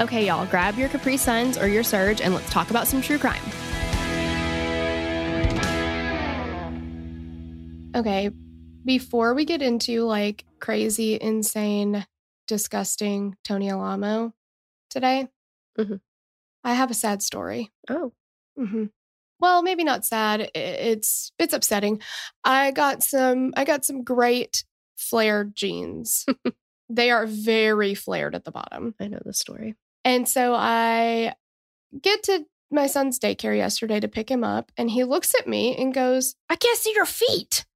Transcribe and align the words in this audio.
Okay, 0.00 0.26
y'all, 0.26 0.46
grab 0.46 0.76
your 0.76 0.88
Capri 0.88 1.16
Suns 1.16 1.58
or 1.58 1.66
your 1.66 1.82
Surge 1.82 2.20
and 2.20 2.32
let's 2.34 2.48
talk 2.50 2.70
about 2.70 2.86
some 2.86 3.02
true 3.02 3.18
crime. 3.18 3.42
Okay, 7.96 8.30
before 8.84 9.34
we 9.34 9.44
get 9.44 9.60
into 9.62 10.04
like 10.04 10.44
crazy, 10.60 11.18
insane, 11.20 12.06
disgusting 12.46 13.36
Tony 13.44 13.70
Alamo 13.70 14.32
today, 14.90 15.28
Mhm. 15.76 16.00
I 16.64 16.74
have 16.74 16.90
a 16.90 16.94
sad 16.94 17.22
story. 17.22 17.72
Oh, 17.88 18.12
hmm 18.56 18.86
Well, 19.40 19.62
maybe 19.62 19.84
not 19.84 20.04
sad. 20.04 20.50
It's 20.54 21.32
it's 21.38 21.54
upsetting. 21.54 22.00
I 22.44 22.70
got 22.72 23.02
some 23.02 23.52
I 23.56 23.64
got 23.64 23.84
some 23.84 24.04
great 24.04 24.64
flared 24.96 25.56
jeans. 25.56 26.24
they 26.88 27.10
are 27.10 27.26
very 27.26 27.94
flared 27.94 28.34
at 28.34 28.44
the 28.44 28.52
bottom. 28.52 28.94
I 29.00 29.08
know 29.08 29.20
the 29.24 29.32
story. 29.34 29.74
And 30.08 30.26
so 30.26 30.54
I 30.54 31.34
get 32.00 32.22
to 32.24 32.46
my 32.70 32.86
son's 32.86 33.18
daycare 33.18 33.54
yesterday 33.54 34.00
to 34.00 34.08
pick 34.08 34.30
him 34.30 34.42
up, 34.42 34.72
and 34.78 34.90
he 34.90 35.04
looks 35.04 35.34
at 35.38 35.46
me 35.46 35.76
and 35.76 35.92
goes, 35.92 36.34
"I 36.48 36.56
can't 36.56 36.78
see 36.78 36.94
your 36.94 37.04
feet." 37.04 37.66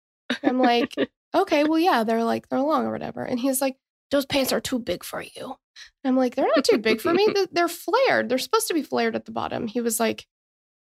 I'm 0.43 0.59
like, 0.59 0.95
"Okay, 1.35 1.65
well, 1.65 1.79
yeah, 1.79 2.05
they're 2.05 2.25
like 2.25 2.49
they're 2.49 2.61
long 2.61 2.87
or 2.87 2.93
whatever." 2.93 3.23
And 3.23 3.39
he's 3.39 3.61
like, 3.61 3.77
"Those 4.11 4.25
pants 4.25 4.51
are 4.51 4.63
too 4.63 4.79
big 4.79 5.05
for 5.05 5.21
you." 5.23 5.57
I'm 6.05 6.17
like, 6.17 6.35
"They're 6.35 6.49
not 6.57 6.65
too 6.65 6.79
big 6.79 7.03
for 7.03 7.13
me. 7.13 7.29
They're- 7.53 7.69
flared. 7.69 8.31
They're 8.31 8.39
supposed 8.39 8.69
to 8.69 8.75
be 8.75 8.83
flared 8.83 9.15
at 9.15 9.27
the 9.27 9.33
bottom." 9.33 9.67
He 9.67 9.83
was 9.83 10.01
like, 10.01 10.27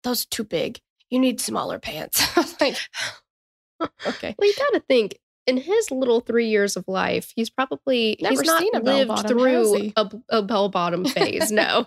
"Those 0.02 0.24
are 0.24 0.28
too 0.30 0.44
big. 0.44 0.80
You 1.10 1.18
need 1.20 1.42
smaller 1.42 1.78
pants." 1.78 2.22
I 2.38 2.40
was 2.40 2.58
like, 2.58 2.78
"Okay." 4.06 4.34
Well, 4.38 4.48
you 4.48 4.54
gotta 4.56 4.80
think 4.88 5.18
in 5.46 5.56
his 5.58 5.90
little 5.90 6.20
three 6.20 6.48
years 6.48 6.76
of 6.76 6.84
life, 6.88 7.32
he's 7.34 7.50
probably 7.50 8.16
Never 8.20 8.32
he's 8.32 8.42
not 8.42 8.60
seen 8.60 8.74
a 8.74 8.80
bell 8.80 8.96
lived 8.96 9.08
bottom, 9.08 9.38
through 9.38 9.92
a, 9.96 10.10
a 10.30 10.42
bell 10.42 10.68
bottom 10.68 11.04
phase. 11.04 11.50
No, 11.50 11.84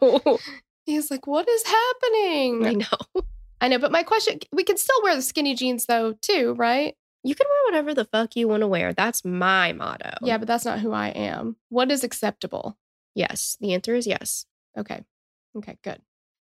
He's 0.85 1.12
like, 1.12 1.28
"What 1.28 1.47
is 1.50 1.63
happening?" 1.63 2.66
I 2.66 2.73
know. 2.73 3.23
I 3.62 3.68
know, 3.68 3.79
but 3.79 3.91
my 3.91 4.03
question: 4.03 4.40
We 4.51 4.63
can 4.63 4.78
still 4.78 5.01
wear 5.03 5.16
the 5.16 5.22
skinny 5.22 5.56
jeans 5.56 5.85
though, 5.85 6.13
too, 6.22 6.53
right? 6.57 6.95
You 7.23 7.35
can 7.35 7.47
wear 7.50 7.72
whatever 7.72 7.94
the 7.94 8.06
fuck 8.06 8.35
you 8.35 8.47
want 8.47 8.62
to 8.62 8.68
wear. 8.68 8.94
That's 8.94 9.25
my 9.25 9.74
motto. 9.74 10.12
Yeah, 10.22 10.38
but 10.38 10.47
that's 10.47 10.63
not 10.63 10.79
who 10.79 10.94
I 10.94 11.09
am. 11.09 11.57
What 11.69 11.91
is 11.91 12.03
acceptable? 12.03 12.78
Yes. 13.16 13.57
The 13.59 13.74
answer 13.74 13.95
is 13.95 14.07
yes. 14.07 14.45
Okay. 14.78 15.03
Okay, 15.57 15.78
good. 15.84 16.00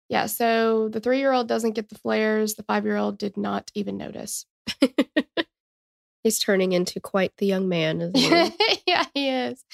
Yeah, 0.08 0.28
so 0.28 0.88
the 0.90 1.00
three 1.00 1.20
year 1.20 1.34
old 1.34 1.48
doesn't 1.48 1.74
get 1.74 1.90
the 1.90 1.98
flares. 1.98 2.56
The 2.56 2.64
five 2.64 2.86
year 2.86 2.96
old 2.96 3.18
did 3.18 3.36
not 3.36 3.72
even 3.74 3.98
notice. 3.98 4.46
He's 6.30 6.38
turning 6.38 6.74
into 6.74 7.00
quite 7.00 7.32
the 7.38 7.48
young 7.48 7.68
man, 7.68 8.12
yeah, 8.86 9.06
he 9.16 9.30
is. 9.30 9.66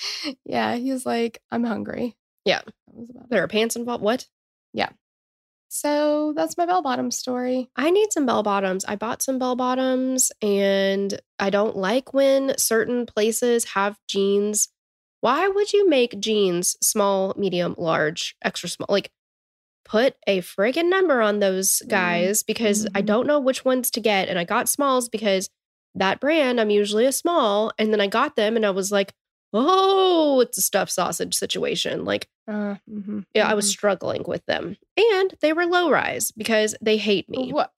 Yeah, 0.45 0.75
he's 0.75 1.05
like, 1.05 1.41
I'm 1.51 1.65
hungry. 1.65 2.15
Yeah. 2.45 2.61
That 2.87 2.95
was 2.95 3.09
about 3.09 3.29
there 3.29 3.43
are 3.43 3.47
pants 3.49 3.75
involved. 3.75 4.01
What? 4.01 4.25
Yeah. 4.71 4.87
So 5.67 6.31
that's 6.33 6.55
my 6.57 6.65
bell 6.65 6.81
bottom 6.81 7.11
story. 7.11 7.69
I 7.75 7.91
need 7.91 8.13
some 8.13 8.25
bell 8.25 8.41
bottoms. 8.41 8.85
I 8.85 8.95
bought 8.95 9.21
some 9.21 9.37
bell 9.37 9.57
bottoms 9.57 10.31
and 10.41 11.19
I 11.39 11.49
don't 11.49 11.75
like 11.75 12.13
when 12.13 12.57
certain 12.57 13.05
places 13.05 13.65
have 13.73 13.99
jeans. 14.07 14.69
Why 15.19 15.49
would 15.49 15.73
you 15.73 15.89
make 15.89 16.21
jeans 16.21 16.77
small, 16.81 17.33
medium, 17.37 17.75
large, 17.77 18.37
extra 18.41 18.69
small? 18.69 18.87
Like 18.87 19.11
put 19.83 20.15
a 20.25 20.39
friggin' 20.39 20.89
number 20.89 21.19
on 21.19 21.39
those 21.39 21.81
guys 21.89 22.43
because 22.43 22.85
I 22.95 23.01
Mhm. 23.01 23.05
don't 23.07 23.27
know 23.27 23.41
which 23.41 23.65
ones 23.65 23.91
to 23.91 23.99
get. 23.99 24.29
And 24.29 24.39
I 24.39 24.45
got 24.45 24.69
smalls 24.69 25.09
because 25.09 25.49
that 25.95 26.19
brand, 26.19 26.59
I'm 26.59 26.69
usually 26.69 27.05
a 27.05 27.11
small. 27.11 27.71
And 27.79 27.91
then 27.91 28.01
I 28.01 28.07
got 28.07 28.35
them 28.35 28.55
and 28.55 28.65
I 28.65 28.71
was 28.71 28.91
like, 28.91 29.13
oh, 29.53 30.41
it's 30.41 30.57
a 30.57 30.61
stuffed 30.61 30.91
sausage 30.91 31.33
situation. 31.35 32.05
Like, 32.05 32.27
Uh, 32.47 32.75
mhm, 32.89 33.25
yeah, 33.33 33.47
I 33.47 33.53
was 33.53 33.65
mhm. 33.65 33.69
struggling 33.71 34.23
with 34.27 34.45
them. 34.45 34.77
And 34.97 35.33
they 35.41 35.53
were 35.53 35.65
low 35.65 35.89
rise 35.89 36.31
because 36.31 36.75
they 36.81 36.97
hate 36.97 37.29
me. 37.29 37.51
What? 37.51 37.71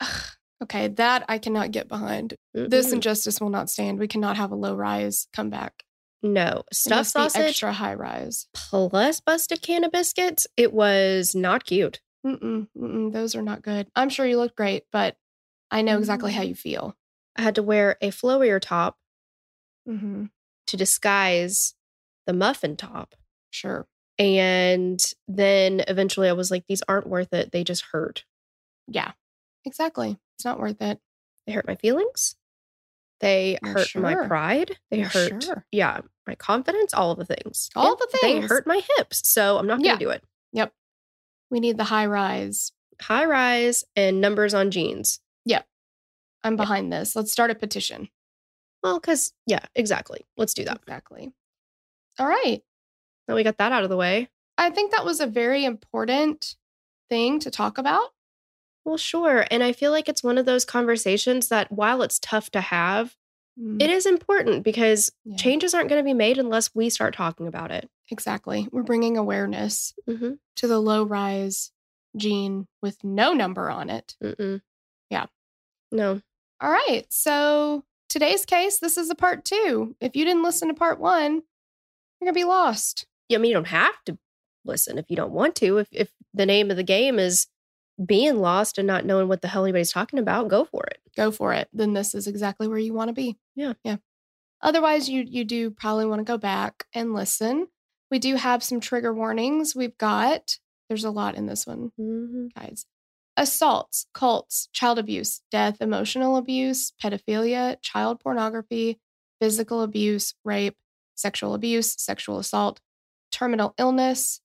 Okay, 0.64 0.88
that 0.88 1.24
I 1.30 1.38
cannot 1.38 1.72
get 1.72 1.88
behind. 1.88 2.34
This 2.56 2.88
Mm-mm. 2.88 2.94
injustice 2.94 3.40
will 3.40 3.52
not 3.52 3.70
stand. 3.70 4.00
We 4.00 4.08
cannot 4.08 4.38
have 4.38 4.52
a 4.52 4.56
low 4.56 4.74
rise 4.76 5.28
come 5.32 5.52
back. 5.52 5.84
No, 6.24 6.64
stuffed 6.74 7.12
sausage 7.12 7.42
extra 7.50 7.72
high 7.74 7.94
rise. 7.94 8.48
plus 8.54 9.22
busted 9.22 9.62
can 9.62 9.84
of 9.84 9.92
biscuits. 9.92 10.48
It 10.58 10.74
was 10.74 11.36
not 11.36 11.64
cute. 11.64 12.02
Mm-mm, 12.26 12.68
mm-mm, 12.76 13.14
those 13.14 13.36
are 13.36 13.44
not 13.44 13.62
good. 13.62 13.88
I'm 13.96 14.10
sure 14.10 14.26
you 14.26 14.38
look 14.38 14.56
great, 14.56 14.86
but 14.92 15.16
I 15.70 15.84
know 15.84 16.00
exactly 16.00 16.32
how 16.32 16.42
you 16.42 16.56
feel. 16.56 16.96
I 17.38 17.42
had 17.44 17.56
to 17.56 17.64
wear 17.64 17.98
a 18.02 18.10
flowier 18.10 18.60
top 18.62 18.98
hmm 19.86 20.26
to 20.68 20.76
disguise 20.78 21.76
the 22.26 22.34
muffin 22.34 22.76
top. 22.76 23.16
Sure. 23.52 23.88
And 24.20 25.00
then 25.30 25.82
eventually 25.88 26.28
I 26.28 26.34
was 26.34 26.52
like, 26.52 26.66
these 26.68 26.84
aren't 26.90 27.08
worth 27.08 27.32
it. 27.32 27.54
They 27.54 27.64
just 27.64 27.84
hurt. 27.94 28.26
Yeah, 28.88 29.12
exactly. 29.64 30.18
It's 30.36 30.44
not 30.44 30.60
worth 30.60 30.82
it. 30.82 31.00
They 31.46 31.54
hurt 31.54 31.68
my 31.68 31.76
feelings. 31.76 32.36
They 33.22 33.58
Well, 33.62 33.74
hurt 33.74 33.96
my 33.96 34.16
pride. 34.28 34.78
They 34.92 35.00
Well, 35.00 35.10
hurt, 35.10 35.44
sure. 35.44 35.66
yeah, 35.72 36.02
my 36.28 36.36
confidence, 36.36 36.94
all 36.94 37.12
of 37.12 37.18
the 37.18 37.26
things. 37.26 37.70
All 37.76 37.96
the 37.96 38.08
things. 38.20 38.42
They 38.42 38.48
hurt 38.48 38.68
my 38.68 38.82
hips. 38.98 39.28
So 39.30 39.58
I'm 39.58 39.68
not 39.68 39.78
going 39.78 39.98
to 39.98 40.04
Yeah. 40.04 40.10
do 40.10 40.10
it. 40.10 40.24
Yep. 40.52 40.74
We 41.50 41.60
need 41.62 41.78
the 41.78 41.86
high 41.86 42.08
rise. 42.08 42.74
High 43.02 43.26
rise 43.26 43.86
and 43.96 44.20
numbers 44.20 44.54
on 44.54 44.70
jeans. 44.72 45.22
I'm 46.44 46.56
behind 46.56 46.92
this. 46.94 47.16
Let's 47.16 47.32
start 47.32 47.52
a 47.52 47.56
petition. 47.56 48.10
Well, 48.84 49.00
because, 49.00 49.34
yeah, 49.46 49.66
exactly. 49.76 50.26
Let's 50.38 50.54
do 50.54 50.64
that. 50.66 50.78
Exactly. 50.84 51.32
All 52.20 52.28
right. 52.28 52.62
Now 53.28 53.36
we 53.36 53.44
got 53.44 53.58
that 53.58 53.72
out 53.72 53.84
of 53.84 53.90
the 53.90 53.98
way. 53.98 54.30
I 54.58 54.70
think 54.70 54.92
that 54.92 55.06
was 55.06 55.20
a 55.20 55.28
very 55.28 55.66
important 55.66 56.56
thing 57.10 57.40
to 57.40 57.52
talk 57.52 57.78
about. 57.78 58.10
Well, 58.86 58.98
sure. 58.98 59.46
And 59.52 59.64
I 59.64 59.74
feel 59.74 59.92
like 59.92 60.08
it's 60.08 60.24
one 60.24 60.38
of 60.38 60.46
those 60.46 60.64
conversations 60.66 61.50
that 61.50 61.72
while 61.72 62.02
it's 62.02 62.20
tough 62.20 62.50
to 62.52 62.62
have, 62.62 63.16
Mm, 63.60 63.82
it 63.82 63.90
is 63.90 64.06
important 64.06 64.64
because 64.64 65.12
yeah, 65.26 65.36
changes 65.36 65.74
aren't 65.74 65.90
going 65.90 66.00
to 66.00 66.06
be 66.08 66.14
made 66.14 66.38
unless 66.38 66.76
we 66.76 66.92
start 66.92 67.16
talking 67.16 67.48
about 67.48 67.72
it. 67.72 67.90
Exactly. 68.12 68.68
We're 68.72 68.84
bringing 68.84 69.18
awareness 69.18 69.96
Mm-hmm. 70.08 70.34
to 70.58 70.68
the 70.68 70.80
low 70.80 71.02
rise 71.04 71.72
gene 72.16 72.68
with 72.84 73.04
no 73.04 73.34
number 73.34 73.72
on 73.72 73.90
it. 73.90 74.16
Mm-mm. 74.24 74.62
Yeah. 75.10 75.26
No. 75.92 76.22
All 76.62 76.72
right. 76.72 77.06
So 77.10 77.84
today's 78.10 78.46
case, 78.46 78.80
this 78.80 78.98
is 78.98 79.10
a 79.10 79.16
part 79.16 79.46
two. 79.46 79.96
If 80.02 80.16
you 80.16 80.26
didn't 80.26 80.44
listen 80.44 80.68
to 80.70 80.74
part 80.74 81.00
one, 81.00 81.34
you're 82.20 82.26
gonna 82.26 82.34
be 82.34 82.44
lost. 82.44 83.06
Yeah, 83.30 83.38
I 83.38 83.42
mean, 83.42 83.50
you 83.50 83.56
don't 83.56 83.68
have 83.68 84.04
to 84.06 84.18
listen 84.66 84.98
if 84.98 85.06
you 85.10 85.16
don't 85.16 85.32
want 85.32 85.56
to. 85.58 85.78
If 85.78 85.88
if 85.92 86.12
the 86.34 86.46
name 86.46 86.72
of 86.72 86.78
the 86.78 86.84
game 86.84 87.20
is 87.20 87.48
being 88.04 88.40
lost 88.42 88.78
and 88.78 88.86
not 88.88 89.06
knowing 89.06 89.28
what 89.28 89.42
the 89.42 89.48
hell 89.48 89.64
anybody's 89.66 89.92
talking 89.92 90.20
about, 90.20 90.48
go 90.50 90.66
for 90.66 90.84
it. 90.86 91.00
Go 91.16 91.32
for 91.32 91.54
it. 91.54 91.68
Then 91.74 91.94
this 91.94 92.14
is 92.16 92.28
exactly 92.28 92.68
where 92.68 92.78
you 92.78 92.94
want 92.94 93.10
to 93.10 93.14
be. 93.14 93.38
Yeah. 93.56 93.74
Yeah. 93.84 93.98
Otherwise, 94.62 95.08
you 95.10 95.24
you 95.28 95.46
do 95.46 95.70
probably 95.72 96.06
want 96.06 96.20
to 96.20 96.24
go 96.32 96.38
back 96.38 96.86
and 96.94 97.14
listen. 97.14 97.68
We 98.10 98.20
do 98.20 98.36
have 98.36 98.64
some 98.64 98.80
trigger 98.80 99.14
warnings. 99.14 99.76
We've 99.76 99.98
got 99.98 100.58
there's 100.90 101.04
a 101.04 101.12
lot 101.12 101.36
in 101.36 101.46
this 101.48 101.68
one, 101.68 101.92
Mhm. 102.00 102.54
guys. 102.56 102.86
Assaults, 103.38 104.08
cults, 104.14 104.68
child 104.74 104.98
abuse, 104.98 105.42
death, 105.52 105.78
emotional 105.80 106.38
abuse, 106.38 106.92
pedophilia, 107.02 107.78
child 107.82 108.20
pornography, 108.20 109.00
physical 109.40 109.84
abuse, 109.84 110.34
rape, 110.44 110.76
sexual 111.16 111.54
abuse, 111.54 111.94
sexual 112.02 112.40
assault, 112.40 112.80
terminal 113.32 113.76
illness, 113.78 114.42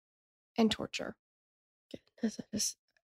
and 0.58 0.70
torture. 0.70 1.16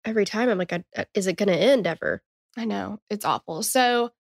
Every 0.06 0.26
time 0.26 0.50
I'm 0.50 0.58
like, 0.58 0.74
I- 0.74 0.84
uh, 0.96 1.06
is 1.14 1.28
it 1.28 1.38
going 1.38 1.50
to 1.50 1.56
end 1.56 1.88
ever? 1.88 2.22
I 2.58 2.66
know 2.66 3.00
it's 3.10 3.26
awful. 3.26 3.64
So, 3.64 4.12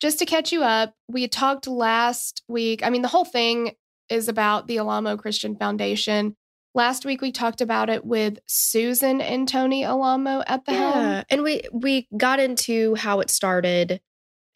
just 0.00 0.18
to 0.18 0.26
catch 0.26 0.52
you 0.52 0.62
up, 0.62 0.92
we 1.08 1.28
talked 1.28 1.66
last 1.66 2.42
week. 2.48 2.84
I 2.84 2.90
mean, 2.90 3.02
the 3.02 3.08
whole 3.08 3.24
thing 3.24 3.72
is 4.10 4.28
about 4.28 4.66
the 4.66 4.78
Alamo 4.78 5.16
Christian 5.16 5.56
Foundation. 5.56 6.36
Last 6.74 7.04
week 7.04 7.20
we 7.20 7.30
talked 7.30 7.60
about 7.60 7.88
it 7.88 8.04
with 8.04 8.38
Susan 8.46 9.20
and 9.20 9.48
Tony 9.48 9.84
Alamo 9.84 10.42
at 10.46 10.64
the 10.64 10.72
helm. 10.72 10.94
Yeah, 10.98 11.24
and 11.30 11.42
we 11.44 11.62
we 11.72 12.08
got 12.16 12.40
into 12.40 12.94
how 12.96 13.20
it 13.20 13.30
started, 13.30 14.00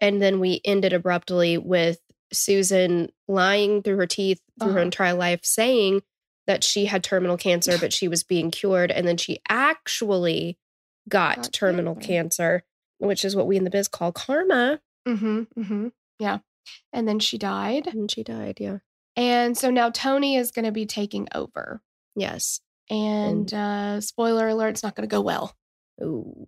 and 0.00 0.20
then 0.20 0.41
we 0.41 0.61
ended 0.65 0.93
abruptly 0.93 1.59
with 1.59 1.99
Susan 2.32 3.11
lying 3.29 3.82
through 3.82 3.97
her 3.99 4.06
teeth 4.06 4.41
through 4.59 4.70
her 4.73 4.79
Uh-huh. 4.79 4.85
entire 4.87 5.15
life, 5.15 5.41
saying 5.44 6.03
that 6.49 6.65
she 6.65 6.87
had 6.87 7.05
terminal 7.05 7.37
cancer, 7.37 7.79
but 7.79 7.93
she 7.93 8.09
was 8.09 8.25
being 8.25 8.50
cured, 8.50 8.91
and 8.91 9.06
then 9.06 9.17
she 9.17 9.38
actually 9.49 10.59
got, 11.09 11.37
Got 11.37 11.53
terminal 11.53 11.94
cancer. 11.94 12.06
cancer, 12.06 12.62
which 12.99 13.25
is 13.25 13.37
what 13.37 13.47
we 13.47 13.56
in 13.56 13.65
the 13.65 13.70
biz 13.70 13.87
call 13.88 14.12
karma, 14.12 14.81
Mm-hmm. 15.06 15.43
Mm-hmm. 15.59 15.88
Yeah. 16.19 16.38
And 16.93 17.06
then 17.09 17.19
she 17.19 17.38
died. 17.38 17.87
and 17.87 18.11
she 18.11 18.23
died. 18.23 18.59
Yeah. 18.61 18.79
And 19.17 19.56
so 19.56 19.70
now 19.70 19.88
Tony 19.88 20.37
is 20.37 20.50
going 20.50 20.67
to 20.67 20.73
be 20.73 20.85
taking 20.85 21.29
over. 21.35 21.81
Yes. 22.19 22.61
And 22.91 23.53
uh, 23.53 24.00
spoiler 24.00 24.49
alert, 24.49 24.70
it's 24.70 24.82
not 24.82 24.94
going 24.94 25.09
to 25.09 25.15
go 25.15 25.20
well. 25.20 25.55
Ooh. 26.03 26.47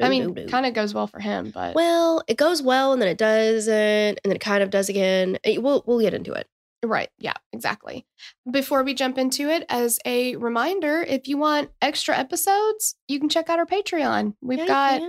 I 0.00 0.08
mean, 0.08 0.46
kind 0.46 0.64
of 0.64 0.74
goes 0.74 0.94
well 0.94 1.08
for 1.08 1.18
him, 1.18 1.50
but 1.52 1.74
Well, 1.74 2.22
it 2.28 2.36
goes 2.36 2.62
well, 2.62 2.92
and 2.92 3.02
then 3.02 3.08
it 3.08 3.18
doesn't, 3.18 3.74
and 3.74 4.18
then 4.24 4.36
it 4.36 4.40
kind 4.40 4.62
of 4.62 4.70
does 4.70 4.88
again. 4.88 5.38
Eh, 5.42 5.58
We'll 5.58 5.82
we'll 5.86 5.98
get 5.98 6.14
into 6.14 6.32
it. 6.32 6.46
Right. 6.84 7.10
Yeah, 7.18 7.32
exactly. 7.52 8.06
Before 8.48 8.84
we 8.84 8.94
jump 8.94 9.18
into 9.18 9.50
it, 9.50 9.64
as 9.68 9.98
a 10.06 10.36
reminder, 10.36 11.02
if 11.02 11.26
you 11.26 11.36
want 11.36 11.70
extra 11.82 12.16
episodes, 12.16 12.94
you 13.08 13.18
can 13.18 13.28
check 13.28 13.50
out 13.50 13.58
our 13.58 13.66
Patreon. 13.66 14.34
We've 14.40 14.60
got 14.68 15.00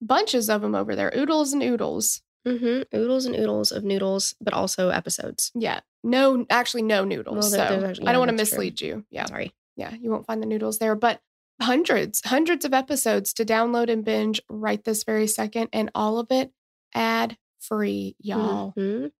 bunches 0.00 0.50
of 0.50 0.62
them 0.62 0.74
over 0.74 0.96
there, 0.96 1.12
oodles 1.16 1.52
and 1.52 1.62
oodles. 1.62 2.22
Mm-hmm. 2.46 2.96
oodles 2.96 3.26
and 3.26 3.34
oodles 3.36 3.72
of 3.72 3.84
noodles, 3.84 4.34
but 4.40 4.54
also 4.54 4.88
episodes. 4.90 5.50
Yeah. 5.54 5.80
No, 6.04 6.46
actually, 6.50 6.82
no 6.82 7.04
noodles. 7.04 7.50
Well, 7.52 7.68
there- 7.68 7.80
so 7.80 7.86
actually- 7.86 8.06
I 8.06 8.12
don't 8.12 8.20
want 8.20 8.30
to 8.30 8.36
that's 8.36 8.50
true. 8.50 8.58
mislead 8.58 8.80
you. 8.80 9.04
Yeah. 9.10 9.26
Sorry. 9.26 9.52
Yeah. 9.76 9.92
You 9.94 10.10
won't 10.10 10.26
find 10.26 10.42
the 10.42 10.46
noodles 10.46 10.78
there, 10.78 10.94
but 10.94 11.20
hundreds, 11.60 12.20
hundreds 12.24 12.64
of 12.64 12.72
episodes 12.74 13.32
to 13.34 13.44
download 13.44 13.90
and 13.90 14.04
binge 14.04 14.40
right 14.48 14.82
this 14.84 15.04
very 15.04 15.26
second, 15.26 15.68
and 15.72 15.90
all 15.94 16.18
of 16.18 16.28
it 16.30 16.52
ad 16.94 17.36
free, 17.60 18.14
y'all. 18.20 18.72
Mhm. 18.76 19.10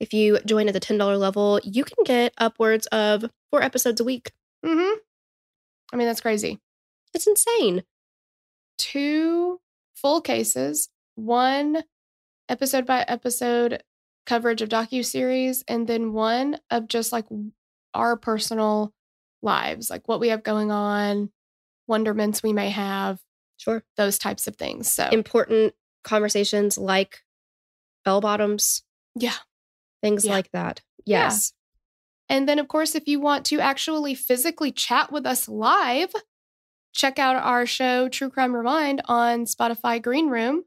If 0.00 0.12
you 0.14 0.38
join 0.46 0.68
at 0.68 0.74
the 0.74 0.80
$10 0.80 1.16
level, 1.18 1.60
you 1.64 1.84
can 1.84 2.04
get 2.04 2.32
upwards 2.38 2.86
of 2.86 3.24
four 3.50 3.62
episodes 3.62 4.00
a 4.00 4.04
week. 4.04 4.32
Mm-hmm. 4.64 4.98
I 5.92 5.96
mean, 5.96 6.06
that's 6.06 6.20
crazy. 6.20 6.60
It's 7.14 7.26
insane. 7.26 7.82
two 8.76 9.60
full 9.94 10.20
cases, 10.20 10.88
one 11.16 11.82
episode 12.48 12.86
by 12.86 13.04
episode 13.08 13.82
coverage 14.26 14.62
of 14.62 14.68
docu 14.68 15.04
series, 15.04 15.64
and 15.68 15.86
then 15.86 16.12
one 16.12 16.58
of 16.70 16.86
just 16.88 17.12
like 17.12 17.24
our 17.94 18.16
personal 18.16 18.92
lives, 19.42 19.88
like 19.90 20.06
what 20.06 20.20
we 20.20 20.28
have 20.28 20.42
going 20.42 20.70
on, 20.70 21.30
wonderments 21.86 22.42
we 22.42 22.52
may 22.52 22.70
have, 22.70 23.18
Sure. 23.56 23.82
those 23.96 24.18
types 24.18 24.46
of 24.46 24.56
things. 24.56 24.92
So 24.92 25.08
Important 25.10 25.74
conversations 26.04 26.76
like 26.78 27.22
bell 28.04 28.20
bottoms, 28.20 28.82
yeah. 29.14 29.34
things 30.02 30.24
Yeah. 30.24 30.32
like 30.32 30.50
that. 30.52 30.80
Yeah. 31.04 31.24
Yes. 31.24 31.52
And 32.28 32.46
then, 32.48 32.58
of 32.58 32.68
course, 32.68 32.94
if 32.94 33.08
you 33.08 33.20
want 33.20 33.46
to 33.46 33.58
actually 33.60 34.14
physically 34.14 34.70
chat 34.70 35.10
with 35.10 35.24
us 35.24 35.48
live, 35.48 36.12
check 36.92 37.18
out 37.18 37.36
our 37.36 37.64
show, 37.64 38.08
True 38.10 38.28
Crime 38.28 38.54
Rewind, 38.54 39.00
on 39.06 39.46
Spotify 39.46 40.00
Green 40.02 40.28
Room, 40.28 40.64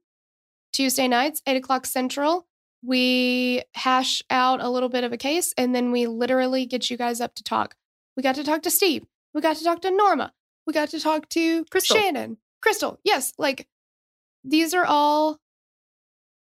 Tuesday 0.73 1.07
nights, 1.07 1.41
8 1.45 1.57
o'clock 1.57 1.85
Central. 1.85 2.47
We 2.83 3.61
hash 3.75 4.23
out 4.29 4.61
a 4.61 4.69
little 4.69 4.89
bit 4.89 5.03
of 5.03 5.13
a 5.13 5.17
case 5.17 5.53
and 5.57 5.75
then 5.75 5.91
we 5.91 6.07
literally 6.07 6.65
get 6.65 6.89
you 6.89 6.97
guys 6.97 7.21
up 7.21 7.35
to 7.35 7.43
talk. 7.43 7.75
We 8.17 8.23
got 8.23 8.35
to 8.35 8.43
talk 8.43 8.63
to 8.63 8.71
Steve. 8.71 9.05
We 9.33 9.41
got 9.41 9.57
to 9.57 9.63
talk 9.63 9.81
to 9.81 9.91
Norma. 9.91 10.33
We 10.65 10.73
got 10.73 10.89
to 10.89 10.99
talk 10.99 11.29
to 11.29 11.63
Crystal. 11.65 11.95
Shannon. 11.97 12.37
Crystal. 12.61 12.99
Yes. 13.03 13.33
Like 13.37 13.67
these 14.43 14.73
are 14.73 14.85
all 14.85 15.39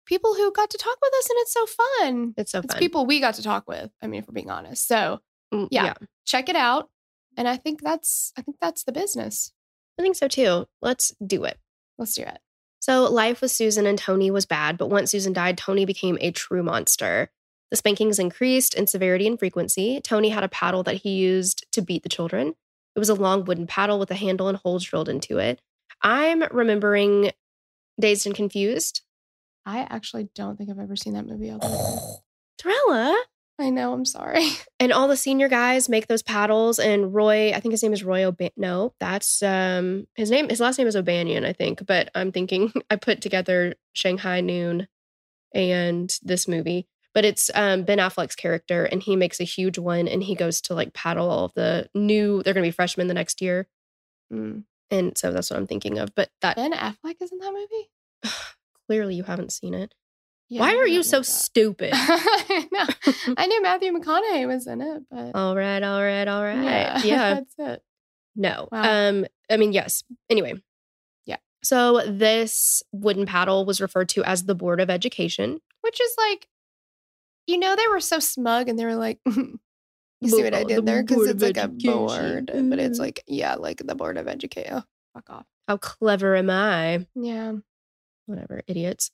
people 0.07 0.35
who 0.35 0.53
got 0.53 0.71
to 0.71 0.79
talk 0.79 0.99
with 1.01 1.13
us 1.19 1.31
and 1.31 1.39
it's 1.41 1.53
so 1.53 1.67
fun. 1.67 2.35
It's 2.37 2.53
so 2.53 2.59
fun. 2.61 2.65
It's 2.65 2.79
people 2.79 3.07
we 3.07 3.21
got 3.21 3.35
to 3.35 3.43
talk 3.43 3.69
with. 3.69 3.91
I 4.03 4.07
mean, 4.07 4.21
if 4.21 4.29
we're 4.29 4.35
being 4.35 4.51
honest. 4.51 4.87
So 4.87 5.21
Mm, 5.53 5.69
yeah. 5.71 5.95
check 6.27 6.51
it 6.51 6.57
out. 6.57 6.91
And 7.39 7.49
I 7.49 7.57
think 7.57 7.81
that's 7.83 8.33
I 8.37 8.43
think 8.43 8.59
that's 8.61 8.85
the 8.85 8.93
business. 8.93 9.53
I 9.99 10.03
think 10.03 10.15
so 10.17 10.29
too. 10.29 10.67
Let's 10.83 11.15
do 11.27 11.45
it. 11.45 11.59
Let's 11.97 12.15
do 12.15 12.23
it. 12.23 12.39
So, 12.89 13.05
life 13.05 13.43
with 13.43 13.51
Susan 13.51 13.85
and 13.85 13.99
Tony 13.99 14.31
was 14.31 14.47
bad, 14.47 14.79
but 14.79 14.89
once 14.89 15.11
Susan 15.11 15.35
died, 15.35 15.59
Tony 15.59 15.85
became 15.85 16.17
a 16.23 16.31
true 16.31 16.63
monster. 16.63 17.31
The 17.71 17.77
spankings 17.77 18.19
increased 18.19 18.73
in 18.73 18.87
severity 18.87 19.27
and 19.27 19.39
frequency. 19.39 20.01
Tony 20.01 20.31
had 20.31 20.43
a 20.43 20.49
paddle 20.49 20.83
that 20.85 20.97
he 20.97 21.11
used 21.11 21.71
to 21.73 21.83
beat 21.83 22.03
the 22.03 22.09
children. 22.09 22.55
It 22.97 22.99
was 22.99 23.11
a 23.11 23.15
long 23.15 23.45
wooden 23.45 23.67
paddle 23.67 23.99
with 23.99 24.11
a 24.11 24.15
handle 24.15 24.49
and 24.49 24.57
holes 24.57 24.85
drilled 24.85 25.11
into 25.11 25.37
it. 25.37 25.61
I'm 26.01 26.45
remembering 26.51 27.33
Dazed 28.01 28.25
and 28.25 28.35
Confused. 28.35 29.03
I 29.67 29.81
actually 29.81 30.31
don't 30.35 30.57
think 30.57 30.71
I've 30.71 30.79
ever 30.79 30.97
seen 30.97 31.13
that 31.13 31.27
movie. 31.27 31.51
I'll. 31.61 32.25
Torella. 32.59 33.19
I 33.61 33.71
know. 33.71 33.93
I'm 33.93 34.05
sorry. 34.05 34.47
And 34.81 34.93
all 34.93 35.09
the 35.09 35.17
senior 35.17 35.49
guys 35.49 35.89
make 35.89 36.07
those 36.07 36.23
paddles. 36.23 36.79
And 36.79 37.13
Roy, 37.13 37.53
I 37.53 37.59
think 37.59 37.73
his 37.73 37.83
name 37.83 37.93
is 37.93 38.05
Roy 38.05 38.23
O'Ban. 38.23 38.51
No, 38.57 38.95
that's 39.01 39.43
um 39.43 40.07
his 40.15 40.31
name. 40.31 40.49
His 40.49 40.61
last 40.61 40.79
name 40.79 40.87
is 40.87 40.95
O'Bannion, 40.95 41.45
I 41.45 41.53
think. 41.53 41.85
But 41.85 42.11
I'm 42.15 42.31
thinking 42.31 42.73
I 42.91 42.95
put 42.95 43.21
together 43.21 43.75
Shanghai 43.93 44.41
Noon 44.41 44.87
and 45.53 46.17
this 46.23 46.47
movie. 46.47 46.87
But 47.13 47.25
it's 47.25 47.51
um 47.57 47.83
Ben 47.83 47.99
Affleck's 47.99 48.37
character, 48.37 48.85
and 48.85 49.03
he 49.03 49.17
makes 49.17 49.41
a 49.41 49.45
huge 49.45 49.79
one, 49.79 50.07
and 50.07 50.23
he 50.23 50.37
goes 50.37 50.61
to 50.63 50.75
like 50.75 50.93
paddle 50.95 51.29
all 51.29 51.47
of 51.47 51.55
the 51.55 51.89
new. 51.93 52.41
They're 52.45 52.55
going 52.55 52.63
to 52.63 52.69
be 52.69 52.73
freshmen 52.73 53.09
the 53.09 53.15
next 53.15 53.43
year, 53.43 53.67
Mm. 54.33 54.63
and 54.93 55.19
so 55.19 55.33
that's 55.33 55.51
what 55.51 55.59
I'm 55.59 55.67
thinking 55.67 55.99
of. 55.99 56.15
But 56.15 56.31
that 56.43 56.55
Ben 56.55 56.73
Affleck 56.73 57.17
is 57.21 57.33
in 57.33 57.39
that 57.41 57.53
movie. 57.53 57.91
clearly 58.87 59.17
you 59.17 59.25
haven't 59.25 59.51
seen 59.53 59.75
it. 59.75 59.93
Yeah, 60.51 60.61
Why 60.61 60.77
are 60.77 60.87
you 60.87 61.03
so 61.03 61.19
that. 61.19 61.25
stupid? 61.25 61.91
I 61.95 62.69
know. 62.73 63.13
I 63.37 63.47
knew 63.47 63.63
Matthew 63.63 63.93
McConaughey 63.93 64.47
was 64.47 64.67
in 64.67 64.81
it, 64.81 65.03
but 65.11 65.33
all 65.35 65.55
right, 65.55 65.83
all 65.83 66.03
right, 66.03 66.27
all 66.27 66.43
right. 66.43 66.63
yeah, 66.63 66.99
yeah. 67.05 67.35
that's 67.35 67.55
it. 67.59 67.83
No. 68.35 68.69
Wow. 68.73 69.09
Um, 69.09 69.27
I 69.51 69.57
mean, 69.59 69.73
yes. 69.73 70.05
Anyway. 70.31 70.55
Yeah. 71.27 71.37
So 71.63 72.03
this 72.07 72.83
wooden 72.93 73.27
paddle 73.27 73.67
was 73.67 73.81
referred 73.81 74.09
to 74.11 74.25
as 74.25 74.45
the 74.45 74.55
Board 74.55 74.81
of 74.81 74.89
Education. 74.89 75.61
Which 75.83 76.01
is 76.01 76.15
like, 76.17 76.49
you 77.47 77.59
know, 77.59 77.77
they 77.77 77.89
were 77.89 78.01
so 78.01 78.19
smug 78.19 78.69
and 78.69 78.79
they 78.79 78.85
were 78.85 78.97
like, 78.97 79.19
you 79.27 79.59
see 80.25 80.43
what 80.43 80.55
I 80.55 80.65
did 80.65 80.79
the 80.79 80.83
there? 80.83 81.03
Because 81.03 81.29
it's 81.29 81.43
like 81.43 81.57
a 81.57 81.69
board, 81.69 82.51
but 82.53 82.79
it's 82.79 82.99
like, 82.99 83.23
yeah, 83.27 83.57
like 83.57 83.83
the 83.85 83.95
board 83.95 84.17
of 84.17 84.29
education. 84.29 84.75
Oh, 84.77 84.83
fuck 85.15 85.31
off. 85.31 85.47
How 85.67 85.77
clever 85.77 86.37
am 86.37 86.49
I? 86.49 87.07
Yeah. 87.15 87.55
Whatever, 88.27 88.63
idiots. 88.67 89.11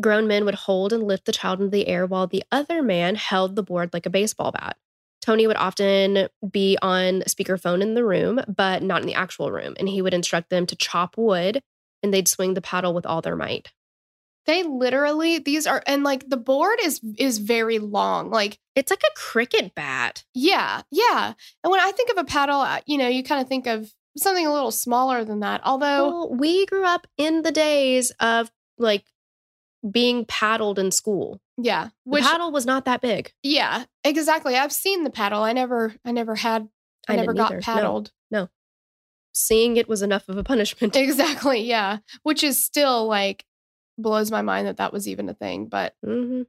Grown 0.00 0.26
men 0.26 0.44
would 0.44 0.54
hold 0.54 0.92
and 0.92 1.02
lift 1.02 1.26
the 1.26 1.32
child 1.32 1.60
into 1.60 1.70
the 1.70 1.88
air 1.88 2.06
while 2.06 2.26
the 2.26 2.44
other 2.50 2.82
man 2.82 3.14
held 3.14 3.56
the 3.56 3.62
board 3.62 3.90
like 3.92 4.06
a 4.06 4.10
baseball 4.10 4.52
bat. 4.52 4.76
Tony 5.20 5.46
would 5.46 5.56
often 5.56 6.28
be 6.50 6.78
on 6.80 7.20
speakerphone 7.22 7.82
in 7.82 7.94
the 7.94 8.04
room, 8.04 8.40
but 8.48 8.82
not 8.82 9.02
in 9.02 9.06
the 9.06 9.14
actual 9.14 9.52
room. 9.52 9.74
And 9.78 9.88
he 9.88 10.00
would 10.00 10.14
instruct 10.14 10.48
them 10.48 10.66
to 10.66 10.76
chop 10.76 11.16
wood 11.18 11.62
and 12.02 12.12
they'd 12.14 12.28
swing 12.28 12.54
the 12.54 12.62
paddle 12.62 12.94
with 12.94 13.04
all 13.04 13.20
their 13.20 13.36
might. 13.36 13.72
They 14.46 14.62
literally 14.62 15.38
these 15.38 15.66
are 15.66 15.82
and 15.86 16.02
like 16.02 16.28
the 16.28 16.38
board 16.38 16.78
is 16.82 17.00
is 17.18 17.38
very 17.38 17.78
long. 17.78 18.30
Like 18.30 18.58
It's 18.74 18.90
like 18.90 19.02
a 19.02 19.14
cricket 19.14 19.74
bat. 19.74 20.24
yeah, 20.34 20.82
yeah. 20.90 21.34
And 21.62 21.70
when 21.70 21.80
I 21.80 21.92
think 21.92 22.10
of 22.10 22.16
a 22.16 22.24
paddle, 22.24 22.60
uh, 22.60 22.80
you 22.86 22.96
know, 22.96 23.08
you 23.08 23.22
kind 23.22 23.42
of 23.42 23.48
think 23.48 23.66
of 23.66 23.92
something 24.16 24.46
a 24.46 24.52
little 24.52 24.70
smaller 24.70 25.24
than 25.24 25.40
that. 25.40 25.60
Although 25.64 26.08
Well, 26.08 26.34
we 26.34 26.64
grew 26.66 26.84
up 26.84 27.06
in 27.18 27.42
the 27.42 27.52
days 27.52 28.10
of 28.18 28.50
like 28.78 29.04
being 29.88 30.24
paddled 30.26 30.78
in 30.78 30.90
school. 30.90 31.40
Yeah. 31.56 31.88
The 32.06 32.18
paddle 32.20 32.50
was 32.52 32.66
not 32.66 32.84
that 32.86 33.00
big. 33.00 33.32
yeah, 33.42 33.84
exactly. 34.04 34.56
I've 34.56 34.72
seen 34.72 35.04
the 35.04 35.10
paddle. 35.10 35.42
I 35.42 35.52
never 35.52 35.94
I 36.04 36.12
never 36.12 36.34
had 36.34 36.68
I, 37.08 37.14
I 37.14 37.16
never 37.16 37.32
got 37.34 37.46
either. 37.52 37.56
No. 37.56 37.62
paddled. 37.62 38.12
Seeing 39.32 39.76
it 39.76 39.88
was 39.88 40.02
enough 40.02 40.28
of 40.28 40.36
a 40.36 40.42
punishment. 40.44 40.96
Exactly. 40.96 41.62
Yeah. 41.62 41.98
Which 42.24 42.42
is 42.42 42.64
still 42.64 43.06
like 43.06 43.44
blows 43.96 44.30
my 44.30 44.42
mind 44.42 44.66
that 44.66 44.78
that 44.78 44.92
was 44.92 45.06
even 45.06 45.28
a 45.28 45.34
thing, 45.34 45.66
but 45.66 45.94
Mhm. 46.04 46.46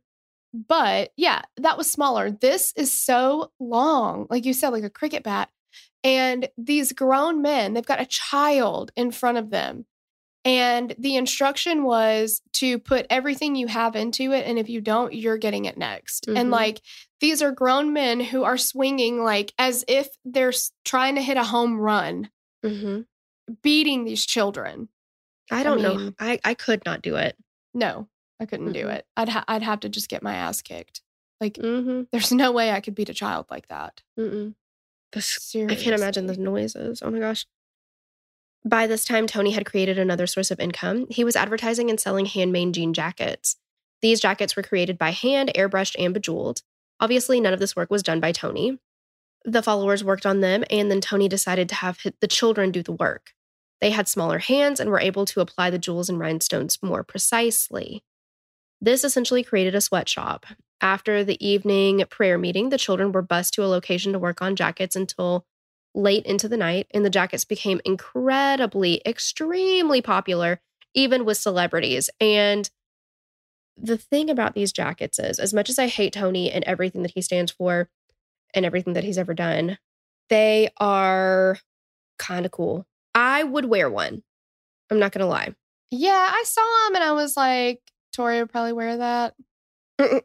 but 0.54 1.12
yeah, 1.16 1.44
that 1.58 1.78
was 1.78 1.92
smaller. 1.92 2.32
This 2.32 2.74
is 2.76 2.92
so 2.92 3.52
long, 3.60 4.26
like 4.32 4.46
you 4.46 4.54
said, 4.54 4.70
like 4.70 4.84
a 4.84 4.90
cricket 4.90 5.22
bat. 5.24 5.50
And 6.04 6.50
these 6.58 6.92
grown 6.92 7.42
men, 7.44 7.74
they've 7.76 7.86
got 7.86 8.02
a 8.02 8.06
child 8.08 8.92
in 8.96 9.12
front 9.12 9.38
of 9.38 9.52
them. 9.52 9.86
And 10.44 10.96
the 10.98 11.16
instruction 11.18 11.84
was 11.84 12.42
to 12.54 12.80
put 12.80 13.06
everything 13.10 13.56
you 13.56 13.68
have 13.68 13.96
into 13.96 14.32
it. 14.32 14.48
And 14.48 14.58
if 14.58 14.70
you 14.70 14.82
don't, 14.82 15.14
you're 15.14 15.38
getting 15.38 15.66
it 15.66 15.78
next. 15.78 16.28
And 16.28 16.50
Mhm. 16.50 16.52
like 16.52 16.82
these 17.20 17.42
are 17.44 17.52
grown 17.52 17.94
men 17.94 18.20
who 18.20 18.44
are 18.44 18.58
swinging 18.58 19.24
like 19.24 19.54
as 19.60 19.86
if 19.88 20.08
they're 20.26 20.54
trying 20.84 21.16
to 21.16 21.22
hit 21.22 21.38
a 21.38 21.44
home 21.44 21.78
run, 21.80 22.32
Mhm. 22.66 23.06
beating 23.62 24.04
these 24.04 24.26
children. 24.26 24.90
I 25.52 25.64
don't 25.64 25.82
know. 25.82 25.96
mean- 25.96 26.16
I, 26.20 26.40
I 26.44 26.54
could 26.56 26.84
not 26.86 27.02
do 27.02 27.18
it. 27.18 27.38
No, 27.74 28.08
I 28.40 28.46
couldn't 28.46 28.72
do 28.74 28.86
Mm-mm. 28.86 28.96
it. 28.96 29.06
I'd, 29.16 29.30
ha- 29.30 29.46
I'd 29.48 29.64
have 29.64 29.82
to 29.82 29.90
just 29.90 30.10
get 30.10 30.24
my 30.24 30.34
ass 30.34 30.62
kicked. 30.62 31.02
Like, 31.40 31.54
Mm-hmm. 31.56 32.04
there's 32.12 32.32
no 32.32 32.52
way 32.52 32.72
I 32.72 32.80
could 32.82 32.96
beat 32.96 33.10
a 33.10 33.14
child 33.14 33.46
like 33.52 33.68
that. 33.68 34.02
Mm-mm. 34.20 34.56
This, 35.12 35.54
I 35.56 35.76
can't 35.76 35.96
imagine 35.96 36.26
the 36.28 36.38
noises. 36.38 37.02
Oh 37.04 37.12
my 37.12 37.20
gosh. 37.20 37.46
By 38.64 38.86
this 38.86 39.06
time, 39.06 39.26
Tony 39.26 39.52
had 39.52 39.66
created 39.66 39.98
another 39.98 40.28
source 40.28 40.52
of 40.52 40.60
income. 40.60 41.08
He 41.10 41.24
was 41.24 41.36
advertising 41.36 41.90
and 41.90 42.00
selling 42.00 42.28
handmade 42.28 42.74
jean 42.74 42.94
jackets. 42.94 43.56
These 44.02 44.20
jackets 44.20 44.56
were 44.56 44.64
created 44.64 44.98
by 44.98 45.12
hand, 45.12 45.52
airbrushed, 45.56 45.96
and 45.98 46.14
bejeweled. 46.14 46.62
Obviously, 47.00 47.40
none 47.42 47.54
of 47.54 47.60
this 47.60 47.76
work 47.76 47.90
was 47.90 48.04
done 48.04 48.20
by 48.20 48.32
Tony. 48.32 48.80
The 49.44 49.64
followers 49.64 50.04
worked 50.04 50.26
on 50.28 50.42
them, 50.42 50.64
and 50.70 50.92
then 50.92 51.02
Tony 51.02 51.28
decided 51.28 51.70
to 51.70 51.76
have 51.76 52.00
the 52.20 52.28
children 52.28 52.72
do 52.72 52.84
the 52.84 52.92
work. 52.92 53.34
They 53.80 53.90
had 53.90 54.08
smaller 54.08 54.38
hands 54.38 54.80
and 54.80 54.92
were 54.92 55.00
able 55.00 55.26
to 55.26 55.42
apply 55.42 55.72
the 55.72 55.80
jewels 55.80 56.10
and 56.10 56.20
rhinestones 56.20 56.78
more 56.84 57.04
precisely. 57.04 58.04
This 58.80 59.04
essentially 59.04 59.44
created 59.44 59.74
a 59.74 59.82
sweatshop. 59.82 60.46
After 60.80 61.24
the 61.24 61.44
evening 61.46 62.04
prayer 62.10 62.38
meeting, 62.38 62.70
the 62.70 62.78
children 62.78 63.12
were 63.12 63.24
bused 63.24 63.56
to 63.56 63.64
a 63.64 63.66
location 63.66 64.14
to 64.14 64.20
work 64.20 64.42
on 64.42 64.56
jackets 64.56 64.96
until 64.96 65.46
late 65.94 66.26
into 66.26 66.48
the 66.48 66.58
night, 66.58 66.88
and 66.92 67.06
the 67.06 67.10
jackets 67.10 67.46
became 67.46 67.82
incredibly, 67.86 69.02
extremely 69.06 70.02
popular, 70.02 70.62
even 70.94 71.26
with 71.26 71.38
celebrities. 71.38 72.10
And 72.20 72.70
the 73.78 73.98
thing 73.98 74.30
about 74.30 74.54
these 74.54 74.72
jackets 74.72 75.20
is, 75.20 75.40
as 75.40 75.54
much 75.54 75.70
as 75.70 75.80
I 75.80 75.88
hate 75.88 76.14
Tony 76.14 76.52
and 76.52 76.64
everything 76.66 77.02
that 77.04 77.12
he 77.12 77.22
stands 77.22 77.52
for 77.52 77.90
and 78.54 78.66
everything 78.66 78.94
that 78.94 79.04
he's 79.04 79.18
ever 79.18 79.34
done, 79.34 79.78
they 80.30 80.70
are 80.78 81.58
kind 82.20 82.46
of 82.46 82.52
cool. 82.52 82.86
I 83.16 83.44
would 83.44 83.66
wear 83.66 83.90
one. 83.90 84.24
I'm 84.90 85.00
not 85.00 85.12
going 85.12 85.22
to 85.22 85.26
lie. 85.26 85.54
Yeah, 85.90 86.30
I 86.32 86.44
saw 86.46 86.88
him 86.88 86.96
and 86.96 87.04
I 87.04 87.12
was 87.14 87.36
like, 87.36 87.82
Tori 88.14 88.40
would 88.40 88.52
probably 88.52 88.74
wear 88.74 88.98
that. 88.98 89.36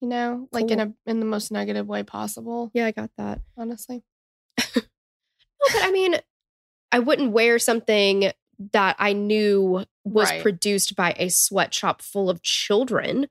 You 0.00 0.08
know, 0.08 0.48
like 0.50 0.70
in 0.70 0.80
a 0.80 0.94
in 1.04 1.20
the 1.20 1.26
most 1.26 1.52
negative 1.52 1.86
way 1.86 2.02
possible. 2.02 2.70
Yeah, 2.72 2.86
I 2.86 2.90
got 2.90 3.10
that. 3.18 3.40
Honestly, 3.58 4.02
No, 4.76 5.66
but 5.74 5.82
I 5.84 5.90
mean, 5.90 6.16
I 6.92 6.98
wouldn't 7.00 7.32
wear 7.32 7.58
something 7.58 8.32
that 8.72 8.96
I 8.98 9.12
knew 9.12 9.84
was 10.04 10.30
Right. 10.30 10.42
produced 10.42 10.96
by 10.96 11.14
a 11.18 11.28
sweatshop 11.28 12.00
full 12.02 12.30
of 12.30 12.42
children. 12.42 13.28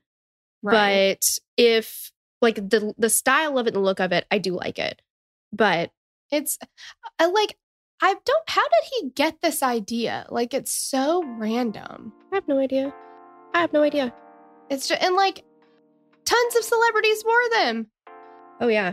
right? 0.62 1.16
But 1.20 1.38
if 1.56 2.12
like 2.40 2.56
the 2.56 2.94
the 2.98 3.10
style 3.10 3.58
of 3.58 3.66
it 3.66 3.70
and 3.74 3.76
the 3.76 3.80
look 3.86 4.00
of 4.00 4.12
it, 4.12 4.26
I 4.30 4.38
do 4.38 4.52
like 4.54 4.78
it. 4.78 5.02
But 5.52 5.90
it's 6.30 6.56
I 7.18 7.26
like 7.26 7.56
I 8.02 8.14
don't. 8.24 8.48
How 8.48 8.62
did 8.62 8.90
he 9.00 9.10
get 9.10 9.40
this 9.42 9.62
idea? 9.62 10.24
Like, 10.30 10.54
it's 10.54 10.72
so 10.72 11.22
random. 11.24 12.12
I 12.32 12.36
have 12.36 12.48
no 12.48 12.58
idea. 12.58 12.94
I 13.52 13.60
have 13.60 13.72
no 13.74 13.82
idea. 13.82 14.14
It's 14.70 14.88
just 14.88 15.02
and 15.02 15.16
like 15.16 15.44
tons 16.24 16.56
of 16.56 16.62
celebrities 16.64 17.22
wore 17.26 17.48
them. 17.50 17.86
Oh 18.60 18.68
yeah. 18.68 18.92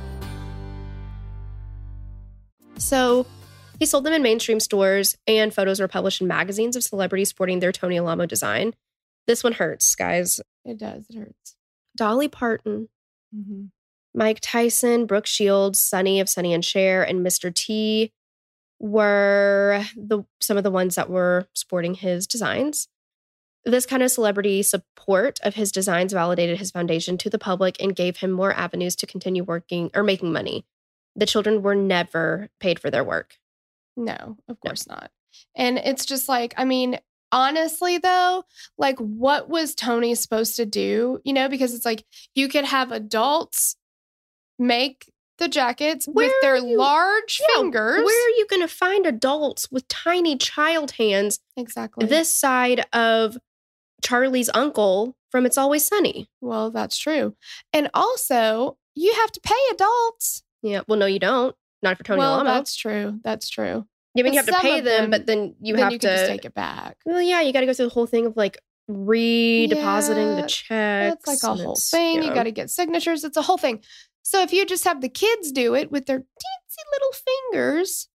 So 2.81 3.25
he 3.79 3.85
sold 3.85 4.03
them 4.03 4.13
in 4.13 4.21
mainstream 4.21 4.59
stores, 4.59 5.17
and 5.27 5.53
photos 5.53 5.79
were 5.79 5.87
published 5.87 6.21
in 6.21 6.27
magazines 6.27 6.75
of 6.75 6.83
celebrities 6.83 7.29
sporting 7.29 7.59
their 7.59 7.71
Tony 7.71 7.97
Alamo 7.97 8.25
design. 8.25 8.73
This 9.27 9.43
one 9.43 9.53
hurts, 9.53 9.95
guys. 9.95 10.41
It 10.65 10.77
does. 10.77 11.05
It 11.09 11.17
hurts. 11.17 11.55
Dolly 11.95 12.27
Parton, 12.27 12.89
Mm-hmm. 13.35 13.65
Mike 14.13 14.39
Tyson, 14.41 15.05
Brooke 15.05 15.25
Shields, 15.25 15.79
Sonny 15.79 16.19
of 16.19 16.27
Sonny 16.27 16.53
and 16.53 16.65
Cher, 16.65 17.01
and 17.01 17.25
Mr. 17.25 17.53
T 17.53 18.11
were 18.79 19.85
the 19.95 20.23
some 20.41 20.57
of 20.57 20.63
the 20.63 20.71
ones 20.71 20.95
that 20.95 21.09
were 21.09 21.47
sporting 21.53 21.93
his 21.93 22.27
designs. 22.27 22.87
This 23.63 23.85
kind 23.85 24.03
of 24.03 24.11
celebrity 24.11 24.63
support 24.63 25.39
of 25.43 25.53
his 25.55 25.71
designs 25.71 26.13
validated 26.13 26.57
his 26.57 26.71
foundation 26.71 27.17
to 27.19 27.29
the 27.29 27.39
public 27.39 27.81
and 27.81 27.95
gave 27.95 28.17
him 28.17 28.31
more 28.31 28.51
avenues 28.51 28.95
to 28.97 29.07
continue 29.07 29.43
working 29.43 29.91
or 29.93 30.03
making 30.03 30.33
money. 30.33 30.65
The 31.15 31.25
children 31.25 31.61
were 31.61 31.75
never 31.75 32.49
paid 32.59 32.79
for 32.79 32.89
their 32.89 33.03
work. 33.03 33.37
No, 33.97 34.37
of 34.47 34.59
course 34.59 34.87
not. 34.87 35.11
And 35.55 35.77
it's 35.77 36.05
just 36.05 36.29
like, 36.29 36.53
I 36.57 36.65
mean, 36.65 36.99
honestly, 37.31 37.97
though, 37.97 38.43
like, 38.77 38.97
what 38.99 39.49
was 39.49 39.75
Tony 39.75 40.15
supposed 40.15 40.55
to 40.57 40.65
do? 40.65 41.19
You 41.23 41.33
know, 41.33 41.49
because 41.49 41.73
it's 41.73 41.85
like 41.85 42.05
you 42.35 42.47
could 42.47 42.65
have 42.65 42.91
adults 42.91 43.75
make 44.59 45.11
the 45.37 45.47
jackets 45.47 46.05
Where 46.05 46.27
with 46.27 46.35
their 46.41 46.57
you- 46.57 46.77
large 46.77 47.41
Yeah, 47.41 47.61
fingers. 47.61 48.03
Where 48.03 48.27
are 48.27 48.37
you 48.37 48.45
going 48.49 48.61
to 48.61 48.67
find 48.67 49.05
adults 49.05 49.69
with 49.71 49.87
tiny 49.87 50.37
child 50.37 50.91
hands 50.91 51.39
exactly. 51.57 52.05
this 52.05 52.35
side 52.35 52.85
of 52.93 53.37
Charlie's 54.03 54.49
uncle 54.53 55.15
from 55.29 55.45
It's 55.45 55.57
Always 55.57 55.85
Sunny? 55.85 56.29
well, 56.41 56.69
that's 56.71 56.97
true. 56.97 57.35
And 57.73 57.89
also, 57.93 58.77
you 58.95 59.13
have 59.15 59.31
to 59.31 59.41
pay 59.41 59.55
adults. 59.71 60.43
Yeah. 60.61 60.81
Well, 60.87 60.99
no, 60.99 61.05
you 61.05 61.19
don't. 61.19 61.55
Not 61.83 61.97
for 61.97 62.03
Tony 62.03 62.19
well, 62.19 62.35
Alamo. 62.35 62.51
that's 62.51 62.75
true. 62.75 63.19
That's 63.23 63.49
true. 63.49 63.85
Yeah, 64.13 64.21
I 64.21 64.23
mean, 64.23 64.33
you 64.33 64.39
have 64.39 64.45
to 64.47 64.53
pay 64.59 64.81
them, 64.81 65.03
them, 65.03 65.09
but 65.09 65.25
then 65.25 65.55
you 65.61 65.75
then 65.75 65.83
have 65.83 65.93
you 65.93 65.99
to. 65.99 66.07
just 66.07 66.27
take 66.27 66.45
it 66.45 66.53
back. 66.53 66.97
well, 67.05 67.21
yeah, 67.21 67.41
you 67.41 67.53
got 67.53 67.61
to 67.61 67.65
go 67.65 67.73
through 67.73 67.87
the 67.87 67.93
whole 67.93 68.05
thing 68.05 68.25
of 68.25 68.35
like 68.35 68.57
redepositing 68.89 70.35
Yeah, 70.35 70.41
the 70.41 70.47
checks. 70.47 71.15
It's 71.17 71.27
like 71.27 71.43
a 71.43 71.55
whole 71.55 71.75
thing. 71.75 72.21
You 72.23 72.33
got 72.33 72.43
to 72.43 72.51
get 72.51 72.69
signatures. 72.69 73.23
It's 73.23 73.37
a 73.37 73.41
whole 73.41 73.57
thing. 73.57 73.81
So 74.21 74.41
if 74.41 74.53
you 74.53 74.65
just 74.65 74.83
have 74.83 75.01
the 75.01 75.09
kids 75.09 75.51
do 75.51 75.73
it 75.75 75.91
with 75.91 76.05
their 76.05 76.19
teensy 76.19 76.83
little 76.93 77.11
fingers, 77.13 78.07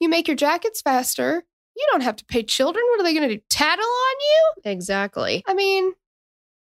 you 0.00 0.08
make 0.08 0.28
your 0.28 0.36
jackets 0.36 0.80
faster. 0.80 1.44
You 1.76 1.86
don't 1.90 2.02
have 2.02 2.16
to 2.16 2.24
pay 2.24 2.42
children. 2.42 2.84
What 2.90 3.00
are 3.00 3.04
they 3.04 3.14
going 3.14 3.28
to 3.28 3.36
do? 3.36 3.42
Tattle 3.50 3.84
on 3.84 4.16
you? 4.20 4.70
Exactly. 4.72 5.44
I 5.46 5.54
mean, 5.54 5.92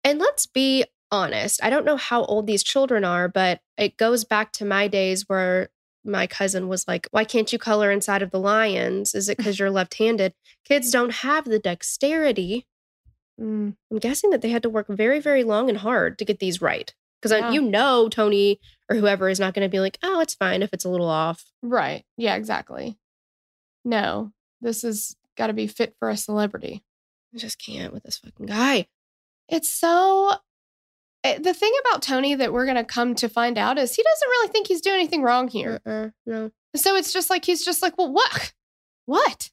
And 0.04 0.18
let's 0.18 0.46
be 0.46 0.84
honest. 1.10 1.62
I 1.62 1.70
don't 1.70 1.84
know 1.84 1.96
how 1.96 2.24
old 2.24 2.46
these 2.46 2.62
children 2.62 3.04
are, 3.04 3.28
but 3.28 3.60
it 3.78 3.96
goes 3.96 4.24
back 4.24 4.52
to 4.52 4.64
my 4.64 4.88
days 4.88 5.24
where 5.28 5.68
my 6.04 6.26
cousin 6.26 6.68
was 6.68 6.86
like, 6.86 7.08
Why 7.10 7.24
can't 7.24 7.52
you 7.52 7.58
color 7.58 7.90
inside 7.90 8.22
of 8.22 8.30
the 8.30 8.38
lions? 8.40 9.14
Is 9.14 9.28
it 9.28 9.36
because 9.38 9.58
you're 9.58 9.70
left 9.70 9.94
handed? 9.98 10.34
Kids 10.64 10.90
don't 10.90 11.12
have 11.12 11.44
the 11.44 11.58
dexterity. 11.58 12.66
mm, 13.40 13.74
I'm 13.90 13.98
guessing 13.98 14.30
that 14.30 14.40
they 14.42 14.50
had 14.50 14.62
to 14.62 14.70
work 14.70 14.86
very, 14.88 15.20
very 15.20 15.44
long 15.44 15.68
and 15.68 15.78
hard 15.78 16.18
to 16.18 16.24
get 16.24 16.38
these 16.38 16.60
right. 16.62 16.94
Because 17.20 17.32
Yeah. 17.38 17.50
you 17.50 17.60
know, 17.62 18.08
Tony 18.08 18.60
or 18.88 18.96
whoever 18.96 19.28
is 19.28 19.40
not 19.40 19.52
going 19.54 19.64
to 19.68 19.70
be 19.70 19.80
like, 19.80 19.98
Oh, 20.02 20.20
it's 20.20 20.34
fine 20.34 20.62
if 20.62 20.72
it's 20.72 20.84
a 20.84 20.88
little 20.88 21.08
off. 21.08 21.44
right. 21.62 22.04
Yeah, 22.16 22.36
exactly. 22.36 22.96
No, 23.84 24.32
this 24.60 24.82
has 24.82 25.16
got 25.36 25.48
to 25.48 25.52
be 25.52 25.66
fit 25.66 25.94
for 25.98 26.08
a 26.10 26.16
celebrity. 26.16 26.82
I 27.34 27.38
just 27.38 27.58
can't 27.58 27.92
with 27.92 28.02
this 28.04 28.18
fucking 28.18 28.46
guy. 28.46 28.86
It's 29.48 29.68
so. 29.68 30.32
Eh, 31.26 31.38
The 31.38 31.54
thing 31.54 31.72
about 31.86 32.02
Tony 32.02 32.34
that 32.34 32.52
we're 32.52 32.64
going 32.66 32.76
to 32.76 32.84
come 32.84 33.14
to 33.16 33.28
find 33.28 33.58
out 33.58 33.78
is 33.78 33.94
he 33.94 34.02
doesn't 34.02 34.28
really 34.28 34.48
think 34.48 34.66
he's 34.68 34.80
doing 34.80 34.96
anything 34.96 35.22
wrong 35.22 35.48
here. 35.48 35.80
Uh-uh, 35.86 36.10
no. 36.26 36.50
So 36.74 36.94
it's 36.96 37.12
just 37.12 37.30
like, 37.30 37.44
he's 37.44 37.64
just 37.64 37.82
like, 37.82 37.96
well, 37.98 38.12
what? 38.12 38.52
What? 39.06 39.50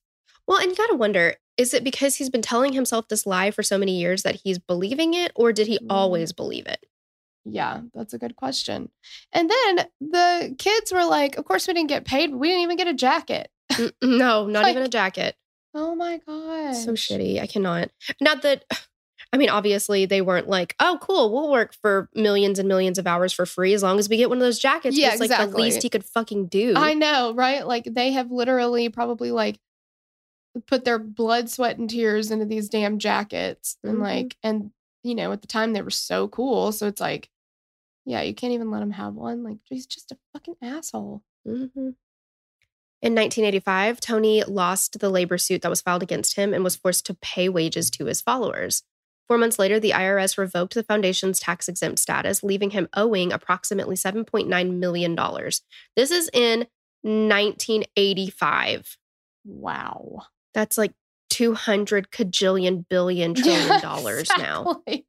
Well, 0.47 0.57
and 0.59 0.71
you 0.71 0.75
got 0.75 0.87
to 0.87 0.95
wonder 0.95 1.35
is 1.57 1.75
it 1.75 1.83
because 1.83 2.15
he's 2.15 2.31
been 2.31 2.41
telling 2.41 2.73
himself 2.73 3.07
this 3.07 3.27
lie 3.27 3.51
for 3.51 3.61
so 3.61 3.77
many 3.77 3.99
years 3.99 4.23
that 4.23 4.37
he's 4.43 4.57
believing 4.57 5.13
it, 5.13 5.31
or 5.35 5.53
did 5.53 5.67
he 5.67 5.77
Mm. 5.77 5.85
always 5.91 6.33
believe 6.33 6.65
it? 6.65 6.83
Yeah, 7.45 7.81
that's 7.93 8.13
a 8.15 8.17
good 8.17 8.35
question. 8.35 8.89
And 9.31 9.51
then 9.51 9.85
the 10.01 10.55
kids 10.57 10.91
were 10.91 11.05
like, 11.05 11.37
of 11.37 11.45
course 11.45 11.67
we 11.67 11.75
didn't 11.75 11.89
get 11.89 12.05
paid. 12.05 12.33
We 12.33 12.47
didn't 12.47 12.63
even 12.63 12.77
get 12.77 12.87
a 12.87 12.93
jacket. 12.95 13.51
Mm, 13.71 13.91
no, 14.01 14.47
not 14.57 14.67
even 14.69 14.81
a 14.81 14.87
jacket. 14.87 15.35
Oh 15.75 15.93
my 15.93 16.19
god. 16.25 16.73
So 16.73 16.93
shitty. 16.93 17.39
I 17.39 17.45
cannot. 17.45 17.91
Not 18.19 18.41
that. 18.41 18.63
I 19.33 19.37
mean, 19.37 19.49
obviously, 19.49 20.05
they 20.05 20.21
weren't 20.21 20.47
like, 20.47 20.75
"Oh, 20.79 20.99
cool, 21.01 21.33
we'll 21.33 21.51
work 21.51 21.73
for 21.81 22.07
millions 22.13 22.59
and 22.59 22.67
millions 22.67 22.99
of 22.99 23.07
hours 23.07 23.33
for 23.33 23.45
free 23.47 23.73
as 23.73 23.81
long 23.81 23.97
as 23.97 24.07
we 24.07 24.15
get 24.17 24.29
one 24.29 24.37
of 24.37 24.43
those 24.43 24.59
jackets." 24.59 24.95
Yeah, 24.95 25.11
it's 25.11 25.19
like 25.19 25.29
the 25.31 25.57
least 25.57 25.81
he 25.81 25.89
could 25.89 26.05
fucking 26.05 26.47
do. 26.47 26.73
I 26.77 26.93
know, 26.93 27.33
right? 27.33 27.65
Like 27.67 27.85
they 27.85 28.11
have 28.11 28.29
literally 28.31 28.89
probably 28.89 29.31
like 29.31 29.59
put 30.67 30.85
their 30.85 30.99
blood, 30.99 31.49
sweat, 31.49 31.79
and 31.79 31.89
tears 31.89 32.29
into 32.29 32.45
these 32.45 32.69
damn 32.69 32.99
jackets. 32.99 33.77
And 33.83 33.97
Mhm. 33.97 34.01
like, 34.01 34.37
and 34.43 34.71
you 35.03 35.15
know, 35.15 35.31
at 35.31 35.41
the 35.41 35.47
time 35.47 35.73
they 35.73 35.81
were 35.81 35.89
so 35.89 36.27
cool. 36.27 36.71
So 36.71 36.85
it's 36.87 37.01
like, 37.01 37.29
yeah, 38.05 38.21
you 38.21 38.35
can't 38.35 38.53
even 38.53 38.69
let 38.69 38.83
him 38.83 38.91
have 38.91 39.15
one. 39.15 39.43
Like, 39.43 39.57
he's 39.65 39.85
just 39.87 40.11
a 40.11 40.17
fucking 40.31 40.55
asshole. 40.61 41.23
Mhm. 41.47 41.95
In 43.01 43.13
1985, 43.15 43.99
Tony 43.99 44.43
lost 44.43 44.99
the 44.99 45.09
labor 45.09 45.37
suit 45.37 45.61
that 45.63 45.69
was 45.69 45.81
filed 45.81 46.03
against 46.03 46.35
him 46.37 46.53
and 46.53 46.63
was 46.63 46.75
forced 46.77 47.05
to 47.07 47.15
pay 47.15 47.49
wages 47.49 47.89
to 47.91 48.05
his 48.05 48.21
followers. 48.21 48.83
Four 49.27 49.37
months 49.37 49.57
later, 49.57 49.79
the 49.79 49.91
IRS 49.91 50.37
revoked 50.37 50.73
the 50.75 50.83
foundation's 50.83 51.39
tax 51.39 51.67
exempt 51.69 51.99
status, 51.99 52.43
leaving 52.43 52.71
him 52.71 52.89
owing 52.95 53.31
approximately 53.31 53.95
$7.9 53.95 54.77
million. 54.77 55.15
This 55.95 56.11
is 56.11 56.29
in 56.33 56.67
1985. 57.03 58.97
Wow. 59.45 60.23
That's 60.53 60.77
like 60.77 60.93
200 61.29 62.11
cajillion 62.11 62.85
billion 62.89 63.33
trillion 63.35 63.67
Yeah, 63.67 63.79
dollars 63.79 64.29
now. 64.37 64.81
exactly. 64.85 65.05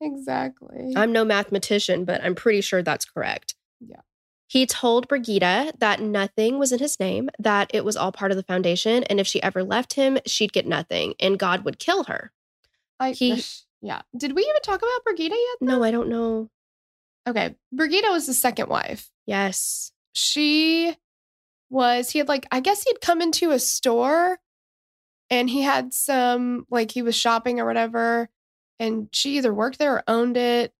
Exactly. 0.00 0.92
I'm 0.96 1.12
no 1.12 1.24
mathematician, 1.24 2.04
but 2.04 2.22
I'm 2.22 2.34
pretty 2.34 2.60
sure 2.60 2.82
that's 2.82 3.04
correct. 3.04 3.54
Yeah. 3.80 4.00
He 4.46 4.66
told 4.66 5.08
Brigida 5.08 5.72
that 5.78 6.00
nothing 6.00 6.58
was 6.58 6.70
in 6.70 6.78
his 6.78 7.00
name, 7.00 7.30
that 7.38 7.70
it 7.72 7.84
was 7.84 7.96
all 7.96 8.12
part 8.12 8.30
of 8.30 8.36
the 8.36 8.42
foundation. 8.42 9.02
And 9.04 9.18
if 9.18 9.26
she 9.26 9.42
ever 9.42 9.64
left 9.64 9.94
him, 9.94 10.18
she'd 10.26 10.52
get 10.52 10.66
nothing 10.66 11.14
and 11.18 11.38
God 11.38 11.64
would 11.64 11.78
kill 11.78 12.04
her. 12.04 12.30
I, 13.04 13.12
he- 13.12 13.42
yeah. 13.82 14.02
Did 14.16 14.34
we 14.34 14.42
even 14.42 14.62
talk 14.62 14.78
about 14.80 15.04
Brigida 15.04 15.34
yet? 15.34 15.56
No, 15.60 15.82
I 15.82 15.90
don't 15.90 16.08
know. 16.08 16.50
Okay. 17.26 17.54
Brigida 17.72 18.10
was 18.10 18.26
the 18.26 18.34
second 18.34 18.68
wife. 18.68 19.08
Yes. 19.26 19.92
She 20.12 20.96
was, 21.70 22.10
he 22.10 22.18
had 22.18 22.28
like, 22.28 22.46
I 22.52 22.60
guess 22.60 22.82
he'd 22.82 23.00
come 23.00 23.20
into 23.22 23.50
a 23.50 23.58
store 23.58 24.38
and 25.30 25.48
he 25.48 25.62
had 25.62 25.92
some, 25.94 26.66
like, 26.70 26.90
he 26.90 27.02
was 27.02 27.16
shopping 27.16 27.60
or 27.60 27.66
whatever. 27.66 28.28
And 28.78 29.08
she 29.12 29.36
either 29.38 29.54
worked 29.54 29.78
there 29.78 29.94
or 29.94 30.02
owned 30.06 30.36
it. 30.36 30.72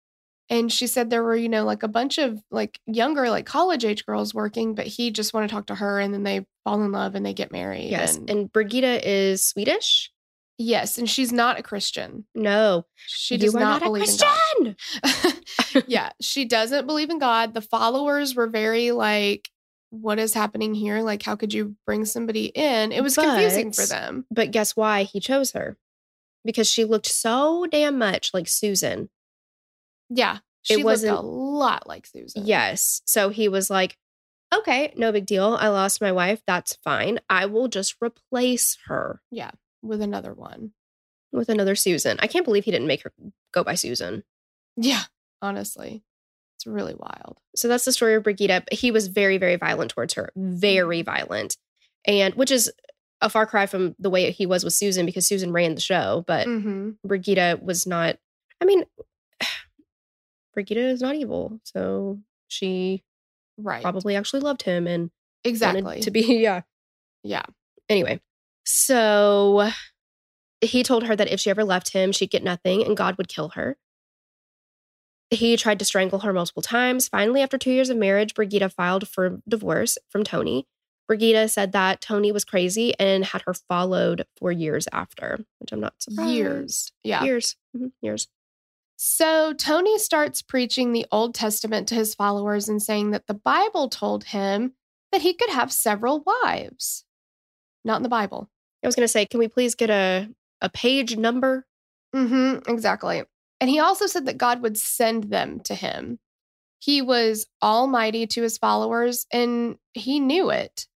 And 0.50 0.70
she 0.70 0.86
said 0.86 1.08
there 1.08 1.22
were, 1.24 1.34
you 1.34 1.48
know, 1.48 1.64
like 1.64 1.82
a 1.82 1.88
bunch 1.88 2.18
of 2.18 2.38
like 2.50 2.78
younger, 2.86 3.30
like 3.30 3.46
college 3.46 3.84
age 3.84 4.04
girls 4.04 4.34
working, 4.34 4.74
but 4.74 4.86
he 4.86 5.10
just 5.10 5.32
wanted 5.32 5.48
to 5.48 5.54
talk 5.54 5.66
to 5.68 5.74
her 5.74 5.98
and 5.98 6.12
then 6.12 6.22
they 6.22 6.44
fall 6.64 6.82
in 6.82 6.92
love 6.92 7.14
and 7.14 7.24
they 7.24 7.32
get 7.32 7.50
married. 7.50 7.88
Yes. 7.90 8.16
And, 8.16 8.28
And 8.28 8.52
Brigida 8.52 9.00
is 9.08 9.46
Swedish? 9.46 10.10
Yes. 10.58 10.98
And 10.98 11.08
she's 11.08 11.32
not 11.32 11.58
a 11.58 11.62
Christian. 11.62 12.26
No. 12.34 12.86
She 13.06 13.36
does 13.36 13.54
not, 13.54 13.82
a 13.82 13.86
believe 13.86 14.08
in 14.08 14.16
God. 14.16 14.76
Yeah, 15.86 16.10
she 16.20 16.44
doesn't 16.44 16.86
believe 16.86 17.10
in 17.10 17.18
God. 17.18 17.54
The 17.54 17.60
followers 17.60 18.34
were 18.34 18.46
very 18.46 18.92
like, 18.92 19.48
what 19.90 20.18
is 20.18 20.34
happening 20.34 20.74
here? 20.74 21.00
Like, 21.02 21.22
how 21.22 21.36
could 21.36 21.52
you 21.52 21.76
bring 21.86 22.04
somebody 22.04 22.46
in? 22.46 22.92
It 22.92 23.02
was 23.02 23.14
confusing 23.16 23.72
for 23.72 23.86
them. 23.86 24.24
But 24.30 24.50
guess 24.50 24.76
why 24.76 25.04
he 25.04 25.20
chose 25.20 25.52
her? 25.52 25.76
Because 26.44 26.68
she 26.70 26.84
looked 26.84 27.06
so 27.06 27.66
damn 27.70 27.98
much 27.98 28.30
like 28.34 28.48
Susan. 28.48 29.08
Yeah. 30.10 30.38
She 30.62 30.76
looked 30.76 30.84
wasn't- 30.84 31.18
a 31.18 31.20
lot 31.20 31.86
like 31.86 32.06
Susan. 32.06 32.46
Yes. 32.46 33.02
So 33.04 33.28
he 33.30 33.48
was 33.48 33.70
like, 33.70 33.96
okay, 34.54 34.92
no 34.96 35.10
big 35.12 35.26
deal. 35.26 35.56
I 35.58 35.68
lost 35.68 36.00
my 36.00 36.12
wife. 36.12 36.42
That's 36.46 36.76
fine. 36.84 37.18
I 37.28 37.46
will 37.46 37.68
just 37.68 37.96
replace 38.00 38.78
her 38.86 39.20
Yeah. 39.30 39.50
With 39.84 40.00
another 40.00 40.32
one. 40.32 40.72
with 41.32 41.48
another 41.48 41.74
Susan. 41.74 42.16
I 42.20 42.26
can't 42.28 42.44
believe 42.44 42.64
he 42.64 42.70
didn't 42.70 42.86
make 42.86 43.02
her 43.02 43.12
go 43.52 43.62
by 43.64 43.74
Susan. 43.74 44.22
Yeah. 44.76 45.02
Honestly, 45.42 46.02
it's 46.56 46.66
really 46.66 46.94
wild. 46.94 47.38
So 47.56 47.68
that's 47.68 47.84
the 47.84 47.92
story 47.92 48.14
of 48.14 48.22
Brigida. 48.22 48.62
He 48.72 48.90
was 48.90 49.08
very, 49.08 49.36
very 49.38 49.56
violent 49.56 49.90
towards 49.90 50.14
her, 50.14 50.30
very 50.36 51.02
violent. 51.02 51.56
And 52.06 52.34
which 52.34 52.50
is 52.50 52.70
a 53.20 53.28
far 53.28 53.46
cry 53.46 53.66
from 53.66 53.94
the 53.98 54.10
way 54.10 54.30
he 54.30 54.46
was 54.46 54.62
with 54.64 54.74
Susan 54.74 55.06
because 55.06 55.26
Susan 55.26 55.52
ran 55.52 55.74
the 55.74 55.80
show, 55.80 56.24
but 56.26 56.46
hmm 56.46 56.90
Brigida 57.04 57.58
was 57.62 57.86
not, 57.86 58.16
I 58.60 58.64
mean, 58.64 58.84
Brigida 60.54 60.80
is 60.88 61.00
not 61.00 61.14
evil. 61.16 61.60
So 61.64 62.20
she 62.48 63.02
Right. 63.56 63.82
probably 63.82 64.16
actually 64.16 64.40
loved 64.40 64.62
him 64.62 64.86
and 64.86 65.10
exactly. 65.44 65.82
wanted 65.82 66.02
to 66.04 66.10
be, 66.10 66.20
yeah. 66.42 66.62
yeah. 67.22 67.42
Anyway, 67.88 68.20
so 68.64 69.70
he 70.60 70.82
told 70.82 71.04
her 71.04 71.14
that 71.14 71.30
if 71.30 71.40
she 71.40 71.50
ever 71.50 71.64
left 71.64 71.92
him, 71.92 72.12
she'd 72.12 72.30
get 72.30 72.42
nothing 72.42 72.82
and 72.84 72.96
God 72.96 73.16
would 73.18 73.28
kill 73.28 73.50
her. 73.50 73.76
He 75.30 75.56
tried 75.56 75.78
to 75.80 75.84
strangle 75.84 76.20
her 76.20 76.32
multiple 76.32 76.62
times. 76.62 77.08
Finally, 77.08 77.42
after 77.42 77.58
two 77.58 77.72
years 77.72 77.90
of 77.90 77.96
marriage, 77.96 78.34
Brigida 78.34 78.68
filed 78.68 79.08
for 79.08 79.40
divorce 79.48 79.98
from 80.08 80.22
Tony. 80.22 80.66
Brigida 81.08 81.48
said 81.48 81.72
that 81.72 82.00
Tony 82.00 82.32
was 82.32 82.44
crazy 82.44 82.98
and 82.98 83.24
had 83.24 83.42
her 83.42 83.54
followed 83.54 84.26
for 84.38 84.52
years 84.52 84.88
after, 84.92 85.40
which 85.58 85.72
I'm 85.72 85.80
not 85.80 85.94
surprised. 85.98 86.30
Years. 86.30 86.92
Yeah. 87.02 87.24
Years. 87.24 87.56
Mhm, 87.76 87.92
Years. 88.00 88.28
So 88.96 89.52
Tony 89.52 89.98
starts 89.98 90.40
preaching 90.40 90.92
the 90.92 91.04
Old 91.10 91.34
Testament 91.34 91.88
to 91.88 91.94
his 91.94 92.14
followers 92.14 92.68
and 92.68 92.82
saying 92.82 93.10
that 93.10 93.26
the 93.26 93.34
Bible 93.34 93.88
told 93.88 94.24
him 94.24 94.74
that 95.12 95.22
he 95.22 95.34
could 95.34 95.50
have 95.50 95.72
several 95.72 96.22
wives. 96.24 97.04
Not 97.84 97.96
in 97.96 98.02
the 98.02 98.08
Bible. 98.08 98.48
I 98.84 98.88
was 98.88 98.94
going 98.94 99.04
to 99.04 99.12
say, 99.12 99.26
can 99.26 99.40
we 99.40 99.48
please 99.48 99.74
get 99.74 99.90
a, 99.90 100.28
a 100.60 100.68
page 100.68 101.16
number? 101.16 101.66
Mm-hmm, 102.14 102.70
exactly. 102.70 103.22
And 103.60 103.70
he 103.70 103.80
also 103.80 104.06
said 104.06 104.26
that 104.26 104.38
God 104.38 104.62
would 104.62 104.76
send 104.76 105.24
them 105.24 105.60
to 105.60 105.74
him. 105.74 106.18
He 106.78 107.00
was 107.00 107.46
almighty 107.62 108.26
to 108.26 108.42
his 108.42 108.58
followers 108.58 109.26
and 109.32 109.78
he 109.94 110.20
knew 110.20 110.50
it. 110.50 110.86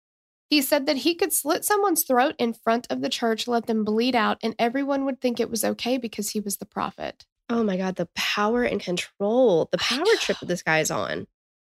He 0.50 0.62
said 0.62 0.86
that 0.86 0.98
he 0.98 1.14
could 1.14 1.32
slit 1.32 1.64
someone's 1.64 2.04
throat 2.04 2.34
in 2.38 2.52
front 2.54 2.86
of 2.90 3.00
the 3.02 3.08
church, 3.08 3.48
let 3.48 3.66
them 3.66 3.84
bleed 3.84 4.16
out, 4.16 4.38
and 4.42 4.54
everyone 4.58 5.04
would 5.04 5.20
think 5.20 5.40
it 5.40 5.50
was 5.50 5.64
okay 5.64 5.98
because 5.98 6.30
he 6.30 6.40
was 6.40 6.56
the 6.56 6.66
prophet. 6.66 7.26
Oh 7.50 7.62
my 7.62 7.76
God, 7.76 7.96
the 7.96 8.08
power 8.14 8.62
and 8.62 8.80
control, 8.80 9.68
the 9.72 9.78
power 9.78 10.04
trip 10.20 10.38
that 10.40 10.46
this 10.46 10.62
guy's 10.62 10.90
on. 10.90 11.26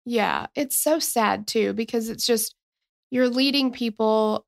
Yeah, 0.06 0.48
it's 0.56 0.78
so 0.78 1.00
sad 1.00 1.48
too 1.48 1.74
because 1.74 2.10
it's 2.10 2.26
just 2.26 2.56
you're 3.12 3.30
leading 3.30 3.72
people 3.72 4.45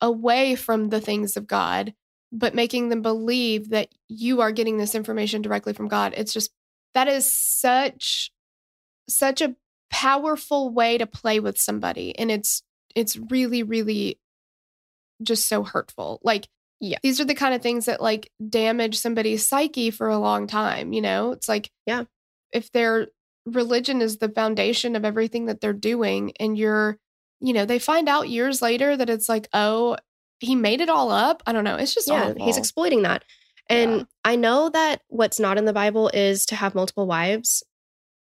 away 0.00 0.54
from 0.54 0.88
the 0.88 1.00
things 1.00 1.36
of 1.36 1.46
God, 1.46 1.94
but 2.32 2.54
making 2.54 2.88
them 2.88 3.02
believe 3.02 3.70
that 3.70 3.88
you 4.08 4.40
are 4.40 4.52
getting 4.52 4.76
this 4.76 4.94
information 4.94 5.42
directly 5.42 5.72
from 5.72 5.88
God. 5.88 6.14
It's 6.16 6.32
just 6.32 6.50
that 6.94 7.08
is 7.08 7.30
such 7.30 8.30
such 9.08 9.40
a 9.40 9.54
powerful 9.90 10.70
way 10.70 10.98
to 10.98 11.06
play 11.06 11.38
with 11.40 11.58
somebody 11.58 12.18
and 12.18 12.30
it's 12.30 12.62
it's 12.96 13.16
really 13.30 13.62
really 13.62 14.18
just 15.22 15.48
so 15.48 15.62
hurtful. 15.62 16.20
Like 16.22 16.48
Yeah. 16.80 16.98
These 17.02 17.20
are 17.20 17.24
the 17.24 17.34
kind 17.34 17.54
of 17.54 17.62
things 17.62 17.86
that 17.86 18.00
like 18.00 18.30
damage 18.48 18.98
somebody's 18.98 19.46
psyche 19.46 19.90
for 19.90 20.08
a 20.08 20.18
long 20.18 20.46
time, 20.46 20.92
you 20.92 21.00
know? 21.00 21.32
It's 21.32 21.48
like 21.48 21.70
Yeah. 21.86 22.04
If 22.52 22.70
their 22.72 23.08
religion 23.46 24.00
is 24.02 24.18
the 24.18 24.28
foundation 24.28 24.96
of 24.96 25.04
everything 25.04 25.46
that 25.46 25.60
they're 25.60 25.72
doing 25.72 26.32
and 26.40 26.56
you're, 26.56 26.98
you 27.46 27.52
know, 27.52 27.64
they 27.64 27.78
find 27.78 28.08
out 28.08 28.28
years 28.28 28.62
later 28.62 28.96
that 28.96 29.10
it's 29.10 29.28
like, 29.28 29.48
"Oh, 29.52 29.96
he 30.40 30.54
made 30.54 30.80
it 30.80 30.88
all 30.88 31.10
up." 31.10 31.42
I 31.46 31.52
don't 31.52 31.64
know. 31.64 31.76
It's 31.76 31.94
just 31.94 32.08
yeah, 32.08 32.30
awful. 32.30 32.44
he's 32.44 32.56
exploiting 32.56 33.02
that. 33.02 33.24
And 33.68 33.98
Yeah. 33.98 34.04
I 34.24 34.36
know 34.36 34.68
that 34.70 35.02
what's 35.08 35.38
not 35.40 35.58
in 35.58 35.64
the 35.64 35.72
Bible 35.72 36.10
is 36.12 36.46
to 36.46 36.56
have 36.56 36.74
multiple 36.74 37.06
wives. 37.06 37.62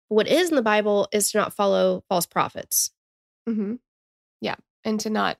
What 0.09 0.27
is 0.27 0.49
in 0.49 0.55
the 0.55 0.61
Bible 0.61 1.07
is 1.11 1.31
to 1.31 1.37
not 1.37 1.53
follow 1.53 2.03
false 2.09 2.25
prophets. 2.25 2.91
Mhm. 3.47 3.79
Yeah, 4.41 4.55
and 4.83 4.99
to 5.01 5.09
not 5.09 5.37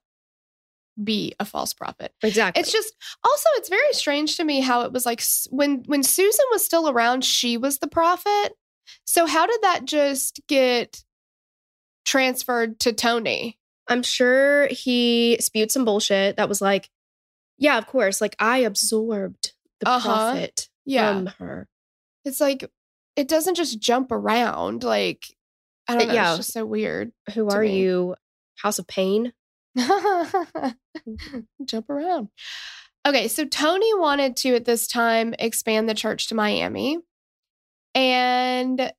be 1.02 1.34
a 1.40 1.46
false 1.46 1.74
prophet. 1.74 2.14
Exactly. 2.22 2.60
It's 2.62 2.72
just 2.72 2.94
also 3.24 3.50
it's 3.56 3.70
very 3.70 3.94
strange 3.94 4.38
to 4.38 4.44
me 4.44 4.60
how 4.62 4.82
it 4.82 4.92
was 4.92 5.06
like 5.06 5.22
when 5.50 5.84
when 5.88 6.04
Susan 6.04 6.46
was 6.52 6.64
still 6.66 6.90
around, 6.90 7.24
she 7.26 7.58
was 7.58 7.80
the 7.80 7.88
prophet. 7.88 8.54
So 9.06 9.26
how 9.26 9.46
did 9.48 9.62
that 9.62 9.86
just 9.86 10.42
get 10.48 11.04
transferred 12.06 12.80
to 12.82 12.94
Tony? 12.94 13.58
I'm 13.88 14.04
sure 14.04 14.68
he 14.68 15.38
spewed 15.40 15.72
some 15.72 15.86
bullshit 15.86 16.38
that 16.38 16.48
was 16.50 16.62
like, 16.62 16.90
yeah, 17.58 17.78
of 17.78 17.88
course. 17.88 18.22
Like 18.22 18.36
I 18.40 18.60
absorbed 18.60 19.54
the 19.80 19.90
Uh-huh. 19.90 20.08
prophet 20.10 20.70
Yeah. 20.86 21.14
from 21.14 21.26
her. 21.40 21.68
It's 22.26 22.40
like 22.42 22.70
it 23.16 23.28
doesn't 23.28 23.56
just 23.56 23.80
jump 23.80 24.12
around 24.12 24.84
like 24.84 25.26
I 25.88 25.98
don't 25.98 26.08
know, 26.08 26.14
Yeah. 26.14 26.30
it's 26.32 26.38
just 26.38 26.54
so 26.54 26.66
weird. 26.66 27.12
Who 27.34 27.50
are 27.50 27.62
me. 27.62 27.80
you? 27.82 28.16
House 28.56 28.80
of 28.80 28.88
Pain? 28.88 29.34
jump 31.66 31.90
around. 31.90 32.30
Okay, 33.08 33.28
so 33.28 33.46
Tony 33.46 33.94
wanted 33.96 34.38
to 34.38 34.56
at 34.56 34.66
this 34.66 34.88
time 34.88 35.34
expand 35.40 35.90
the 35.90 35.94
church 35.96 36.28
to 36.28 36.36
Miami. 36.36 37.00
And 37.96 38.94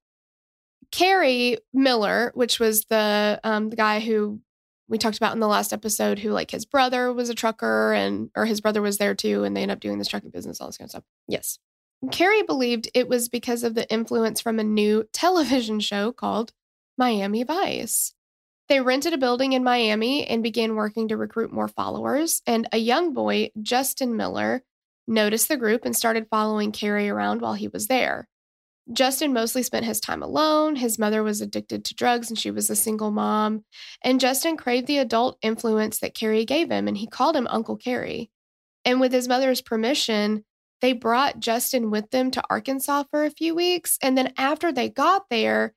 Carrie 0.90 1.58
Miller, 1.72 2.32
which 2.34 2.58
was 2.60 2.84
the 2.86 3.40
um, 3.44 3.70
the 3.70 3.76
guy 3.76 4.00
who 4.00 4.40
we 4.92 4.98
talked 4.98 5.16
about 5.16 5.32
in 5.32 5.40
the 5.40 5.48
last 5.48 5.72
episode, 5.72 6.18
who 6.18 6.32
like 6.32 6.50
his 6.50 6.66
brother 6.66 7.10
was 7.14 7.30
a 7.30 7.34
trucker 7.34 7.94
and 7.94 8.30
or 8.36 8.44
his 8.44 8.60
brother 8.60 8.82
was 8.82 8.98
there 8.98 9.14
too, 9.14 9.42
and 9.42 9.56
they 9.56 9.62
ended 9.62 9.76
up 9.76 9.80
doing 9.80 9.96
this 9.96 10.06
trucking 10.06 10.28
business, 10.28 10.60
all 10.60 10.68
this 10.68 10.76
kind 10.76 10.86
of 10.86 10.90
stuff. 10.90 11.04
Yes. 11.26 11.58
Carrie 12.10 12.42
believed 12.42 12.90
it 12.92 13.08
was 13.08 13.30
because 13.30 13.64
of 13.64 13.74
the 13.74 13.90
influence 13.90 14.42
from 14.42 14.58
a 14.58 14.64
new 14.64 15.04
television 15.14 15.80
show 15.80 16.12
called 16.12 16.52
Miami 16.98 17.42
Vice. 17.42 18.12
They 18.68 18.80
rented 18.80 19.14
a 19.14 19.18
building 19.18 19.54
in 19.54 19.64
Miami 19.64 20.26
and 20.26 20.42
began 20.42 20.76
working 20.76 21.08
to 21.08 21.16
recruit 21.16 21.50
more 21.50 21.68
followers. 21.68 22.42
And 22.46 22.68
a 22.70 22.78
young 22.78 23.14
boy, 23.14 23.50
Justin 23.62 24.14
Miller, 24.14 24.62
noticed 25.08 25.48
the 25.48 25.56
group 25.56 25.86
and 25.86 25.96
started 25.96 26.28
following 26.30 26.70
Carrie 26.70 27.08
around 27.08 27.40
while 27.40 27.54
he 27.54 27.68
was 27.68 27.86
there. 27.86 28.28
Justin 28.92 29.32
mostly 29.32 29.62
spent 29.62 29.84
his 29.84 30.00
time 30.00 30.22
alone. 30.22 30.76
His 30.76 30.98
mother 30.98 31.22
was 31.22 31.40
addicted 31.40 31.84
to 31.84 31.94
drugs 31.94 32.28
and 32.28 32.38
she 32.38 32.50
was 32.50 32.68
a 32.68 32.76
single 32.76 33.10
mom. 33.10 33.64
And 34.02 34.20
Justin 34.20 34.56
craved 34.56 34.86
the 34.88 34.98
adult 34.98 35.38
influence 35.42 36.00
that 36.00 36.14
Carrie 36.14 36.44
gave 36.44 36.70
him 36.70 36.88
and 36.88 36.96
he 36.96 37.06
called 37.06 37.36
him 37.36 37.46
Uncle 37.48 37.76
Carrie. 37.76 38.30
And 38.84 39.00
with 39.00 39.12
his 39.12 39.28
mother's 39.28 39.60
permission, 39.60 40.44
they 40.80 40.92
brought 40.92 41.38
Justin 41.38 41.90
with 41.90 42.10
them 42.10 42.32
to 42.32 42.42
Arkansas 42.50 43.04
for 43.10 43.24
a 43.24 43.30
few 43.30 43.54
weeks. 43.54 43.98
And 44.02 44.18
then 44.18 44.32
after 44.36 44.72
they 44.72 44.88
got 44.88 45.26
there, 45.30 45.74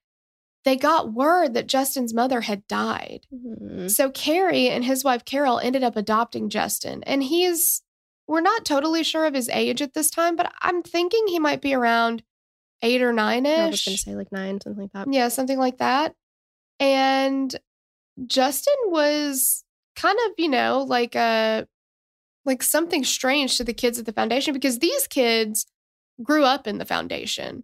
they 0.64 0.76
got 0.76 1.14
word 1.14 1.54
that 1.54 1.68
Justin's 1.68 2.12
mother 2.12 2.42
had 2.42 2.66
died. 2.66 3.28
Mhm. 3.32 3.92
So 3.92 4.10
Carrie 4.10 4.68
and 4.70 4.84
his 4.84 5.04
wife 5.04 5.24
Carol 5.24 5.60
ended 5.60 5.84
up 5.84 5.96
adopting 5.96 6.50
Justin. 6.50 7.04
And 7.04 7.22
he's, 7.22 7.84
we're 8.28 8.42
not 8.42 8.66
totally 8.66 9.04
sure 9.04 9.26
of 9.26 9.36
his 9.36 9.48
age 9.50 9.84
at 9.84 9.94
this 9.94 10.10
time, 10.10 10.36
but 10.36 10.52
I'm 10.64 10.82
thinking 10.82 11.28
he 11.28 11.38
might 11.38 11.62
be 11.62 11.76
around 11.76 12.24
eight 12.86 13.02
or 13.02 13.12
nine 13.12 13.46
ish. 13.46 13.60
I 13.60 13.68
was 13.68 13.84
going 13.84 13.98
to 13.98 14.02
say 14.02 14.16
like 14.16 14.32
nine, 14.32 14.62
something 14.62 14.84
like 14.84 14.94
that. 14.94 15.12
Yeah, 15.12 15.28
something 15.28 15.58
like 15.58 15.80
that. 15.80 16.16
And 16.80 17.54
Justin 18.26 18.74
was 18.86 19.64
kind 19.96 20.18
of, 20.26 20.34
you 20.38 20.50
know, 20.50 20.86
like 20.88 21.16
a 21.16 21.68
like 22.46 22.62
something 22.62 23.04
strange 23.04 23.58
to 23.58 23.64
the 23.64 23.74
kids 23.74 23.98
at 23.98 24.06
the 24.06 24.14
foundation 24.14 24.54
because 24.54 24.80
these 24.80 25.08
kids 25.08 25.66
grew 26.22 26.44
up 26.44 26.68
in 26.68 26.78
the 26.78 26.86
foundation. 26.86 27.64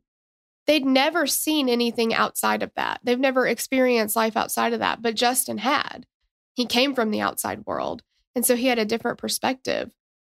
They'd 0.68 0.86
never 0.86 1.28
seen 1.28 1.70
anything 1.70 2.14
outside 2.14 2.64
of 2.64 2.72
that. 2.76 3.00
They've 3.04 3.20
never 3.20 3.48
experienced 3.48 4.16
life 4.16 4.36
outside 4.36 4.74
of 4.74 4.80
that, 4.80 5.02
but 5.02 5.16
Justin 5.16 5.60
had. 5.60 6.06
He 6.54 6.66
came 6.66 6.96
from 6.96 7.12
the 7.12 7.22
outside 7.22 7.66
world. 7.66 8.02
And 8.36 8.46
so 8.46 8.56
he 8.56 8.68
had 8.68 8.80
a 8.80 8.86
different 8.86 9.18
perspective. 9.18 9.92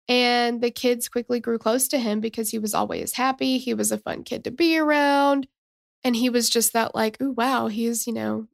And 0.09 0.61
the 0.61 0.71
kids 0.71 1.07
quickly 1.07 1.39
grew 1.39 1.57
close 1.57 1.87
to 1.89 1.97
him 1.97 2.19
because 2.19 2.49
he 2.49 2.59
was 2.59 2.73
always 2.73 3.13
happy. 3.13 3.57
He 3.57 3.73
was 3.73 3.91
a 3.91 3.97
fun 3.97 4.23
kid 4.23 4.43
to 4.43 4.51
be 4.51 4.77
around. 4.77 5.47
And 6.03 6.15
he 6.15 6.29
was 6.29 6.49
just 6.49 6.73
that, 6.73 6.93
like, 6.93 7.17
oh, 7.21 7.31
wow, 7.31 7.67
he's, 7.67 8.05
you 8.05 8.11
know, 8.13 8.47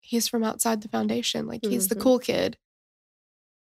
he's 0.00 0.26
from 0.26 0.42
outside 0.42 0.80
the 0.80 0.88
foundation. 0.88 1.46
Like, 1.46 1.60
he's 1.62 1.88
the 1.88 1.94
Mhm. 1.96 2.00
cool 2.00 2.18
kid. 2.18 2.56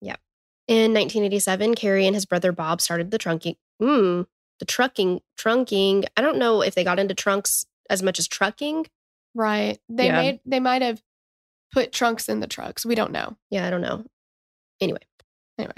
Yep. 0.01 0.19
In 0.67 0.93
1987, 0.93 1.73
Carrie 1.73 2.05
and 2.05 2.15
his 2.15 2.25
brother 2.27 2.51
Bob 2.51 2.81
started 2.81 3.09
the 3.09 3.17
trunking. 3.17 3.57
Mm, 3.81 4.27
the 4.59 4.65
trucking, 4.65 5.21
trunking. 5.39 6.05
I 6.15 6.21
don't 6.21 6.37
know 6.37 6.61
if 6.61 6.75
they 6.75 6.83
got 6.83 6.99
into 6.99 7.15
trunks 7.15 7.65
as 7.89 8.03
much 8.03 8.19
as 8.19 8.27
trucking. 8.27 8.85
Right. 9.33 9.79
They 9.89 10.05
Yeah. 10.07 10.21
made, 10.21 10.39
they 10.45 10.59
might 10.59 10.83
have 10.83 11.01
put 11.71 11.91
trunks 11.91 12.29
in 12.29 12.39
the 12.41 12.47
trucks. 12.47 12.85
We 12.85 12.93
don't 12.95 13.11
know. 13.11 13.37
Yeah, 13.49 13.65
I 13.65 13.71
don't 13.71 13.81
know. 13.81 14.05
Anyway. 14.79 14.99
Anyway. 15.57 15.73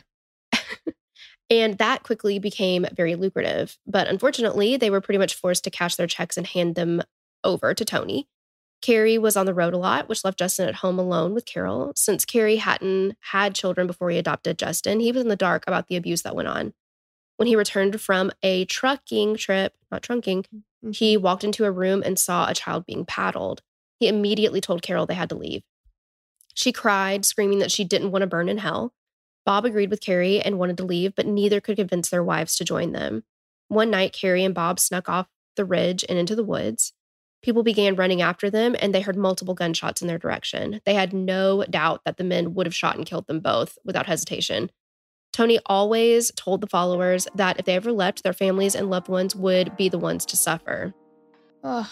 And 1.49 1.77
that 1.77 2.03
quickly 2.03 2.39
became 2.39 2.85
very 2.95 3.15
lucrative. 3.15 3.77
But 3.87 4.07
unfortunately, 4.07 4.77
they 4.77 4.89
were 4.89 5.01
pretty 5.01 5.17
much 5.17 5.35
forced 5.35 5.63
to 5.63 5.71
cash 5.71 5.95
their 5.95 6.07
checks 6.07 6.37
and 6.37 6.45
hand 6.45 6.75
them 6.75 7.01
over 7.43 7.73
to 7.73 7.85
Tony. 7.85 8.27
Carrie 8.81 9.17
was 9.17 9.35
on 9.35 9.45
the 9.45 9.53
road 9.53 9.73
a 9.73 9.77
lot, 9.77 10.07
which 10.07 10.23
left 10.23 10.39
Justin 10.39 10.69
at 10.69 10.75
home 10.75 10.99
alone 10.99 11.33
with 11.33 11.45
Carol. 11.45 11.91
Since 11.95 12.23
Carrie 12.23 12.57
hadn't 12.57 13.17
had 13.31 13.55
children 13.55 13.87
before 13.87 14.09
he 14.09 14.17
adopted 14.17 14.57
Justin, 14.57 14.99
he 14.99 15.11
was 15.11 15.21
in 15.21 15.27
the 15.27 15.35
dark 15.35 15.65
about 15.67 15.87
the 15.87 15.97
abuse 15.97 16.21
that 16.21 16.35
went 16.35 16.47
on. 16.47 16.73
When 17.35 17.47
he 17.47 17.55
returned 17.55 17.99
from 17.99 18.31
a 18.41 18.65
trucking 18.65 19.35
trip, 19.35 19.73
not 19.91 20.01
trunking, 20.01 20.45
mm-hmm. 20.45 20.91
he 20.91 21.17
walked 21.17 21.43
into 21.43 21.65
a 21.65 21.71
room 21.71 22.03
and 22.05 22.17
saw 22.17 22.49
a 22.49 22.53
child 22.53 22.85
being 22.85 23.05
paddled. 23.05 23.61
He 23.99 24.07
immediately 24.07 24.61
told 24.61 24.81
Carol 24.81 25.05
they 25.05 25.13
had 25.13 25.29
to 25.29 25.35
leave. 25.35 25.63
She 26.53 26.71
cried, 26.71 27.25
screaming 27.25 27.59
that 27.59 27.71
she 27.71 27.83
didn't 27.83 28.11
want 28.11 28.21
to 28.23 28.27
burn 28.27 28.49
in 28.49 28.57
hell. 28.59 28.93
Bob 29.49 29.65
agreed 29.65 29.89
with 29.89 29.99
Carrie 29.99 30.39
and 30.39 30.59
wanted 30.59 30.77
to 30.77 30.85
leave, 30.85 31.15
but 31.15 31.25
neither 31.25 31.59
could 31.59 31.75
convince 31.75 32.11
their 32.11 32.23
wives 32.23 32.55
to 32.55 32.63
join 32.63 32.91
them. 32.91 33.23
One 33.67 33.89
night, 33.89 34.13
Carrie 34.13 34.43
and 34.43 34.53
Bob 34.53 34.79
snuck 34.79 35.09
off 35.09 35.25
the 35.55 35.65
ridge 35.65 36.05
and 36.07 36.19
into 36.19 36.35
the 36.35 36.43
woods. 36.43 36.93
People 37.41 37.63
began 37.63 37.95
running 37.95 38.21
after 38.21 38.51
them, 38.51 38.75
and 38.77 38.93
they 38.93 39.01
heard 39.01 39.17
multiple 39.17 39.55
gunshots 39.55 40.03
in 40.03 40.07
their 40.07 40.19
direction. 40.19 40.81
They 40.85 40.93
had 40.93 41.13
no 41.13 41.63
doubt 41.67 42.01
that 42.05 42.17
the 42.17 42.23
men 42.23 42.53
would 42.53 42.67
have 42.67 42.75
shot 42.75 42.95
and 42.95 43.07
killed 43.07 43.25
them 43.25 43.39
both 43.39 43.79
without 43.83 44.05
hesitation. 44.05 44.69
Tony 45.33 45.57
always 45.65 46.31
told 46.35 46.61
the 46.61 46.67
followers 46.67 47.27
that 47.33 47.57
if 47.57 47.65
they 47.65 47.73
ever 47.73 47.91
left, 47.91 48.21
their 48.21 48.33
families 48.33 48.75
and 48.75 48.91
loved 48.91 49.07
ones 49.07 49.35
would 49.35 49.75
be 49.75 49.89
the 49.89 49.97
ones 49.97 50.27
to 50.27 50.37
suffer. 50.37 50.93
Ugh. 51.63 51.87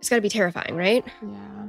It's 0.00 0.08
got 0.08 0.16
to 0.16 0.22
be 0.22 0.28
terrifying, 0.28 0.74
right? 0.74 1.04
Yeah. 1.22 1.68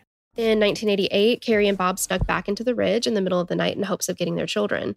In 0.37 0.61
1988, 0.61 1.41
Carrie 1.41 1.67
and 1.67 1.77
Bob 1.77 1.99
snuck 1.99 2.25
back 2.25 2.47
into 2.47 2.63
the 2.63 2.73
ridge 2.73 3.05
in 3.05 3.15
the 3.15 3.21
middle 3.21 3.41
of 3.41 3.49
the 3.49 3.55
night 3.55 3.75
in 3.75 3.83
hopes 3.83 4.07
of 4.07 4.17
getting 4.17 4.35
their 4.35 4.45
children. 4.45 4.95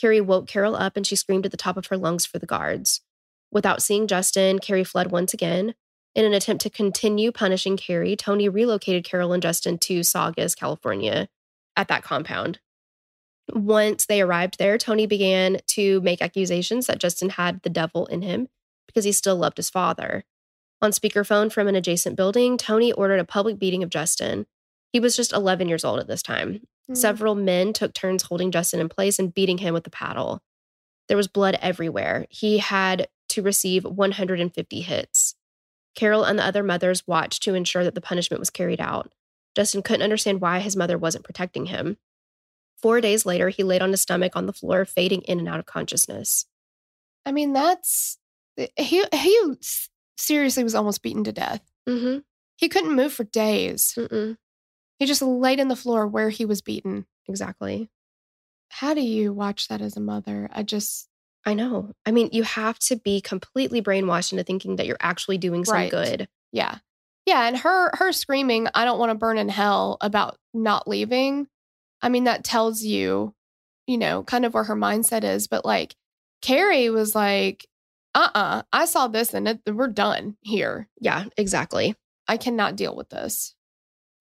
Carrie 0.00 0.20
woke 0.20 0.46
Carol 0.46 0.76
up 0.76 0.96
and 0.96 1.04
she 1.04 1.16
screamed 1.16 1.44
at 1.44 1.50
the 1.50 1.56
top 1.56 1.76
of 1.76 1.86
her 1.86 1.96
lungs 1.96 2.24
for 2.24 2.38
the 2.38 2.46
guards. 2.46 3.00
Without 3.50 3.82
seeing 3.82 4.06
Justin, 4.06 4.60
Carrie 4.60 4.84
fled 4.84 5.10
once 5.10 5.34
again. 5.34 5.74
In 6.14 6.24
an 6.24 6.32
attempt 6.32 6.62
to 6.62 6.70
continue 6.70 7.32
punishing 7.32 7.76
Carrie, 7.76 8.14
Tony 8.14 8.48
relocated 8.48 9.04
Carol 9.04 9.32
and 9.32 9.42
Justin 9.42 9.78
to 9.78 10.02
Saugus, 10.02 10.54
California, 10.54 11.28
at 11.76 11.88
that 11.88 12.04
compound. 12.04 12.60
Once 13.52 14.06
they 14.06 14.20
arrived 14.20 14.58
there, 14.58 14.78
Tony 14.78 15.06
began 15.06 15.58
to 15.68 16.00
make 16.02 16.22
accusations 16.22 16.86
that 16.86 17.00
Justin 17.00 17.30
had 17.30 17.62
the 17.62 17.70
devil 17.70 18.06
in 18.06 18.22
him 18.22 18.48
because 18.86 19.04
he 19.04 19.12
still 19.12 19.36
loved 19.36 19.56
his 19.56 19.70
father. 19.70 20.24
On 20.80 20.92
speakerphone 20.92 21.50
from 21.50 21.66
an 21.66 21.74
adjacent 21.74 22.14
building, 22.14 22.56
Tony 22.56 22.92
ordered 22.92 23.20
a 23.20 23.24
public 23.24 23.58
beating 23.58 23.82
of 23.82 23.90
Justin. 23.90 24.46
He 24.92 25.00
was 25.00 25.16
just 25.16 25.32
11 25.32 25.68
years 25.68 25.84
old 25.84 26.00
at 26.00 26.06
this 26.06 26.22
time. 26.22 26.60
Mm. 26.90 26.96
Several 26.96 27.34
men 27.34 27.72
took 27.72 27.94
turns 27.94 28.24
holding 28.24 28.50
Justin 28.50 28.80
in 28.80 28.88
place 28.88 29.18
and 29.18 29.34
beating 29.34 29.58
him 29.58 29.74
with 29.74 29.86
a 29.86 29.90
paddle. 29.90 30.42
There 31.08 31.16
was 31.16 31.28
blood 31.28 31.58
everywhere. 31.60 32.26
He 32.30 32.58
had 32.58 33.08
to 33.30 33.42
receive 33.42 33.84
150 33.84 34.80
hits. 34.80 35.34
Carol 35.94 36.24
and 36.24 36.38
the 36.38 36.44
other 36.44 36.62
mothers 36.62 37.06
watched 37.06 37.42
to 37.42 37.54
ensure 37.54 37.84
that 37.84 37.94
the 37.94 38.00
punishment 38.00 38.40
was 38.40 38.50
carried 38.50 38.80
out. 38.80 39.12
Justin 39.56 39.82
couldn't 39.82 40.02
understand 40.02 40.40
why 40.40 40.60
his 40.60 40.76
mother 40.76 40.96
wasn't 40.96 41.24
protecting 41.24 41.66
him. 41.66 41.96
Four 42.80 43.00
days 43.00 43.26
later, 43.26 43.48
he 43.48 43.64
laid 43.64 43.82
on 43.82 43.90
his 43.90 44.00
stomach 44.00 44.36
on 44.36 44.46
the 44.46 44.52
floor, 44.52 44.84
fading 44.84 45.22
in 45.22 45.40
and 45.40 45.48
out 45.48 45.58
of 45.58 45.66
consciousness. 45.66 46.46
I 47.26 47.32
mean, 47.32 47.52
that's 47.52 48.18
he 48.76 49.04
he 49.12 49.56
seriously 50.16 50.62
was 50.62 50.74
almost 50.74 51.02
beaten 51.02 51.24
to 51.24 51.32
death. 51.32 51.62
Mm-hmm. 51.88 52.18
He 52.56 52.68
couldn't 52.68 52.94
move 52.94 53.12
for 53.12 53.24
days. 53.24 53.94
Mm-mm. 53.96 54.36
He 54.98 55.06
just 55.06 55.22
laid 55.22 55.60
in 55.60 55.68
the 55.68 55.76
floor 55.76 56.06
where 56.06 56.28
he 56.30 56.44
was 56.44 56.60
beaten. 56.62 57.06
Exactly. 57.28 57.90
How 58.70 58.94
do 58.94 59.00
you 59.00 59.32
watch 59.32 59.68
that 59.68 59.80
as 59.80 59.96
a 59.96 60.00
mother? 60.00 60.48
I 60.52 60.62
just 60.62 61.08
I 61.46 61.54
know. 61.54 61.92
I 62.04 62.10
mean, 62.10 62.28
you 62.32 62.42
have 62.42 62.78
to 62.80 62.96
be 62.96 63.20
completely 63.20 63.80
brainwashed 63.80 64.32
into 64.32 64.44
thinking 64.44 64.76
that 64.76 64.86
you're 64.86 64.96
actually 65.00 65.38
doing 65.38 65.64
some 65.64 65.74
Right. 65.74 65.90
good. 65.90 66.28
yeah. 66.52 66.78
Yeah, 67.26 67.46
and 67.46 67.58
her 67.58 67.90
her 67.94 68.10
screaming, 68.12 68.68
I 68.74 68.84
don't 68.86 68.98
want 68.98 69.10
to 69.10 69.14
burn 69.14 69.36
in 69.38 69.48
hell 69.50 69.98
about 70.00 70.38
not 70.54 70.88
leaving. 70.88 71.46
I 72.00 72.08
mean, 72.08 72.24
that 72.24 72.42
tells 72.42 72.82
you, 72.82 73.34
you 73.86 73.98
know, 73.98 74.22
kind 74.22 74.46
of 74.46 74.54
where 74.54 74.64
her 74.64 74.76
mindset 74.76 75.24
is, 75.24 75.46
but 75.46 75.64
like 75.64 75.94
Carrie 76.40 76.88
was 76.88 77.14
like, 77.14 77.66
"Uh-uh, 78.14 78.62
I 78.72 78.84
saw 78.86 79.08
this 79.08 79.34
and 79.34 79.46
it, 79.48 79.60
we're 79.66 79.88
done 79.88 80.36
here. 80.40 80.88
Yeah, 81.00 81.24
exactly. 81.36 81.94
I 82.26 82.38
cannot 82.38 82.76
deal 82.76 82.96
with 82.96 83.10
this." 83.10 83.54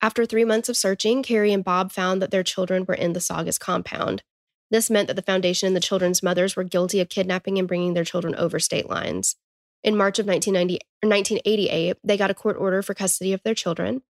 After 0.01 0.25
three 0.25 0.45
months 0.45 0.69
of 0.69 0.77
searching, 0.77 1.23
Carrie 1.23 1.53
and 1.53 1.63
Bob 1.63 1.91
found 1.91 2.21
that 2.21 2.31
their 2.31 2.43
children 2.43 2.85
were 2.85 2.93
in 2.93 3.13
the 3.13 3.19
Saugus 3.19 3.57
compound. 3.57 4.23
This 4.69 4.89
meant 4.89 5.07
that 5.07 5.15
the 5.15 5.21
foundation 5.21 5.67
and 5.67 5.75
the 5.75 5.81
children's 5.81 6.21
mothers 6.21 6.55
were 6.55 6.63
guilty 6.63 6.99
of 6.99 7.09
kidnapping 7.09 7.57
and 7.57 7.67
bringing 7.67 7.93
their 7.93 8.03
children 8.03 8.35
over 8.35 8.59
state 8.59 8.89
lines. 8.89 9.35
In 9.83 9.95
March 9.95 10.19
of 10.19 10.27
1990, 10.27 10.85
or 11.03 11.09
1988, 11.09 11.97
they 12.03 12.17
got 12.17 12.31
a 12.31 12.35
court 12.35 12.57
order 12.59 12.81
for 12.81 12.93
custody 12.93 13.33
of 13.33 13.41
their 13.43 13.55
children. 13.55 14.01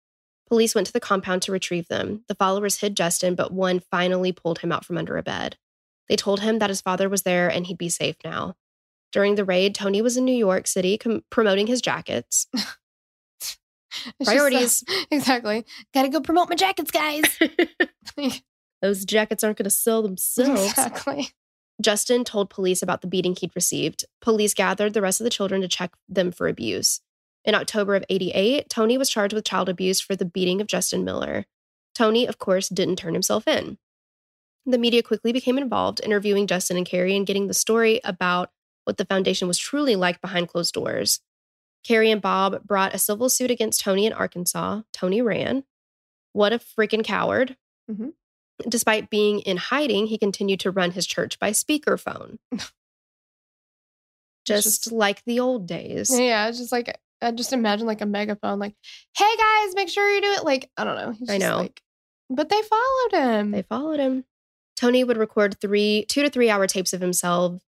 Police 0.48 0.74
went 0.74 0.88
to 0.88 0.94
the 0.94 1.00
compound 1.00 1.42
to 1.44 1.52
retrieve 1.52 1.88
them. 1.88 2.24
The 2.28 2.36
followers 2.36 2.80
hid 2.80 2.98
Justin, 2.98 3.36
but 3.36 3.52
one 3.54 3.80
finally 3.80 4.32
pulled 4.32 4.60
him 4.60 4.72
out 4.72 4.86
from 4.86 4.98
under 4.98 5.18
a 5.18 5.24
bed. 5.24 5.58
They 6.10 6.16
told 6.16 6.40
him 6.40 6.60
that 6.60 6.70
his 6.70 6.82
father 6.82 7.10
was 7.10 7.24
there 7.24 7.50
and 7.50 7.68
he'd 7.68 7.78
be 7.78 7.90
safe 7.90 8.16
now. 8.24 8.56
During 9.12 9.36
the 9.36 9.46
raid, 9.46 9.76
Tony 9.76 10.02
was 10.02 10.18
in 10.18 10.26
New 10.26 10.32
York 10.36 10.68
City 10.68 10.98
com- 10.98 11.24
promoting 11.30 11.68
his 11.68 11.82
jackets. 11.82 12.48
It's 14.06 14.16
just 14.20 14.30
Priorities. 14.30 14.84
exactly. 15.12 15.66
Got 15.94 16.04
to 16.04 16.10
go 16.10 16.22
promote 16.22 16.50
my 16.50 16.56
jackets, 16.56 16.92
guys. 16.92 17.24
Those 18.82 19.06
jackets 19.06 19.44
aren't 19.44 19.58
going 19.58 19.66
to 19.66 19.70
sell 19.70 20.02
themselves. 20.02 20.70
exactly. 20.70 21.30
Justin 21.82 22.24
told 22.24 22.50
police 22.50 22.82
about 22.82 23.02
the 23.02 23.08
beating 23.08 23.36
he'd 23.36 23.56
received. 23.56 24.06
Police 24.22 24.54
gathered 24.54 24.94
the 24.94 25.02
rest 25.02 25.20
of 25.20 25.26
the 25.26 25.30
children 25.30 25.62
to 25.62 25.68
check 25.68 25.94
them 26.10 26.32
for 26.32 26.48
abuse. 26.48 27.02
In 27.46 27.56
October 27.56 27.96
of 27.96 28.04
88, 28.10 28.70
Tony 28.70 28.98
was 28.98 29.10
charged 29.10 29.34
with 29.34 29.46
child 29.46 29.70
abuse 29.70 30.02
for 30.02 30.16
the 30.16 30.26
beating 30.26 30.60
of 30.60 30.68
Justin 30.68 31.04
Miller. 31.04 31.46
Tony, 31.96 32.28
of 32.28 32.38
course, 32.40 32.68
didn't 32.70 32.98
turn 32.98 33.14
himself 33.14 33.48
in. 33.48 33.78
The 34.66 34.78
media 34.78 35.02
quickly 35.02 35.32
became 35.32 35.58
involved, 35.58 36.02
interviewing 36.04 36.46
Justin 36.46 36.78
and 36.78 36.86
Carrie 36.86 37.16
and 37.16 37.26
getting 37.26 37.48
the 37.48 37.54
story 37.54 38.02
about 38.04 38.52
what 38.84 38.98
the 38.98 39.06
foundation 39.06 39.48
was 39.48 39.58
truly 39.58 39.96
like 39.96 40.20
behind 40.20 40.50
closed 40.50 40.74
doors. 40.74 41.22
Carrie 41.88 42.12
and 42.12 42.22
Bob 42.22 42.64
brought 42.68 42.94
a 42.94 42.98
civil 42.98 43.30
suit 43.30 43.50
against 43.52 43.80
Tony 43.82 44.06
in 44.06 44.14
Arkansas. 44.14 44.82
Tony 44.92 45.22
ran. 45.22 45.64
What 46.34 46.52
a 46.54 46.60
freaking 46.60 47.04
coward. 47.04 47.56
Mhm. 47.90 48.14
Despite 48.68 49.10
being 49.10 49.40
in 49.42 49.58
hiding, 49.58 50.08
he 50.08 50.18
continued 50.18 50.60
to 50.62 50.72
run 50.72 50.92
his 50.92 51.06
church 51.08 51.40
by 51.40 51.52
speakerphone. 51.52 52.40
just, 54.46 54.84
just- 54.86 54.92
like 54.92 55.24
the 55.26 55.40
old 55.40 55.68
days. 55.68 56.10
Yeah, 56.18 56.48
it's 56.50 56.58
just 56.58 56.72
like 56.72 57.00
I 57.22 57.32
just 57.32 57.54
imagine 57.54 57.88
like 57.88 58.02
a 58.02 58.06
megaphone, 58.06 58.60
like, 58.60 58.76
"Hey 59.18 59.36
guys, 59.38 59.76
make 59.76 59.90
sure 59.90 60.10
you 60.14 60.22
do 60.22 60.32
it." 60.34 60.44
Like 60.44 60.70
I 60.78 60.84
don't 60.84 60.96
know. 60.96 61.12
He's 61.12 61.30
I 61.30 61.38
know. 61.38 61.58
Like, 61.58 61.82
but 62.30 62.50
they 62.50 62.62
followed 62.62 63.14
him. 63.40 63.52
They 63.52 63.62
followed 63.64 64.00
him. 64.00 64.26
Tony 64.76 65.04
would 65.04 65.18
record 65.18 65.60
three, 65.60 66.06
two 66.08 66.22
to 66.22 66.30
three 66.30 66.50
hour 66.50 66.68
tapes 66.68 66.94
of 66.94 67.02
himself 67.02 67.62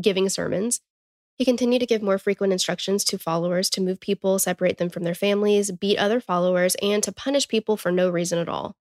giving 0.00 0.28
sermons. 0.28 0.80
He 1.38 1.44
continued 1.44 1.78
to 1.78 1.86
give 1.86 2.02
more 2.02 2.18
frequent 2.18 2.52
instructions 2.52 3.04
to 3.04 3.18
followers 3.18 3.70
to 3.70 3.80
move 3.80 4.00
people, 4.00 4.40
separate 4.40 4.78
them 4.78 4.90
from 4.90 5.04
their 5.04 5.14
families, 5.14 5.70
beat 5.70 5.96
other 5.96 6.20
followers, 6.20 6.74
and 6.82 7.00
to 7.04 7.12
punish 7.12 7.46
people 7.46 7.76
for 7.76 7.92
no 7.92 8.10
reason 8.10 8.40
at 8.40 8.48
all. 8.48 8.74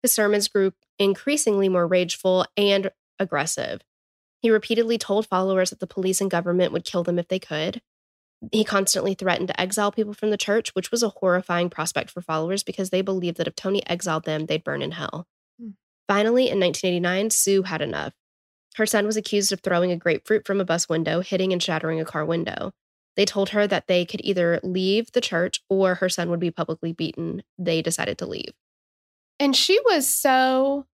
His 0.00 0.12
sermons 0.12 0.46
grew 0.46 0.72
increasingly 0.98 1.68
more 1.68 1.88
rageful 1.88 2.46
and 2.56 2.92
aggressive. 3.18 3.80
He 4.40 4.50
repeatedly 4.50 4.96
told 4.96 5.26
followers 5.26 5.70
that 5.70 5.80
the 5.80 5.88
police 5.88 6.20
and 6.20 6.30
government 6.30 6.72
would 6.72 6.84
kill 6.84 7.02
them 7.02 7.18
if 7.18 7.26
they 7.26 7.40
could. 7.40 7.82
He 8.52 8.62
constantly 8.62 9.14
threatened 9.14 9.48
to 9.48 9.60
exile 9.60 9.90
people 9.90 10.14
from 10.14 10.30
the 10.30 10.36
church, 10.36 10.74
which 10.74 10.90
was 10.90 11.02
a 11.02 11.08
horrifying 11.08 11.70
prospect 11.70 12.10
for 12.10 12.20
followers 12.20 12.62
because 12.62 12.90
they 12.90 13.02
believed 13.02 13.38
that 13.38 13.48
if 13.48 13.56
Tony 13.56 13.84
exiled 13.88 14.24
them, 14.24 14.46
they'd 14.46 14.62
burn 14.62 14.82
in 14.82 14.92
hell. 14.92 15.26
Hmm. 15.58 15.70
Finally, 16.06 16.50
in 16.50 16.60
1989, 16.60 17.30
Sue 17.30 17.62
had 17.62 17.80
enough. 17.80 18.12
Her 18.74 18.86
son 18.86 19.06
was 19.06 19.16
accused 19.16 19.52
of 19.52 19.60
throwing 19.60 19.90
a 19.90 19.96
grapefruit 19.96 20.46
from 20.46 20.60
a 20.60 20.64
bus 20.64 20.88
window, 20.88 21.20
hitting 21.20 21.52
and 21.52 21.62
shattering 21.62 22.00
a 22.00 22.04
car 22.04 22.24
window. 22.24 22.72
They 23.16 23.24
told 23.24 23.50
her 23.50 23.66
that 23.66 23.86
they 23.86 24.04
could 24.04 24.20
either 24.24 24.60
leave 24.62 25.12
the 25.12 25.20
church 25.20 25.60
or 25.68 25.96
her 25.96 26.08
son 26.08 26.30
would 26.30 26.40
be 26.40 26.50
publicly 26.50 26.92
beaten. 26.92 27.42
They 27.58 27.82
decided 27.82 28.18
to 28.18 28.26
leave. 28.26 28.52
And 29.38 29.54
she 29.54 29.78
was 29.84 30.08
so 30.08 30.86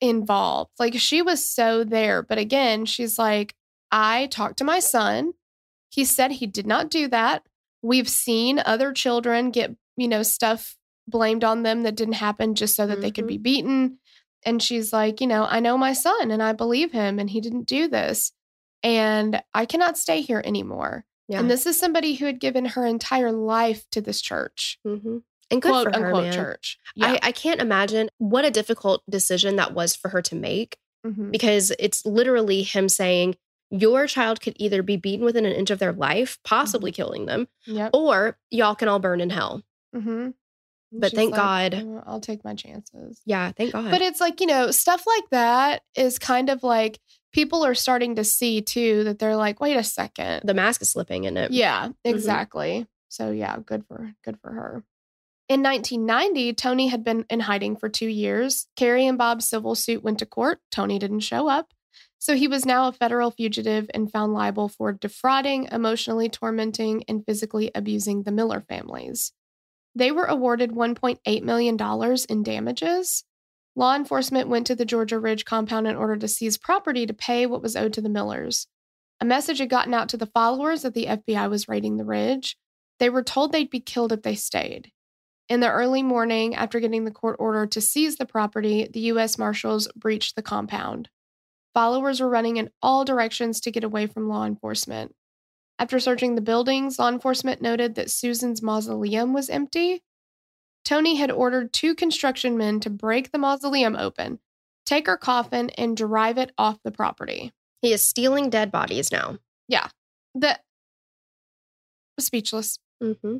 involved. 0.00 0.72
Like 0.78 0.94
she 0.98 1.22
was 1.22 1.44
so 1.44 1.84
there. 1.84 2.22
But 2.22 2.38
again, 2.38 2.84
she's 2.84 3.18
like, 3.18 3.54
I 3.90 4.26
talked 4.26 4.58
to 4.58 4.64
my 4.64 4.80
son. 4.80 5.34
He 5.88 6.04
said 6.04 6.32
he 6.32 6.46
did 6.46 6.66
not 6.66 6.90
do 6.90 7.08
that. 7.08 7.44
We've 7.82 8.08
seen 8.08 8.60
other 8.64 8.92
children 8.92 9.50
get, 9.50 9.76
you 9.96 10.08
know, 10.08 10.22
stuff 10.22 10.76
blamed 11.06 11.44
on 11.44 11.62
them 11.62 11.84
that 11.84 11.94
didn't 11.94 12.14
happen 12.14 12.56
just 12.56 12.74
so 12.74 12.86
that 12.86 12.94
mm-hmm. 12.94 13.02
they 13.02 13.10
could 13.12 13.28
be 13.28 13.38
beaten. 13.38 13.98
And 14.44 14.62
she's 14.62 14.92
like, 14.92 15.20
you 15.20 15.26
know, 15.26 15.44
I 15.44 15.60
know 15.60 15.76
my 15.76 15.92
son 15.92 16.30
and 16.30 16.42
I 16.42 16.52
believe 16.52 16.92
him 16.92 17.18
and 17.18 17.28
he 17.28 17.40
didn't 17.40 17.66
do 17.66 17.88
this. 17.88 18.32
And 18.82 19.42
I 19.54 19.66
cannot 19.66 19.98
stay 19.98 20.20
here 20.20 20.42
anymore. 20.44 21.04
Yeah. 21.28 21.40
And 21.40 21.50
this 21.50 21.66
is 21.66 21.78
somebody 21.78 22.14
who 22.14 22.26
had 22.26 22.38
given 22.38 22.64
her 22.66 22.86
entire 22.86 23.32
life 23.32 23.84
to 23.90 24.00
this 24.00 24.20
church. 24.20 24.78
Mm-hmm. 24.86 25.18
And 25.50 25.62
good 25.62 25.70
quote 25.70 25.92
for 25.92 25.98
her, 25.98 26.06
unquote 26.06 26.24
man. 26.24 26.32
church. 26.32 26.78
Yeah. 26.94 27.12
I, 27.12 27.28
I, 27.28 27.32
can't 27.32 27.60
imagine 27.60 28.10
what 28.18 28.44
a 28.44 28.50
difficult 28.50 29.02
decision 29.08 29.56
that 29.56 29.74
was 29.74 29.94
for 29.94 30.08
her 30.08 30.20
to 30.22 30.34
make 30.34 30.76
mm-hmm. 31.06 31.30
because 31.30 31.72
it's 31.78 32.04
literally 32.04 32.62
him 32.62 32.88
saying, 32.88 33.36
Your 33.70 34.06
child 34.06 34.40
could 34.40 34.54
either 34.56 34.82
be 34.82 34.96
beaten 34.96 35.24
within 35.24 35.46
an 35.46 35.52
inch 35.52 35.70
of 35.70 35.78
their 35.78 35.92
life, 35.92 36.38
possibly 36.44 36.90
mm-hmm. 36.90 36.96
killing 36.96 37.26
them, 37.26 37.48
yep. 37.64 37.90
or 37.92 38.38
y'all 38.50 38.74
can 38.74 38.88
all 38.88 38.98
burn 38.98 39.20
in 39.20 39.30
hell. 39.30 39.62
Mm-hmm. 39.94 40.30
But 40.92 41.12
thank 41.12 41.32
like, 41.32 41.40
God. 41.40 41.74
Oh, 41.74 42.02
I'll 42.06 42.20
take 42.20 42.44
my 42.44 42.54
chances. 42.54 43.20
Yeah, 43.24 43.52
thank 43.52 43.72
God. 43.72 43.90
But 43.90 44.02
it's 44.02 44.20
like, 44.20 44.40
you 44.40 44.46
know, 44.46 44.70
stuff 44.70 45.04
like 45.06 45.30
that 45.30 45.82
is 45.96 46.18
kind 46.18 46.48
of 46.48 46.62
like 46.62 46.98
people 47.32 47.64
are 47.64 47.74
starting 47.74 48.16
to 48.16 48.24
see 48.24 48.62
too 48.62 49.04
that 49.04 49.18
they're 49.18 49.36
like, 49.36 49.60
wait 49.60 49.76
a 49.76 49.84
second. 49.84 50.42
The 50.44 50.54
mask 50.54 50.82
is 50.82 50.90
slipping 50.90 51.24
in 51.24 51.36
it. 51.36 51.50
Yeah, 51.50 51.88
mm-hmm. 51.88 51.92
exactly. 52.04 52.70
Mm-hmm. 52.70 52.82
So 53.08 53.30
yeah, 53.30 53.56
good 53.64 53.84
for 53.86 54.12
good 54.24 54.38
for 54.40 54.52
her. 54.52 54.84
In 55.48 55.62
1990, 55.62 56.54
Tony 56.54 56.88
had 56.88 57.04
been 57.04 57.24
in 57.30 57.40
hiding 57.40 57.76
for 57.76 57.88
two 57.88 58.08
years. 58.08 58.66
Carrie 58.74 59.06
and 59.06 59.16
Bob's 59.16 59.48
civil 59.48 59.76
suit 59.76 60.02
went 60.02 60.18
to 60.18 60.26
court. 60.26 60.60
Tony 60.72 60.98
didn't 60.98 61.20
show 61.20 61.48
up. 61.48 61.72
So 62.18 62.34
he 62.34 62.48
was 62.48 62.66
now 62.66 62.88
a 62.88 62.92
federal 62.92 63.30
fugitive 63.30 63.88
and 63.94 64.10
found 64.10 64.32
liable 64.32 64.68
for 64.68 64.92
defrauding, 64.92 65.68
emotionally 65.70 66.28
tormenting, 66.28 67.04
and 67.06 67.24
physically 67.24 67.70
abusing 67.74 68.24
the 68.24 68.32
Miller 68.32 68.64
families. 68.68 69.32
They 69.96 70.12
were 70.12 70.26
awarded 70.26 70.72
$1.8 70.72 71.42
million 71.42 72.26
in 72.28 72.42
damages. 72.42 73.24
Law 73.74 73.96
enforcement 73.96 74.50
went 74.50 74.66
to 74.66 74.74
the 74.74 74.84
Georgia 74.84 75.18
Ridge 75.18 75.46
compound 75.46 75.86
in 75.86 75.96
order 75.96 76.16
to 76.16 76.28
seize 76.28 76.58
property 76.58 77.06
to 77.06 77.14
pay 77.14 77.46
what 77.46 77.62
was 77.62 77.76
owed 77.76 77.94
to 77.94 78.02
the 78.02 78.10
Millers. 78.10 78.66
A 79.22 79.24
message 79.24 79.58
had 79.58 79.70
gotten 79.70 79.94
out 79.94 80.10
to 80.10 80.18
the 80.18 80.26
followers 80.26 80.82
that 80.82 80.92
the 80.92 81.06
FBI 81.06 81.48
was 81.48 81.66
raiding 81.66 81.96
the 81.96 82.04
ridge. 82.04 82.58
They 82.98 83.08
were 83.08 83.22
told 83.22 83.52
they'd 83.52 83.70
be 83.70 83.80
killed 83.80 84.12
if 84.12 84.20
they 84.20 84.34
stayed. 84.34 84.92
In 85.48 85.60
the 85.60 85.70
early 85.70 86.02
morning, 86.02 86.54
after 86.54 86.78
getting 86.78 87.06
the 87.06 87.10
court 87.10 87.36
order 87.38 87.66
to 87.66 87.80
seize 87.80 88.16
the 88.16 88.26
property, 88.26 88.86
the 88.92 89.00
U.S. 89.00 89.38
Marshals 89.38 89.88
breached 89.96 90.36
the 90.36 90.42
compound. 90.42 91.08
Followers 91.72 92.20
were 92.20 92.28
running 92.28 92.58
in 92.58 92.68
all 92.82 93.06
directions 93.06 93.60
to 93.60 93.70
get 93.70 93.84
away 93.84 94.06
from 94.06 94.28
law 94.28 94.44
enforcement. 94.44 95.14
After 95.78 96.00
searching 96.00 96.34
the 96.34 96.40
buildings, 96.40 96.98
law 96.98 97.08
enforcement 97.08 97.60
noted 97.60 97.94
that 97.94 98.10
Susan's 98.10 98.62
mausoleum 98.62 99.32
was 99.32 99.50
empty. 99.50 100.02
Tony 100.84 101.16
had 101.16 101.30
ordered 101.30 101.72
two 101.72 101.94
construction 101.94 102.56
men 102.56 102.80
to 102.80 102.90
break 102.90 103.32
the 103.32 103.38
mausoleum 103.38 103.96
open, 103.96 104.38
take 104.86 105.06
her 105.06 105.16
coffin, 105.16 105.70
and 105.70 105.96
drive 105.96 106.38
it 106.38 106.52
off 106.56 106.82
the 106.82 106.92
property. 106.92 107.52
He 107.82 107.92
is 107.92 108.02
stealing 108.02 108.50
dead 108.50 108.72
bodies 108.72 109.12
now. 109.12 109.38
Yeah. 109.68 109.88
The 110.34 110.58
speechless. 112.18 112.78
Mm-hmm. 113.02 113.38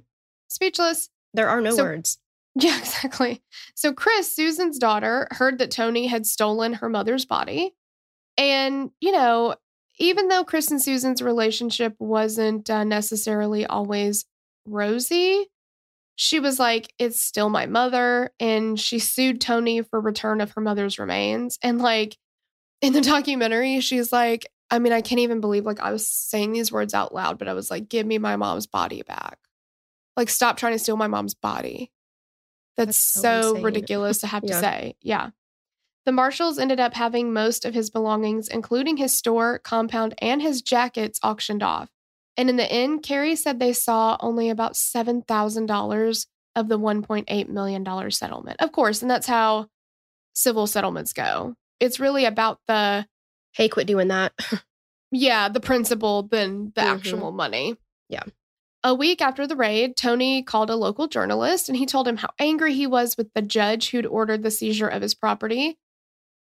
Speechless. 0.49 1.09
There 1.35 1.49
are 1.49 1.61
no 1.61 1.71
so, 1.71 1.85
words. 1.85 2.19
Yeah, 2.59 2.79
exactly. 2.79 3.43
So, 3.75 3.93
Chris, 3.93 4.35
Susan's 4.35 4.79
daughter, 4.79 5.29
heard 5.33 5.59
that 5.59 5.71
Tony 5.71 6.07
had 6.07 6.25
stolen 6.25 6.73
her 6.73 6.89
mother's 6.89 7.27
body. 7.27 7.75
And, 8.39 8.93
you 8.99 9.13
know, 9.13 9.57
even 9.99 10.29
though 10.29 10.45
Chris 10.45 10.71
and 10.71 10.83
Susan's 10.83 11.23
relationship 11.23 11.95
wasn't 11.99 12.69
uh, 12.69 12.85
necessarily 12.85 13.67
always 13.67 14.25
rosy, 14.67 15.47
she 16.17 16.41
was 16.41 16.59
like, 16.59 16.93
It's 16.99 17.23
still 17.23 17.49
my 17.49 17.67
mother. 17.67 18.31
And 18.41 18.79
she 18.79 18.99
sued 18.99 19.41
Tony 19.41 19.83
for 19.83 20.01
return 20.01 20.41
of 20.41 20.53
her 20.53 20.61
mother's 20.61 20.99
remains. 20.99 21.59
And, 21.63 21.81
like, 21.81 22.17
in 22.81 22.93
the 22.93 23.01
documentary, 23.01 23.81
she's 23.81 24.13
like, 24.13 24.47
I 24.71 24.79
mean, 24.79 24.93
I 24.93 25.01
can't 25.01 25.21
even 25.21 25.41
believe 25.41 25.65
like 25.65 25.81
I 25.81 25.93
was 25.93 26.09
saying 26.09 26.53
these 26.53 26.73
words 26.73 26.93
out 26.93 27.15
loud, 27.15 27.39
but 27.39 27.49
I 27.49 27.55
was 27.55 27.71
like, 27.71 27.89
give 27.89 28.07
me 28.07 28.19
my 28.19 28.37
mom's 28.37 28.67
body 28.67 29.03
back. 29.03 29.39
Like, 30.17 30.29
stop 30.29 30.57
trying 30.57 30.73
to 30.73 30.79
steal 30.79 30.97
my 30.97 31.07
mom's 31.07 31.35
body. 31.35 31.93
That's, 32.77 32.89
That's 32.89 32.99
so, 32.99 33.55
so 33.55 33.63
ridiculous 33.63 34.19
to 34.19 34.27
have 34.27 34.45
yeah. 34.45 34.55
to 34.55 34.61
say. 34.61 34.95
Yeah. 35.01 35.31
The 36.07 36.13
Marshals 36.13 36.59
ended 36.59 36.79
up 36.79 36.95
having 36.95 37.33
most 37.33 37.65
of 37.65 37.75
his 37.75 37.91
belongings, 37.91 38.47
including 38.47 38.97
his 38.97 39.13
store, 39.13 39.59
compound, 39.59 40.15
and 40.19 40.41
his 40.41 40.63
jackets, 40.63 41.19
auctioned 41.21 41.65
off. 41.65 41.91
And 42.37 42.49
in 42.49 42.57
the 42.57 42.71
end, 42.71 43.03
Carrie 43.03 43.35
said 43.35 43.59
they 43.59 43.73
saw 43.73 44.17
only 44.21 44.49
about 44.49 44.75
$7,000 44.75 46.27
of 46.55 46.69
the 46.69 46.79
$1.8 46.79 47.49
million 47.49 48.11
settlement. 48.13 48.63
Of 48.63 48.71
course, 48.71 49.03
and 49.03 49.11
that's 49.11 49.27
how 49.27 49.67
civil 50.33 50.69
settlements 50.69 51.13
go. 51.13 51.57
It's 51.81 51.99
really 51.99 52.25
about 52.25 52.61
the 52.69 53.07
hey, 53.55 53.69
quit 53.69 53.87
doing 53.87 54.09
that. 54.09 54.33
yeah, 55.11 55.49
the 55.49 55.61
principle 55.61 56.23
than 56.23 56.73
the 56.75 56.83
mm-hmm. 56.83 56.91
actual 56.91 57.33
money. 57.33 57.77
Yeah. 58.09 58.23
A 58.85 58.95
week 58.95 59.21
after 59.21 59.47
the 59.47 59.57
raid, 59.57 59.97
Tony 59.97 60.43
called 60.43 60.71
a 60.71 60.77
local 60.77 61.09
journalist 61.09 61.69
and 61.69 61.77
he 61.77 61.87
told 61.87 62.07
him 62.07 62.19
how 62.19 62.29
angry 62.39 62.75
he 62.75 62.87
was 62.87 63.17
with 63.17 63.33
the 63.35 63.43
judge 63.43 63.91
who'd 63.91 64.07
ordered 64.07 64.43
the 64.43 64.51
seizure 64.51 64.87
of 64.87 65.03
his 65.03 65.15
property. 65.15 65.79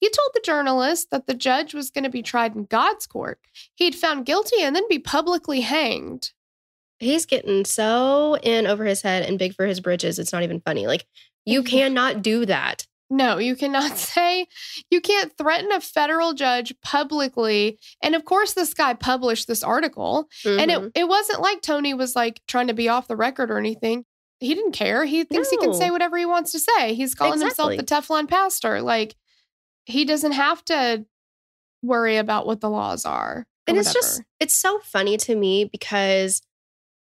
He 0.01 0.09
told 0.09 0.31
the 0.33 0.43
journalist 0.45 1.11
that 1.11 1.27
the 1.27 1.35
judge 1.35 1.75
was 1.75 1.91
going 1.91 2.05
to 2.05 2.11
be 2.11 2.23
tried 2.23 2.55
in 2.55 2.65
God's 2.65 3.07
court. 3.07 3.41
He'd 3.75 3.95
found 3.95 4.27
guilty 4.27 4.63
and 4.63 4.75
then 4.75 4.89
be 4.89 4.99
publicly 4.99 5.61
hanged. 5.61 6.33
He's 7.01 7.27
getting 7.27 7.65
so 7.65 8.37
in 8.43 8.67
over 8.67 8.85
his 8.85 9.03
head 9.03 9.25
and 9.25 9.39
big 9.39 9.55
for 9.55 9.67
his 9.67 9.81
britches. 9.81 10.19
It's 10.19 10.33
not 10.33 10.43
even 10.43 10.61
funny. 10.61 10.87
Like, 10.87 11.07
you 11.45 11.63
cannot 11.63 12.23
do 12.23 12.45
that. 12.47 12.87
No, 13.11 13.39
you 13.39 13.57
cannot 13.57 13.97
say, 13.97 14.47
you 14.91 15.01
can't 15.01 15.37
threaten 15.37 15.73
a 15.73 15.81
federal 15.81 16.35
judge 16.35 16.75
publicly. 16.83 17.79
And 18.03 18.15
of 18.15 18.25
course, 18.25 18.53
this 18.53 18.75
guy 18.75 18.95
published 18.95 19.49
this 19.49 19.63
article. 19.63 20.29
Mm-hmm. 20.45 20.61
And 20.61 20.71
it, 20.71 20.79
mm-hmm. 20.79 20.89
it 20.95 21.09
wasn't 21.09 21.41
like 21.41 21.63
Tony 21.63 21.95
was 21.95 22.15
like 22.15 22.41
trying 22.47 22.67
to 22.69 22.75
be 22.75 22.89
off 22.89 23.09
the 23.09 23.17
record 23.17 23.51
or 23.51 23.59
anything. 23.59 24.05
He 24.41 24.55
didn't 24.55 24.73
care. 24.73 25.05
He 25.05 25.25
thinks 25.25 25.51
no. 25.51 25.59
he 25.59 25.67
can 25.67 25.75
say 25.75 25.91
whatever 25.91 26.17
he 26.17 26.27
wants 26.27 26.53
to 26.53 26.61
say. 26.61 26.95
He's 26.95 27.15
calling 27.15 27.43
exactly. 27.43 27.77
himself 27.77 28.09
the 28.09 28.15
Teflon 28.15 28.29
pastor. 28.29 28.83
Like, 28.83 29.17
he 29.89 30.05
doesn't 30.05 30.33
have 30.33 30.63
to 30.67 31.07
worry 31.83 32.19
about 32.19 32.47
what 32.47 32.61
the 32.61 32.69
laws 32.69 33.05
are. 33.05 33.47
And 33.67 33.77
it's 33.77 33.93
just, 33.93 34.23
it's 34.41 34.57
so 34.57 34.79
funny 34.79 35.17
to 35.19 35.35
me 35.35 35.65
because 35.65 36.41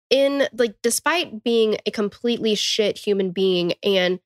in 0.08 0.48
like, 0.52 0.76
despite 0.82 1.44
being 1.44 1.76
a 1.86 1.90
completely 1.90 2.54
shit 2.54 2.98
human 2.98 3.30
being 3.30 3.74
and 3.84 4.20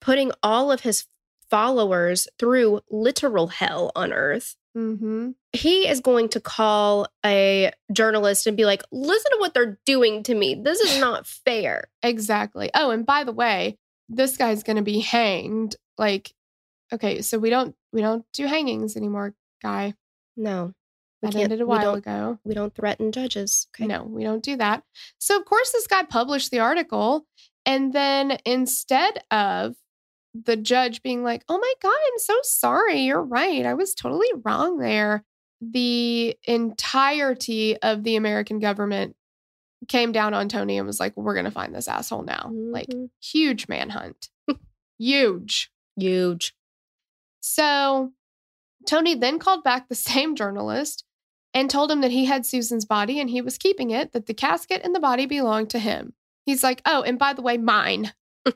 putting 0.00 0.32
all 0.42 0.72
of 0.72 0.80
his 0.80 1.06
followers 1.50 2.28
through 2.38 2.80
literal 2.90 3.48
hell 3.48 3.90
on 3.96 4.12
earth. 4.12 4.56
Mm-hmm. 4.76 5.30
He 5.52 5.88
is 5.88 6.00
going 6.00 6.28
to 6.30 6.40
call 6.40 7.08
a 7.24 7.72
journalist 7.92 8.46
and 8.46 8.56
be 8.56 8.64
like, 8.64 8.82
listen 8.92 9.32
to 9.32 9.38
what 9.40 9.54
they're 9.54 9.78
doing 9.84 10.22
to 10.24 10.34
me. 10.34 10.54
This 10.54 10.78
is 10.80 11.00
not 11.00 11.26
fair. 11.26 11.84
exactly. 12.02 12.70
Oh, 12.74 12.90
and 12.90 13.04
by 13.04 13.24
the 13.24 13.32
way, 13.32 13.78
this 14.08 14.36
guy's 14.36 14.62
going 14.62 14.76
to 14.76 14.82
be 14.82 15.00
hanged. 15.00 15.76
Like, 15.96 16.32
okay, 16.92 17.22
so 17.22 17.38
we 17.38 17.50
don't 17.50 17.74
we 17.92 18.00
don't 18.00 18.24
do 18.32 18.46
hangings 18.46 18.96
anymore, 18.96 19.34
guy. 19.62 19.94
No. 20.36 20.72
That 21.22 21.34
ended 21.34 21.60
a 21.60 21.66
while 21.66 21.94
ago. 21.94 22.38
We 22.44 22.54
don't 22.54 22.72
threaten 22.72 23.10
judges. 23.10 23.66
Okay. 23.74 23.88
No, 23.88 24.04
we 24.04 24.22
don't 24.22 24.42
do 24.42 24.56
that. 24.56 24.84
So 25.18 25.36
of 25.36 25.44
course 25.44 25.72
this 25.72 25.88
guy 25.88 26.04
published 26.04 26.52
the 26.52 26.60
article 26.60 27.26
and 27.66 27.92
then 27.92 28.38
instead 28.44 29.18
of 29.32 29.74
the 30.34 30.56
judge 30.56 31.02
being 31.02 31.22
like, 31.22 31.42
oh 31.48 31.58
my 31.58 31.72
God, 31.82 31.90
I'm 31.92 32.18
so 32.18 32.34
sorry. 32.42 33.00
You're 33.00 33.22
right. 33.22 33.66
I 33.66 33.74
was 33.74 33.94
totally 33.94 34.28
wrong 34.44 34.78
there. 34.78 35.24
The 35.60 36.36
entirety 36.44 37.76
of 37.78 38.04
the 38.04 38.16
American 38.16 38.60
government 38.60 39.16
came 39.88 40.12
down 40.12 40.34
on 40.34 40.48
Tony 40.48 40.78
and 40.78 40.86
was 40.86 41.00
like, 41.00 41.16
we're 41.16 41.34
going 41.34 41.44
to 41.44 41.50
find 41.50 41.74
this 41.74 41.88
asshole 41.88 42.22
now. 42.22 42.50
Mm-hmm. 42.52 42.72
Like, 42.72 42.88
huge 43.20 43.68
manhunt. 43.68 44.28
huge. 44.98 45.70
Huge. 45.96 46.54
So 47.40 48.12
Tony 48.86 49.14
then 49.14 49.38
called 49.38 49.64
back 49.64 49.88
the 49.88 49.94
same 49.94 50.34
journalist 50.34 51.04
and 51.54 51.70
told 51.70 51.90
him 51.90 52.02
that 52.02 52.10
he 52.10 52.26
had 52.26 52.46
Susan's 52.46 52.84
body 52.84 53.20
and 53.20 53.30
he 53.30 53.40
was 53.40 53.58
keeping 53.58 53.90
it, 53.90 54.12
that 54.12 54.26
the 54.26 54.34
casket 54.34 54.82
and 54.84 54.94
the 54.94 55.00
body 55.00 55.26
belonged 55.26 55.70
to 55.70 55.78
him. 55.78 56.12
He's 56.44 56.62
like, 56.62 56.82
oh, 56.84 57.02
and 57.02 57.18
by 57.18 57.32
the 57.32 57.42
way, 57.42 57.58
mine. 57.58 58.12
like, 58.46 58.52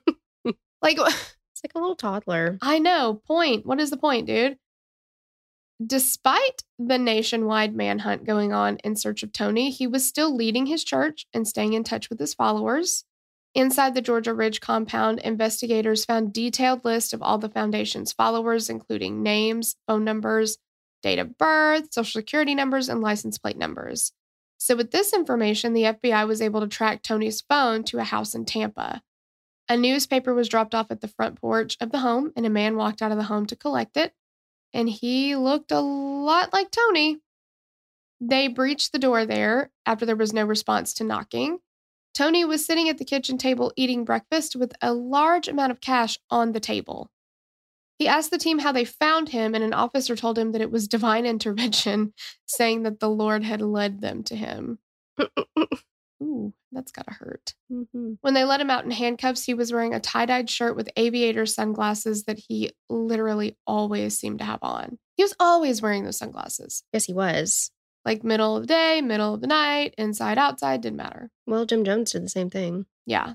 it's 0.99 1.63
like 1.65 1.75
a 1.75 1.79
little 1.79 1.97
toddler. 1.97 2.59
I 2.63 2.79
know. 2.79 3.21
Point. 3.27 3.67
What 3.67 3.81
is 3.81 3.91
the 3.91 3.97
point, 3.97 4.27
dude? 4.27 4.57
Despite 5.85 6.63
the 6.79 6.99
nationwide 6.99 7.75
manhunt 7.75 8.25
going 8.25 8.53
on 8.53 8.77
in 8.79 8.95
search 8.95 9.23
of 9.23 9.33
Tony, 9.33 9.71
he 9.71 9.87
was 9.87 10.07
still 10.07 10.35
leading 10.35 10.67
his 10.67 10.85
church 10.85 11.27
and 11.35 11.49
staying 11.49 11.73
in 11.73 11.83
touch 11.83 12.09
with 12.09 12.21
his 12.21 12.35
followers. 12.35 13.05
Inside 13.55 13.95
the 13.95 14.01
Georgia 14.01 14.33
Ridge 14.33 14.61
compound, 14.61 15.19
investigators 15.19 16.07
found 16.07 16.33
detailed 16.33 16.85
lists 16.85 17.13
of 17.13 17.23
all 17.23 17.37
the 17.37 17.51
foundation's 17.51 18.13
followers, 18.13 18.71
including 18.71 19.23
names, 19.23 19.77
phone 19.87 20.05
numbers, 20.05 20.57
date 21.03 21.19
of 21.19 21.37
birth, 21.37 21.93
social 21.93 22.21
security 22.21 22.55
numbers, 22.55 22.89
and 22.89 23.03
license 23.03 23.37
plate 23.37 23.59
numbers. 23.59 24.13
So, 24.57 24.77
with 24.77 24.91
this 24.91 25.13
information, 25.13 25.75
the 25.75 25.83
FBI 25.83 26.27
was 26.27 26.41
able 26.41 26.61
to 26.61 26.67
track 26.67 27.03
Tony's 27.03 27.43
phone 27.43 27.85
to 27.85 27.99
a 27.99 28.05
house 28.05 28.35
in 28.35 28.47
Tampa. 28.47 29.03
A 29.69 29.77
newspaper 29.77 30.33
was 30.33 30.49
dropped 30.49 30.75
off 30.75 30.91
at 30.91 31.01
the 31.01 31.09
front 31.09 31.41
porch 31.41 31.77
of 31.81 31.91
the 31.93 31.99
home, 31.99 32.33
and 32.37 32.47
a 32.47 32.51
man 32.51 32.77
walked 32.77 33.03
out 33.03 33.11
of 33.11 33.19
the 33.19 33.25
home 33.25 33.45
to 33.47 33.57
collect 33.57 33.97
it. 33.97 34.15
And 34.73 34.89
he 34.89 35.37
looked 35.37 35.73
a 35.73 35.81
lot 35.81 36.53
like 36.53 36.71
Tony. 36.71 37.19
They 38.21 38.49
breached 38.49 38.93
the 38.93 38.99
door 38.99 39.27
there 39.27 39.71
after 39.85 40.07
there 40.07 40.17
was 40.17 40.33
no 40.33 40.45
response 40.45 40.95
to 40.95 41.05
knocking. 41.05 41.59
Tony 42.15 42.45
was 42.45 42.65
sitting 42.65 42.89
at 42.89 42.99
the 42.99 43.05
kitchen 43.05 43.39
table 43.39 43.73
eating 43.77 44.05
breakfast 44.05 44.55
with 44.57 44.73
a 44.81 44.93
large 44.93 45.49
amount 45.49 45.73
of 45.73 45.81
cash 45.81 46.19
on 46.31 46.53
the 46.53 46.61
table. 46.61 47.11
He 47.99 48.09
asked 48.09 48.31
the 48.31 48.39
team 48.39 48.59
how 48.59 48.73
they 48.73 48.85
found 48.85 49.29
him, 49.29 49.55
and 49.55 49.63
an 49.63 49.73
officer 49.73 50.17
told 50.17 50.39
him 50.39 50.53
that 50.53 50.61
it 50.61 50.71
was 50.71 50.89
divine 50.89 51.25
intervention, 51.25 52.13
saying 52.47 52.83
that 52.83 53.01
the 53.01 53.09
Lord 53.11 53.45
had 53.45 53.63
led 53.63 54.01
them 54.01 54.23
to 54.25 54.37
him. 54.37 54.79
Ooh, 56.23 56.53
that's 56.71 56.93
gotta 56.93 57.13
hurt. 57.13 57.55
Mm-hmm. 57.71 58.15
When 58.21 58.35
they 58.35 58.45
let 58.45 58.61
him 58.61 58.71
out 58.71 58.85
in 58.85 58.91
handcuffs, 58.91 59.45
he 59.45 59.55
was 59.55 59.73
wearing 59.73 59.95
a 59.95 60.01
tie 60.01 60.27
dyed 60.27 60.49
shirt 60.49 60.77
with 60.77 60.91
aviator 60.97 61.47
sunglasses 61.47 62.25
that 62.25 62.39
he 62.39 62.73
literally 62.89 63.57
always 63.67 64.19
seemed 64.19 64.39
to 64.39 64.45
have 64.45 64.63
on. 64.63 64.99
He 65.17 65.25
was 65.25 65.35
always 65.41 65.83
wearing 65.83 66.05
those 66.05 66.19
sunglasses, 66.19 66.85
Yes, 66.93 67.05
he 67.05 67.13
was. 67.13 67.71
Like 68.05 68.25
middle 68.25 68.57
of 68.57 68.63
the 68.63 68.67
day, 68.67 69.01
middle 69.01 69.35
of 69.35 69.41
the 69.41 69.47
night, 69.47 69.95
inside, 69.97 70.39
outside, 70.39 70.81
didn't 70.81 70.97
matter. 70.97 71.31
Well, 71.47 71.67
Jim 71.67 71.85
Jones 71.85 72.13
did 72.13 72.25
the 72.25 72.29
same 72.29 72.51
thing. 72.51 72.87
Yeah. 73.07 73.35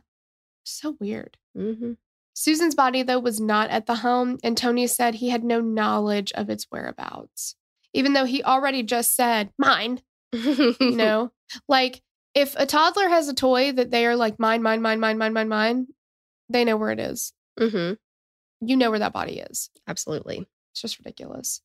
So 0.63 0.97
weird. 0.99 1.37
Mm-hmm. 1.57 1.93
Susan's 2.33 2.75
body, 2.75 3.01
though, 3.01 3.19
was 3.19 3.39
not 3.39 3.69
at 3.69 3.87
the 3.87 3.95
home, 3.95 4.37
and 4.43 4.55
Tony 4.55 4.85
said 4.85 5.15
he 5.15 5.29
had 5.29 5.43
no 5.43 5.59
knowledge 5.59 6.31
of 6.33 6.49
its 6.49 6.67
whereabouts, 6.69 7.55
even 7.93 8.13
though 8.13 8.25
he 8.25 8.43
already 8.43 8.83
just 8.83 9.15
said, 9.15 9.49
mine, 9.57 10.01
you 10.33 10.75
know? 10.79 11.31
like, 11.67 12.03
if 12.35 12.53
a 12.57 12.67
toddler 12.67 13.09
has 13.09 13.27
a 13.27 13.33
toy 13.33 13.71
that 13.71 13.89
they 13.89 14.05
are 14.05 14.15
like, 14.15 14.37
mine, 14.37 14.61
mine, 14.61 14.81
mine, 14.81 14.99
mine, 14.99 15.17
mine, 15.17 15.33
mine, 15.33 15.49
mine, 15.49 15.87
they 16.49 16.63
know 16.63 16.77
where 16.77 16.91
it 16.91 16.99
is. 16.99 17.33
mm-hmm. 17.59 17.93
You 18.67 18.77
know 18.77 18.89
where 18.89 18.99
that 18.99 19.13
body 19.13 19.39
is. 19.39 19.69
Absolutely. 19.87 20.47
It's 20.73 20.81
just 20.81 20.99
ridiculous. 20.99 21.61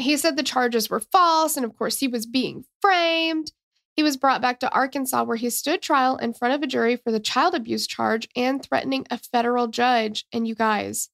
He 0.00 0.16
said 0.16 0.36
the 0.36 0.42
charges 0.42 0.88
were 0.88 1.00
false, 1.00 1.56
and 1.56 1.64
of 1.64 1.76
course, 1.76 1.98
he 1.98 2.08
was 2.08 2.24
being 2.24 2.64
framed. 2.80 3.52
He 3.96 4.02
was 4.02 4.16
brought 4.16 4.40
back 4.40 4.60
to 4.60 4.72
Arkansas, 4.72 5.24
where 5.24 5.36
he 5.36 5.50
stood 5.50 5.82
trial 5.82 6.16
in 6.16 6.32
front 6.32 6.54
of 6.54 6.62
a 6.62 6.66
jury 6.66 6.96
for 6.96 7.12
the 7.12 7.20
child 7.20 7.54
abuse 7.54 7.86
charge 7.86 8.26
and 8.34 8.62
threatening 8.62 9.06
a 9.10 9.18
federal 9.18 9.66
judge. 9.66 10.24
And 10.32 10.48
you 10.48 10.54
guys, 10.54 11.10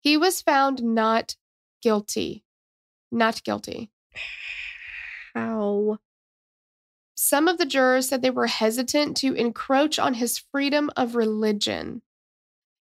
he 0.00 0.16
was 0.16 0.42
found 0.42 0.82
not 0.82 1.36
guilty. 1.82 2.44
Not 3.12 3.44
guilty. 3.44 3.90
How? 5.34 5.98
Some 7.14 7.46
of 7.46 7.58
the 7.58 7.66
jurors 7.66 8.08
said 8.08 8.22
they 8.22 8.30
were 8.30 8.48
hesitant 8.48 9.16
to 9.18 9.34
encroach 9.34 9.98
on 10.00 10.14
his 10.14 10.38
freedom 10.38 10.90
of 10.96 11.14
religion. 11.14 12.02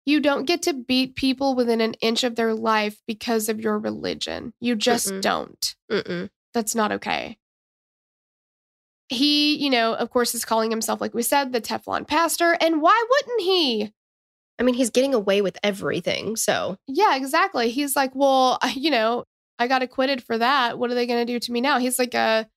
You 0.06 0.20
don't 0.20 0.44
get 0.44 0.62
to 0.62 0.74
beat 0.74 1.16
people 1.16 1.54
within 1.54 1.80
an 1.80 1.94
inch 1.94 2.24
of 2.24 2.36
their 2.36 2.54
life 2.54 3.00
because 3.06 3.48
of 3.48 3.60
your 3.60 3.78
religion. 3.78 4.52
You 4.60 4.76
just 4.76 5.08
Mm-mm. 5.08 5.20
don't. 5.22 5.74
Mm-mm. 5.90 6.30
That's 6.52 6.74
not 6.74 6.92
okay. 6.92 7.38
He, 9.08 9.56
you 9.56 9.70
know, 9.70 9.94
of 9.94 10.10
course, 10.10 10.34
is 10.34 10.44
calling 10.44 10.70
himself, 10.70 11.00
like 11.00 11.14
we 11.14 11.22
said, 11.22 11.52
the 11.52 11.60
Teflon 11.60 12.06
pastor. 12.06 12.56
And 12.60 12.80
why 12.80 13.04
wouldn't 13.10 13.42
he? 13.42 13.92
I 14.58 14.62
mean, 14.62 14.74
he's 14.74 14.90
getting 14.90 15.14
away 15.14 15.42
with 15.42 15.58
everything. 15.62 16.36
So, 16.36 16.76
Yeah, 16.86 17.16
exactly. 17.16 17.70
He's 17.70 17.96
like, 17.96 18.12
well, 18.14 18.58
you 18.74 18.90
know, 18.90 19.24
I 19.58 19.68
got 19.68 19.82
acquitted 19.82 20.22
for 20.22 20.38
that. 20.38 20.78
What 20.78 20.90
are 20.90 20.94
they 20.94 21.06
going 21.06 21.24
to 21.24 21.32
do 21.32 21.38
to 21.38 21.52
me 21.52 21.60
now? 21.60 21.78
He's 21.78 21.98
like 21.98 22.14
a 22.14 22.48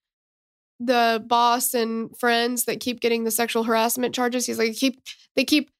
the 0.79 1.23
boss 1.25 1.73
and 1.73 2.15
friends 2.19 2.65
that 2.65 2.79
keep 2.79 2.99
getting 2.99 3.23
the 3.23 3.31
sexual 3.31 3.63
harassment 3.63 4.13
charges. 4.13 4.45
He's 4.45 4.59
like, 4.59 4.75
keep 4.75 5.01
they 5.35 5.43
keep 5.43 5.71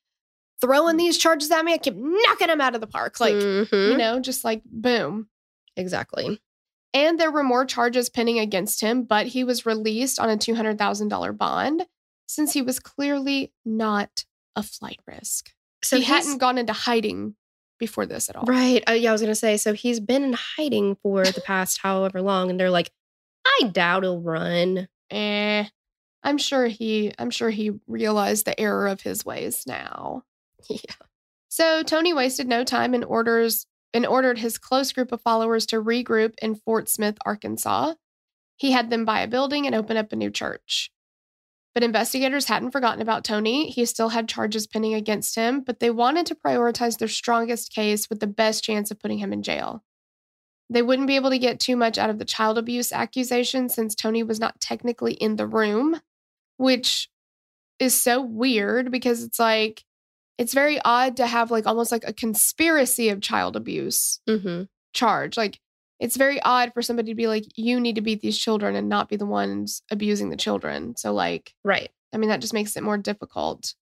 throwing 0.62 0.97
these 0.97 1.18
charges 1.18 1.51
at 1.51 1.64
me. 1.64 1.74
I 1.74 1.78
keep 1.78 1.95
knocking 1.95 2.47
them 2.47 2.62
out 2.62 2.76
of 2.76 2.82
the 2.82 2.88
park. 2.88 3.20
Like, 3.20 3.34
Mhm. 3.36 3.91
you 3.91 3.97
know, 3.97 4.20
just 4.20 4.43
like 4.43 4.62
boom. 4.66 5.30
exactly. 5.76 6.41
And 6.93 7.20
there 7.20 7.30
were 7.32 7.43
more 7.43 7.66
charges 7.66 8.10
pending 8.10 8.39
against 8.39 8.82
him, 8.82 9.03
but 9.03 9.28
he 9.28 9.43
was 9.43 9.66
released 9.66 10.20
on 10.20 10.30
a 10.30 10.38
$200,000 10.38 11.32
bond 11.38 11.86
since 12.28 12.53
he 12.53 12.62
was 12.64 12.80
clearly 12.80 13.53
not 13.66 14.26
a 14.55 14.64
flight 14.64 14.99
risk. 15.05 15.51
So 15.84 15.97
he 15.97 16.03
hadn't 16.03 16.39
gone 16.39 16.58
into 16.58 16.74
hiding 16.74 17.36
before 17.78 18.08
this 18.08 18.30
at 18.30 18.36
all. 18.36 18.45
Right. 18.45 18.84
Uh, 18.89 18.93
yeah, 18.93 19.10
I 19.10 19.12
was 19.12 19.22
going 19.22 19.30
to 19.32 19.36
say, 19.36 19.58
so 19.58 19.74
he's 19.74 19.99
been 19.99 20.24
in 20.24 20.34
hiding 20.34 20.95
for 21.03 21.24
the 21.26 21.41
past 21.45 21.80
however 21.84 22.22
long. 22.24 22.49
And 22.49 22.60
they're 22.60 22.72
like, 22.72 22.91
I 23.45 23.68
doubt 23.72 24.01
he'll 24.03 24.20
run. 24.20 24.88
Eh. 25.12 25.66
I'm 26.24 26.38
sure 26.39 26.66
he 26.68 27.14
I'm 27.20 27.30
sure 27.30 27.49
he 27.51 27.72
realized 27.86 28.45
the 28.45 28.60
error 28.60 28.88
of 28.88 29.01
his 29.01 29.24
ways 29.24 29.64
now. 29.68 30.24
Yeah. 30.70 30.95
So 31.49 31.82
Tony 31.82 32.13
wasted 32.13 32.47
no 32.47 32.63
time 32.63 32.93
and 32.93 33.05
orders 33.05 33.65
and 33.93 34.05
ordered 34.05 34.38
his 34.38 34.57
close 34.57 34.91
group 34.91 35.11
of 35.11 35.22
followers 35.22 35.65
to 35.68 35.82
regroup 35.82 36.34
in 36.41 36.55
Fort 36.55 36.89
Smith, 36.89 37.18
Arkansas. 37.26 37.93
He 38.57 38.72
had 38.72 38.89
them 38.89 39.05
buy 39.05 39.22
a 39.22 39.28
building 39.28 39.65
and 39.65 39.74
open 39.74 39.97
up 39.97 40.11
a 40.11 40.15
new 40.15 40.30
church. 40.30 40.91
But 41.74 41.84
investigators 41.84 42.45
hadn't 42.45 42.72
forgotten 42.72 43.01
about 43.01 43.24
Tony. 43.24 43.70
He 43.70 43.86
still 43.86 44.09
had 44.09 44.28
charges 44.28 44.68
pending 44.68 44.95
against 44.95 45.36
him, 45.36 45.61
but 45.61 45.80
they 45.80 45.89
wanted 45.89 46.26
to 46.26 46.36
prioritize 46.36 46.97
their 46.97 47.07
strongest 47.07 47.72
case 47.72 48.09
with 48.09 48.20
the 48.20 48.28
best 48.28 48.63
chance 48.63 48.91
of 48.91 48.99
putting 48.99 49.20
him 49.20 49.32
in 49.32 49.43
jail. 49.43 49.84
They 50.70 50.82
wouldn't 50.82 51.07
be 51.07 51.15
able 51.15 51.30
to 51.30 51.39
get 51.39 51.59
too 51.59 51.76
much 51.76 51.97
out 51.97 52.09
of 52.09 52.20
the 52.20 52.26
child 52.26 52.57
abuse 52.57 52.91
accusation 52.91 53.70
since 53.70 53.95
Tony 53.95 54.24
was 54.24 54.39
not 54.39 54.59
technically 54.59 55.13
in 55.13 55.38
the 55.38 55.47
room, 55.47 56.01
which 56.57 57.09
is 57.80 57.93
so 57.93 58.22
weird 58.22 58.91
because 58.91 59.24
it's 59.24 59.39
like, 59.39 59.84
it's 60.38 60.53
very 60.53 60.79
odd 60.85 61.17
to 61.17 61.27
have 61.27 61.51
like 61.51 61.65
almost 61.65 61.91
like 61.91 62.03
a 62.07 62.13
conspiracy 62.13 63.09
of 63.09 63.21
child 63.21 63.55
abuse 63.55 64.19
Mm-hmm. 64.27 64.63
charge. 64.93 65.38
Like, 65.38 65.59
it's 65.99 66.15
very 66.15 66.39
odd 66.43 66.73
for 66.73 66.81
somebody 66.83 67.11
to 67.11 67.15
be 67.15 67.27
like, 67.27 67.45
you 67.55 67.79
need 67.79 67.95
to 67.95 68.01
beat 68.01 68.21
these 68.21 68.38
children 68.38 68.75
and 68.75 68.88
not 68.88 69.09
be 69.09 69.15
the 69.15 69.25
ones 69.25 69.81
abusing 69.89 70.29
the 70.29 70.38
children. 70.38 70.95
So, 70.95 71.11
like, 71.13 71.53
Right. 71.63 71.89
I 72.13 72.17
mean, 72.17 72.29
that 72.29 72.41
just 72.41 72.53
makes 72.53 72.77
it 72.77 72.83
more 72.83 72.97
difficult. 72.99 73.73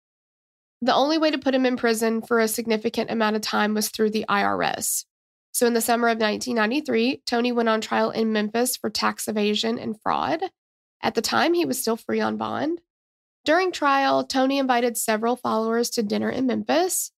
The 0.82 0.94
only 0.94 1.18
way 1.18 1.30
to 1.30 1.38
put 1.38 1.54
him 1.54 1.66
in 1.66 1.76
prison 1.76 2.22
for 2.22 2.40
a 2.40 2.48
significant 2.48 3.10
amount 3.10 3.36
of 3.36 3.42
time 3.42 3.74
was 3.74 3.88
through 3.90 4.10
the 4.10 4.24
IRS. 4.28 5.04
So, 5.52 5.66
in 5.66 5.74
the 5.74 5.80
summer 5.80 6.08
of 6.08 6.18
1993, 6.18 7.22
Tony 7.26 7.52
went 7.52 7.68
on 7.68 7.80
trial 7.80 8.10
in 8.10 8.32
Memphis 8.32 8.76
for 8.76 8.90
tax 8.90 9.28
evasion 9.28 9.78
and 9.78 10.00
fraud. 10.00 10.42
At 11.02 11.14
the 11.14 11.22
time, 11.22 11.52
he 11.54 11.64
was 11.66 11.78
still 11.80 11.96
free 11.96 12.20
on 12.20 12.36
bond. 12.36 12.80
During 13.46 13.70
trial, 13.70 14.24
Tony 14.24 14.58
invited 14.58 14.96
several 14.96 15.36
followers 15.36 15.88
to 15.90 16.02
dinner 16.02 16.28
in 16.28 16.46
Memphis. 16.46 17.12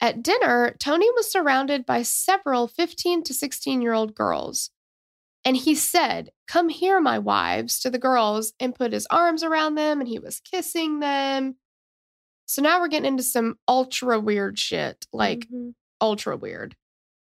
At 0.00 0.22
dinner, 0.22 0.74
Tony 0.80 1.10
was 1.10 1.30
surrounded 1.30 1.84
by 1.84 2.00
several 2.00 2.66
15 2.66 3.22
to 3.24 3.34
16 3.34 3.82
year 3.82 3.92
old 3.92 4.14
girls. 4.14 4.70
And 5.44 5.54
he 5.54 5.74
said, 5.74 6.30
Come 6.48 6.70
here, 6.70 6.98
my 6.98 7.18
wives, 7.18 7.78
to 7.80 7.90
the 7.90 7.98
girls, 7.98 8.54
and 8.58 8.74
put 8.74 8.94
his 8.94 9.06
arms 9.10 9.44
around 9.44 9.74
them, 9.74 10.00
and 10.00 10.08
he 10.08 10.18
was 10.18 10.40
kissing 10.40 11.00
them. 11.00 11.56
So 12.46 12.62
now 12.62 12.80
we're 12.80 12.88
getting 12.88 13.08
into 13.08 13.22
some 13.22 13.56
ultra 13.68 14.18
weird 14.18 14.58
shit, 14.58 15.06
like 15.12 15.46
Mhm. 15.48 15.74
ultra 16.00 16.38
weird. 16.38 16.74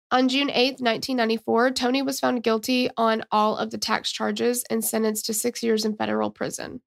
On 0.09 0.27
June 0.27 0.49
8th, 0.49 0.81
1994, 0.81 1.69
Tony 1.69 2.01
was 2.01 2.19
found 2.19 2.41
guilty 2.41 2.89
on 2.97 3.23
all 3.31 3.57
of 3.57 3.69
the 3.69 3.77
tax 3.77 4.11
charges 4.11 4.63
and 4.71 4.83
sentenced 4.83 5.27
to 5.27 5.35
six 5.35 5.61
years 5.61 5.85
in 5.85 5.95
federal 5.95 6.31
prison. 6.31 6.81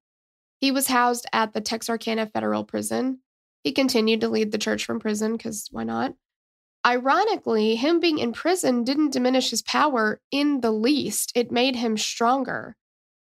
He 0.63 0.71
was 0.71 0.87
housed 0.87 1.25
at 1.33 1.51
the 1.51 1.59
Texarkana 1.59 2.25
Federal 2.25 2.63
Prison. 2.63 3.19
He 3.65 3.73
continued 3.73 4.21
to 4.21 4.29
lead 4.29 4.53
the 4.53 4.57
church 4.57 4.85
from 4.85 4.97
prison 4.97 5.33
because 5.33 5.67
why 5.71 5.83
not? 5.83 6.13
Ironically, 6.87 7.75
him 7.75 7.99
being 7.99 8.17
in 8.17 8.31
prison 8.31 8.85
didn't 8.85 9.11
diminish 9.11 9.49
his 9.49 9.61
power 9.61 10.21
in 10.31 10.61
the 10.61 10.71
least. 10.71 11.33
It 11.35 11.51
made 11.51 11.75
him 11.75 11.97
stronger. 11.97 12.77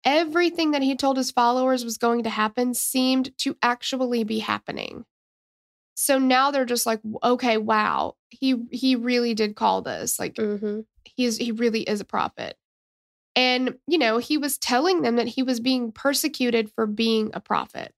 Everything 0.04 0.72
that 0.72 0.82
he 0.82 0.96
told 0.96 1.18
his 1.18 1.30
followers 1.30 1.86
was 1.86 2.00
going 2.00 2.24
to 2.24 2.32
happen 2.32 2.74
seemed 2.74 3.38
to 3.38 3.56
actually 3.62 4.24
be 4.24 4.40
happening. 4.40 5.06
So 5.94 6.18
now 6.18 6.50
they're 6.50 6.66
just 6.66 6.88
like, 6.88 7.00
okay, 7.24 7.58
wow, 7.58 8.16
he 8.30 8.56
he 8.72 8.96
really 8.96 9.36
did 9.36 9.56
call 9.56 9.84
this. 9.84 10.18
Like 10.18 10.34
Mhm. 10.34 10.86
he's 11.04 11.38
he 11.38 11.52
really 11.52 11.84
is 11.84 12.02
a 12.02 12.06
prophet. 12.06 12.58
And 13.40 13.76
you 13.88 13.98
know, 13.98 14.18
he 14.18 14.38
was 14.38 14.58
telling 14.58 15.02
them 15.02 15.16
that 15.16 15.28
he 15.30 15.44
was 15.44 15.62
being 15.62 15.92
persecuted 15.94 16.70
for 16.76 16.86
being 16.86 17.32
a 17.34 17.40
prophet. 17.40 17.94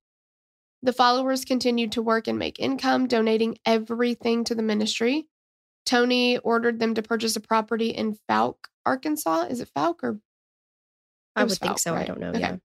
The 0.83 0.93
followers 0.93 1.45
continued 1.45 1.93
to 1.93 2.01
work 2.01 2.27
and 2.27 2.37
make 2.37 2.59
income, 2.59 3.07
donating 3.07 3.57
everything 3.65 4.43
to 4.45 4.55
the 4.55 4.63
ministry. 4.63 5.27
Tony 5.85 6.37
ordered 6.39 6.79
them 6.79 6.93
to 6.95 7.01
purchase 7.01 7.35
a 7.35 7.39
property 7.39 7.89
in 7.89 8.17
Fouke, 8.29 8.65
Arkansas. 8.85 9.43
Is 9.49 9.61
it 9.61 9.69
Fouke 9.75 10.03
or 10.03 10.19
I 11.35 11.41
It 11.41 11.43
was 11.45 11.53
would 11.53 11.59
think 11.59 11.77
Fouke, 11.77 11.79
so. 11.79 11.95
I 11.95 12.03
don't 12.05 12.19
know. 12.19 12.29
Okay. 12.29 12.39
Yeah. 12.39 12.55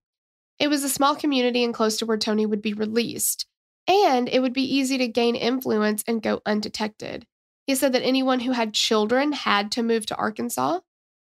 it 0.59 0.67
was 0.67 0.83
a 0.83 0.89
small 0.89 1.15
community 1.15 1.63
and 1.63 1.73
close 1.73 1.97
to 1.97 2.05
where 2.05 2.17
Tony 2.17 2.45
would 2.45 2.61
be 2.61 2.73
released. 2.73 3.47
and 3.87 4.27
it 4.29 4.41
would 4.41 4.53
be 4.53 4.75
easy 4.77 4.97
to 4.99 5.07
gain 5.07 5.35
influence 5.35 6.03
and 6.07 6.21
go 6.21 6.41
undetected. 6.45 7.25
He 7.65 7.75
said 7.75 7.93
that 7.93 8.03
anyone 8.03 8.41
who 8.41 8.51
had 8.51 8.73
children 8.73 9.31
had 9.33 9.71
to 9.73 9.83
move 9.83 10.05
to 10.07 10.15
Arkansas, 10.15 10.79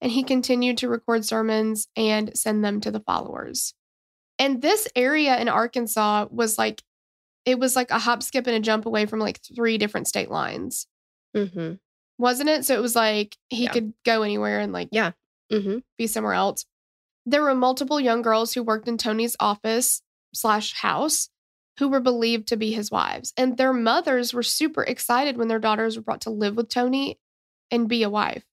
and 0.01 0.11
he 0.11 0.23
continued 0.23 0.77
to 0.79 0.89
record 0.89 1.25
sermons 1.25 1.87
and 1.95 2.37
send 2.37 2.63
them 2.63 2.79
to 2.81 2.91
the 2.91 2.99
followers. 3.01 3.73
And 4.37 4.61
this 4.61 4.87
area 4.95 5.37
in 5.39 5.49
Arkansas 5.49 6.27
was 6.31 6.57
like, 6.57 6.81
it 7.45 7.59
was 7.59 7.75
like 7.75 7.91
a 7.91 7.99
hop, 7.99 8.23
skip, 8.23 8.47
and 8.47 8.55
a 8.55 8.59
jump 8.59 8.85
away 8.85 9.05
from 9.05 9.19
like 9.19 9.39
three 9.55 9.77
different 9.77 10.07
state 10.07 10.29
lines, 10.31 10.87
Mm-hmm. 11.35 11.73
wasn't 12.17 12.49
it? 12.49 12.65
So 12.65 12.75
it 12.75 12.81
was 12.81 12.95
like 12.95 13.35
he 13.49 13.63
Yeah. 13.65 13.71
could 13.71 13.93
go 14.05 14.23
anywhere 14.23 14.59
and 14.59 14.71
like 14.73 14.89
Yeah. 14.91 15.11
Mm-hmm. 15.51 15.79
be 15.97 16.07
somewhere 16.07 16.33
else. 16.33 16.65
There 17.25 17.41
were 17.43 17.55
multiple 17.55 17.99
young 17.99 18.21
girls 18.21 18.53
who 18.53 18.63
worked 18.63 18.87
in 18.87 18.97
Tony's 18.97 19.35
office 19.39 20.01
slash 20.33 20.73
house 20.73 21.29
who 21.79 21.87
were 21.89 21.99
believed 21.99 22.47
to 22.49 22.57
be 22.57 22.71
his 22.71 22.91
wives. 22.91 23.33
And 23.37 23.57
their 23.57 23.73
mothers 23.73 24.33
were 24.33 24.43
super 24.43 24.83
excited 24.83 25.37
when 25.37 25.47
their 25.47 25.59
daughters 25.59 25.95
were 25.95 26.03
brought 26.03 26.21
to 26.21 26.29
live 26.29 26.55
with 26.55 26.69
Tony 26.69 27.19
and 27.71 27.87
be 27.87 28.03
a 28.03 28.09
wife. 28.09 28.43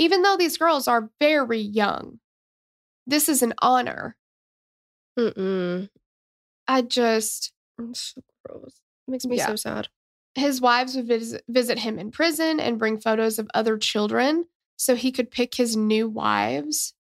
Even 0.00 0.22
though 0.22 0.36
these 0.38 0.56
girls 0.56 0.88
are 0.88 1.10
very 1.20 1.60
young, 1.60 2.20
this 3.06 3.28
is 3.28 3.42
an 3.42 3.52
honor. 3.60 4.16
Mm-mm. 5.18 5.90
I 6.66 6.80
just, 6.82 7.52
It's 7.78 8.14
so 8.14 8.22
gross. 8.46 8.80
It 9.06 9.10
makes 9.10 9.26
me 9.26 9.36
Yeah. 9.36 9.48
so 9.48 9.56
sad. 9.56 9.88
his 10.34 10.58
wives 10.60 10.96
would 10.96 11.06
visit, 11.06 11.44
visit 11.48 11.78
him 11.80 11.98
in 11.98 12.10
prison 12.10 12.60
and 12.60 12.78
bring 12.78 12.98
photos 12.98 13.38
of 13.38 13.50
other 13.52 13.76
children 13.76 14.46
so 14.76 14.94
he 14.94 15.12
could 15.12 15.30
pick 15.30 15.54
his 15.56 15.76
new 15.76 16.08
wives. 16.08 16.94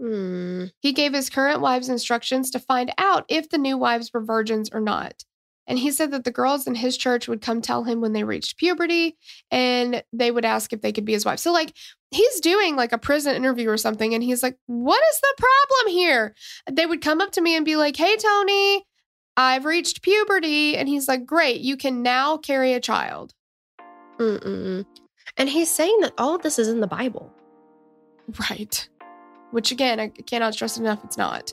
Mm. 0.00 0.70
He 0.80 0.92
gave 0.92 1.12
his 1.14 1.28
current 1.28 1.60
wives 1.60 1.88
instructions 1.88 2.50
to 2.52 2.60
find 2.60 2.92
out 2.98 3.24
if 3.28 3.48
the 3.48 3.58
new 3.58 3.76
wives 3.76 4.12
were 4.12 4.22
virgins 4.24 4.70
or 4.72 4.80
not. 4.80 5.24
And 5.66 5.78
he 5.78 5.90
said 5.90 6.10
that 6.10 6.24
the 6.24 6.32
girls 6.32 6.66
in 6.66 6.74
his 6.74 6.96
church 6.96 7.28
would 7.28 7.40
come 7.40 7.62
tell 7.62 7.84
him 7.84 8.00
when 8.00 8.12
they 8.12 8.24
reached 8.24 8.58
puberty 8.58 9.16
and 9.50 10.02
they 10.12 10.30
would 10.30 10.44
ask 10.44 10.72
if 10.72 10.80
they 10.80 10.92
could 10.92 11.04
be 11.04 11.12
his 11.12 11.24
wife. 11.24 11.38
So, 11.38 11.52
like, 11.52 11.72
he's 12.10 12.40
doing 12.40 12.76
like 12.76 12.92
a 12.92 12.98
prison 12.98 13.36
interview 13.36 13.68
or 13.70 13.76
something. 13.76 14.14
And 14.14 14.22
he's 14.22 14.42
like, 14.42 14.56
What 14.66 15.02
is 15.12 15.20
the 15.20 15.34
problem 15.38 15.94
here? 15.94 16.34
They 16.70 16.86
would 16.86 17.00
come 17.00 17.20
up 17.20 17.32
to 17.32 17.40
me 17.40 17.56
and 17.56 17.64
be 17.64 17.76
like, 17.76 17.96
Hey, 17.96 18.16
Tony, 18.16 18.84
I've 19.36 19.64
reached 19.64 20.02
puberty. 20.02 20.76
And 20.76 20.88
he's 20.88 21.08
like, 21.08 21.26
Great, 21.26 21.60
you 21.60 21.76
can 21.76 22.02
now 22.02 22.36
carry 22.36 22.72
a 22.72 22.80
child. 22.80 23.32
Mm-mm. 24.18 24.84
And 25.36 25.48
he's 25.48 25.70
saying 25.70 25.98
that 26.00 26.12
all 26.18 26.34
of 26.34 26.42
this 26.42 26.58
is 26.58 26.68
in 26.68 26.80
the 26.80 26.86
Bible. 26.86 27.32
Right. 28.50 28.88
Which, 29.50 29.72
again, 29.72 30.00
I 30.00 30.08
cannot 30.08 30.54
stress 30.54 30.78
enough, 30.78 31.04
it's 31.04 31.18
not. 31.18 31.52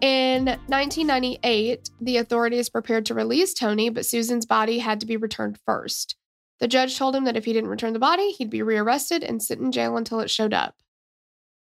In 0.00 0.44
1998, 0.46 1.90
the 2.00 2.16
authorities 2.18 2.68
prepared 2.68 3.06
to 3.06 3.14
release 3.14 3.52
Tony, 3.52 3.88
but 3.90 4.06
Susan's 4.06 4.46
body 4.46 4.78
had 4.78 5.00
to 5.00 5.06
be 5.06 5.16
returned 5.16 5.58
first. 5.66 6.14
The 6.60 6.68
judge 6.68 6.96
told 6.96 7.16
him 7.16 7.24
that 7.24 7.36
if 7.36 7.44
he 7.44 7.52
didn't 7.52 7.70
return 7.70 7.92
the 7.92 7.98
body, 7.98 8.30
he'd 8.32 8.50
be 8.50 8.62
rearrested 8.62 9.24
and 9.24 9.42
sit 9.42 9.58
in 9.58 9.72
jail 9.72 9.96
until 9.96 10.20
it 10.20 10.30
showed 10.30 10.54
up. 10.54 10.74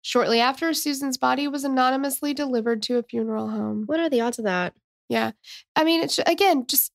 Shortly 0.02 0.40
after, 0.40 0.74
Susan's 0.74 1.18
body 1.18 1.48
was 1.48 1.64
anonymously 1.64 2.34
delivered 2.34 2.82
to 2.84 2.98
a 2.98 3.04
funeral 3.04 3.50
home. 3.50 3.84
What 3.86 4.00
are 4.00 4.10
the 4.10 4.22
odds 4.22 4.38
of 4.40 4.46
that? 4.46 4.74
Yeah. 5.10 5.32
I 5.76 5.84
mean, 5.84 6.02
it's 6.02 6.20
again 6.26 6.66
just 6.68 6.92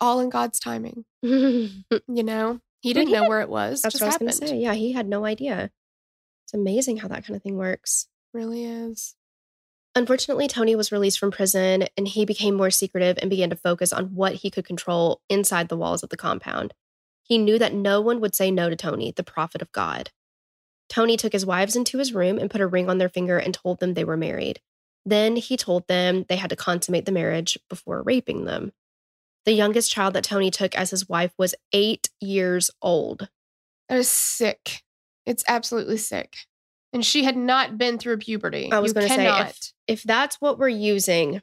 all 0.00 0.20
in 0.20 0.30
God's 0.30 0.58
timing, 0.58 1.04
you 1.22 1.82
know? 2.08 2.60
He 2.80 2.92
didn't 2.92 3.08
he 3.08 3.14
know 3.14 3.22
had- 3.22 3.28
where 3.28 3.40
it 3.42 3.48
was. 3.48 3.82
what 3.82 3.92
just 3.92 4.02
I 4.02 4.06
was 4.06 4.16
going 4.18 4.30
to 4.30 4.36
say. 4.48 4.56
Yeah, 4.56 4.74
he 4.74 4.92
had 4.92 5.08
no 5.08 5.24
idea. 5.24 5.70
It's 6.44 6.54
amazing 6.54 6.98
how 6.98 7.08
that 7.08 7.24
kind 7.26 7.36
of 7.36 7.42
thing 7.42 7.56
works. 7.56 8.08
Really 8.32 8.64
is. 8.64 9.14
Unfortunately, 9.98 10.46
Tony 10.46 10.76
was 10.76 10.92
released 10.92 11.18
from 11.18 11.32
prison 11.32 11.88
and 11.96 12.06
he 12.06 12.24
became 12.24 12.54
more 12.54 12.70
secretive 12.70 13.18
and 13.20 13.28
began 13.28 13.50
to 13.50 13.56
focus 13.56 13.92
on 13.92 14.14
what 14.14 14.34
he 14.34 14.48
could 14.48 14.64
control 14.64 15.22
inside 15.28 15.68
the 15.68 15.76
walls 15.76 16.04
of 16.04 16.10
the 16.10 16.16
compound. 16.16 16.72
He 17.24 17.36
knew 17.36 17.58
that 17.58 17.74
no 17.74 18.00
one 18.00 18.20
would 18.20 18.32
say 18.32 18.52
no 18.52 18.70
to 18.70 18.76
Tony, 18.76 19.10
the 19.10 19.24
prophet 19.24 19.60
of 19.60 19.72
God. 19.72 20.12
Tony 20.88 21.16
took 21.16 21.32
his 21.32 21.44
wives 21.44 21.74
into 21.74 21.98
his 21.98 22.14
room 22.14 22.38
and 22.38 22.48
put 22.48 22.60
a 22.60 22.66
ring 22.68 22.88
on 22.88 22.98
their 22.98 23.08
finger 23.08 23.38
and 23.38 23.52
told 23.52 23.80
them 23.80 23.94
they 23.94 24.04
were 24.04 24.16
married. 24.16 24.60
Then 25.04 25.34
he 25.34 25.56
told 25.56 25.88
them 25.88 26.24
they 26.28 26.36
had 26.36 26.50
to 26.50 26.56
consummate 26.56 27.04
the 27.04 27.10
marriage 27.10 27.58
before 27.68 28.00
raping 28.04 28.44
them. 28.44 28.70
The 29.46 29.52
youngest 29.52 29.90
child 29.90 30.14
that 30.14 30.22
Tony 30.22 30.52
took 30.52 30.76
as 30.76 30.90
his 30.90 31.08
wife 31.08 31.32
was 31.36 31.56
eight 31.72 32.08
years 32.20 32.70
old. 32.80 33.30
That 33.88 33.98
is 33.98 34.08
sick. 34.08 34.84
It's 35.26 35.42
absolutely 35.48 35.96
sick. 35.96 36.36
And 36.92 37.04
she 37.04 37.24
had 37.24 37.36
not 37.36 37.76
been 37.76 37.98
through 37.98 38.18
puberty. 38.18 38.70
I 38.72 38.78
was 38.78 38.92
going 38.92 39.08
to 39.08 39.14
say, 39.14 39.40
if, 39.40 39.72
if 39.86 40.02
that's 40.02 40.40
what 40.40 40.58
we're 40.58 40.68
using 40.68 41.42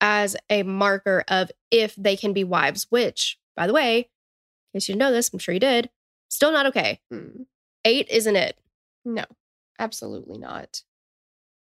as 0.00 0.36
a 0.50 0.64
marker 0.64 1.24
of 1.28 1.50
if 1.70 1.94
they 1.96 2.16
can 2.16 2.32
be 2.32 2.44
wives, 2.44 2.86
which, 2.90 3.38
by 3.56 3.66
the 3.66 3.72
way, 3.72 3.98
in 3.98 4.78
case 4.78 4.88
you 4.88 4.92
didn't 4.94 5.00
know 5.00 5.12
this, 5.12 5.30
I'm 5.32 5.38
sure 5.38 5.54
you 5.54 5.60
did, 5.60 5.88
still 6.28 6.52
not 6.52 6.66
okay. 6.66 7.00
Mm, 7.12 7.46
Eight 7.84 8.08
isn't 8.10 8.36
it. 8.36 8.58
no, 9.04 9.24
absolutely 9.78 10.38
not. 10.38 10.82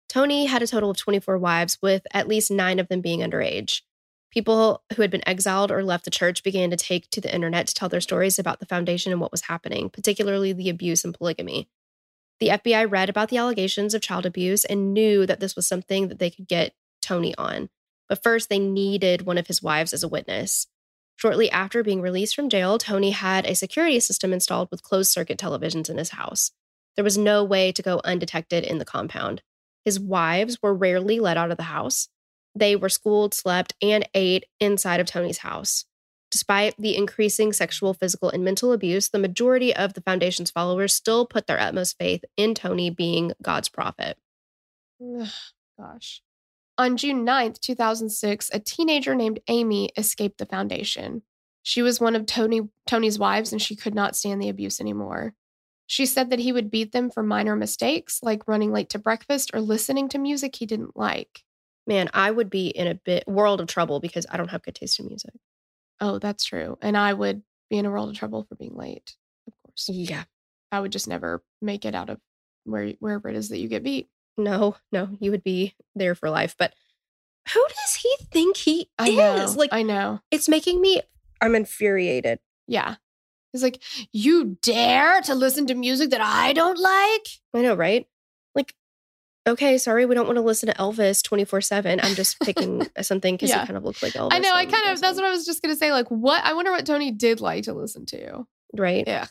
Tony 0.09 0.47
had 0.47 0.63
a 0.63 0.67
total 0.67 0.91
of 0.91 0.97
24 0.97 1.37
wives, 1.39 1.79
with 1.83 2.07
at 2.13 2.29
least 2.29 2.51
nine 2.51 2.79
of 2.79 2.89
them 2.89 3.01
being 3.01 3.21
underage. 3.21 3.83
People 4.31 4.83
who 4.95 5.03
had 5.03 5.11
been 5.11 5.27
exiled 5.27 5.71
or 5.73 5.83
left 5.83 6.05
the 6.05 6.11
church 6.11 6.43
began 6.43 6.71
to 6.71 6.77
take 6.77 7.11
to 7.11 7.21
the 7.21 7.35
internet 7.35 7.67
to 7.67 7.75
tell 7.75 7.89
their 7.89 8.01
stories 8.01 8.39
about 8.39 8.61
the 8.61 8.67
foundation 8.67 9.11
and 9.13 9.21
what 9.21 9.33
was 9.33 9.43
happening, 9.43 9.91
particularly 9.91 10.53
the 10.53 10.69
abuse 10.69 11.05
and 11.05 11.15
polygamy. 11.15 11.69
The 12.41 12.49
FBI 12.49 12.91
read 12.91 13.09
about 13.09 13.29
the 13.29 13.39
allegations 13.39 13.95
of 13.95 14.03
child 14.03 14.27
abuse 14.27 14.65
and 14.65 14.93
knew 14.93 15.27
that 15.27 15.41
this 15.41 15.57
was 15.57 15.67
something 15.67 16.09
that 16.09 16.19
they 16.19 16.31
could 16.31 16.47
get 16.47 16.75
Tony 17.01 17.35
on. 17.37 17.71
But 18.09 18.23
first, 18.23 18.49
they 18.49 18.59
needed 18.59 19.23
one 19.23 19.39
of 19.39 19.47
his 19.47 19.63
wives 19.63 19.93
as 19.93 20.03
a 20.03 20.09
witness. 20.09 20.67
Shortly 21.17 21.51
after 21.51 21.83
being 21.83 22.03
released 22.03 22.37
from 22.37 22.51
jail, 22.51 22.77
Tony 22.77 23.11
had 23.11 23.47
a 23.47 23.55
security 23.55 24.01
system 24.01 24.33
installed 24.33 24.69
with 24.71 24.83
closed 24.83 25.11
circuit 25.11 25.39
televisions 25.39 25.89
in 25.89 25.97
his 25.97 26.11
house. 26.11 26.53
There 26.95 27.05
was 27.05 27.17
no 27.17 27.43
way 27.43 27.73
to 27.73 27.83
go 27.83 28.01
undetected 28.05 28.65
in 28.65 28.79
the 28.79 28.85
compound. 28.85 29.43
His 29.85 29.99
wives 29.99 30.63
were 30.63 30.75
rarely 30.75 31.21
let 31.21 31.37
out 31.37 31.51
of 31.51 31.57
the 31.57 31.65
house. 31.65 32.09
They 32.55 32.77
were 32.77 32.89
schooled, 32.89 33.35
slept, 33.35 33.75
and 33.81 34.07
ate 34.15 34.45
inside 34.61 35.01
of 35.01 35.07
Tony's 35.07 35.39
house. 35.39 35.85
Despite 36.37 36.75
the 36.79 36.95
increasing 36.95 37.55
sexual, 37.55 37.95
physical, 37.95 38.29
and 38.29 38.45
mental 38.45 38.75
abuse, 38.75 39.09
the 39.09 39.19
majority 39.19 39.75
of 39.75 39.95
the 39.95 40.03
foundation's 40.03 40.51
followers 40.51 40.95
still 40.95 41.25
put 41.25 41.47
their 41.47 41.59
utmost 41.59 41.97
faith 41.99 42.27
in 42.37 42.53
Tony 42.53 42.91
being 42.91 43.33
God's 43.41 43.71
prophet. 43.71 44.19
Gosh. 45.81 46.21
On 46.77 46.99
June 46.99 47.25
9th, 47.25 47.59
2006, 47.61 48.51
a 48.53 48.59
teenager 48.59 49.15
named 49.15 49.41
Amy 49.49 49.89
escaped 49.97 50.37
the 50.37 50.45
foundation. 50.45 51.23
She 51.63 51.81
was 51.81 52.03
one 52.03 52.15
of 52.15 52.27
Tony, 52.27 52.69
Tony's 52.87 53.19
wives 53.19 53.51
and 53.51 53.63
she 53.63 53.75
could 53.75 53.95
not 53.95 54.15
stand 54.15 54.43
the 54.43 54.51
abuse 54.51 54.79
anymore. 54.79 55.33
She 55.87 56.05
said 56.05 56.29
that 56.29 56.41
he 56.41 56.53
would 56.53 56.71
beat 56.71 56.93
them 56.93 57.09
for 57.09 57.23
minor 57.23 57.57
mistakes 57.57 58.21
like 58.23 58.47
running 58.47 58.73
late 58.73 58.91
to 58.91 58.99
breakfast 58.99 59.53
or 59.55 59.63
listening 59.63 60.11
to 60.11 60.19
music 60.19 60.57
he 60.57 60.67
didn't 60.67 60.99
like. 60.99 61.45
Man, 61.87 62.11
I 62.13 62.31
would 62.31 62.51
be 62.51 62.67
in 62.67 62.89
a 62.89 62.95
bit 62.95 63.27
world 63.27 63.63
of 63.63 63.69
trouble 63.69 64.01
because 64.01 64.27
I 64.29 64.37
don't 64.37 64.51
have 64.51 64.63
good 64.63 64.75
taste 64.75 65.01
in 65.01 65.07
music. 65.07 65.33
Oh, 66.01 66.19
that's 66.19 66.45
true. 66.45 66.79
And 66.83 66.97
I 66.97 67.13
would 67.13 67.43
be 67.71 67.79
in 67.79 67.87
a 67.87 67.91
world 67.91 68.11
of 68.11 68.17
trouble 68.17 68.45
for 68.49 68.55
being 68.55 68.77
late, 68.77 69.17
of 69.47 69.55
course. 69.65 69.89
Yeah. 69.89 70.25
I 70.73 70.81
would 70.81 70.93
just 70.93 71.09
never 71.09 71.43
make 71.63 71.85
it 71.85 71.95
out 71.95 72.11
of 72.11 72.19
where 72.65 72.91
wherever 72.99 73.29
it 73.29 73.37
is 73.37 73.49
that 73.51 73.59
you 73.59 73.69
get 73.69 73.83
beat. 73.85 74.09
No, 74.37 74.77
no, 74.93 75.09
you 75.21 75.31
would 75.31 75.43
be 75.45 75.75
there 75.95 76.15
for 76.15 76.29
life. 76.29 76.55
But 76.59 76.75
Who 77.55 77.65
does 77.69 77.95
he 78.03 78.15
think 78.31 78.57
he 78.59 78.91
I 78.99 79.09
is? 79.09 79.55
know. 79.55 79.59
Like, 79.59 79.73
I 79.73 79.83
know. 79.83 80.21
it's 80.31 80.49
making 80.49 80.81
me. 80.81 81.01
I'm 81.41 81.55
infuriated. 81.55 82.41
Yeah. 82.67 82.97
He's 83.53 83.63
like, 83.63 83.83
you 84.13 84.59
dare 84.63 85.23
to 85.23 85.35
listen 85.35 85.67
to 85.69 85.75
music 85.75 86.11
that 86.11 86.21
I 86.21 86.53
don't 86.53 86.79
like? 86.79 87.27
I 87.55 87.63
know, 87.63 87.75
right? 87.75 88.07
Okay, 89.47 89.79
sorry, 89.79 90.07
we 90.07 90.15
don't 90.15 90.27
want 90.27 90.37
to 90.37 90.43
listen 90.43 90.69
to 90.69 90.75
Elvis 90.75 91.23
24 91.23 91.61
7. 91.61 92.01
I'm 92.03 92.15
just 92.15 92.41
picking 92.41 92.87
something 93.03 93.35
because 93.37 93.51
Yeah. 93.51 93.61
he 93.61 93.67
kind 93.67 93.77
of 93.77 93.85
looked 93.85 94.03
like 94.03 94.15
Elvis. 94.15 94.33
I 94.33 94.39
know. 94.41 94.53
I 94.53 94.67
kind 94.67 94.89
of, 94.89 95.01
that's 95.01 95.17
what 95.17 95.25
I 95.25 95.31
was 95.31 95.47
just 95.47 95.63
going 95.63 95.73
to 95.75 95.79
say. 95.79 95.93
Like, 95.93 96.09
what? 96.09 96.43
I 96.45 96.53
wonder 96.55 96.73
what 96.73 96.85
Tony 96.87 97.11
did 97.13 97.41
like 97.41 97.65
to 97.65 97.73
listen 97.73 98.07
to. 98.07 98.47
Right? 98.77 99.05
Yeah. 99.07 99.27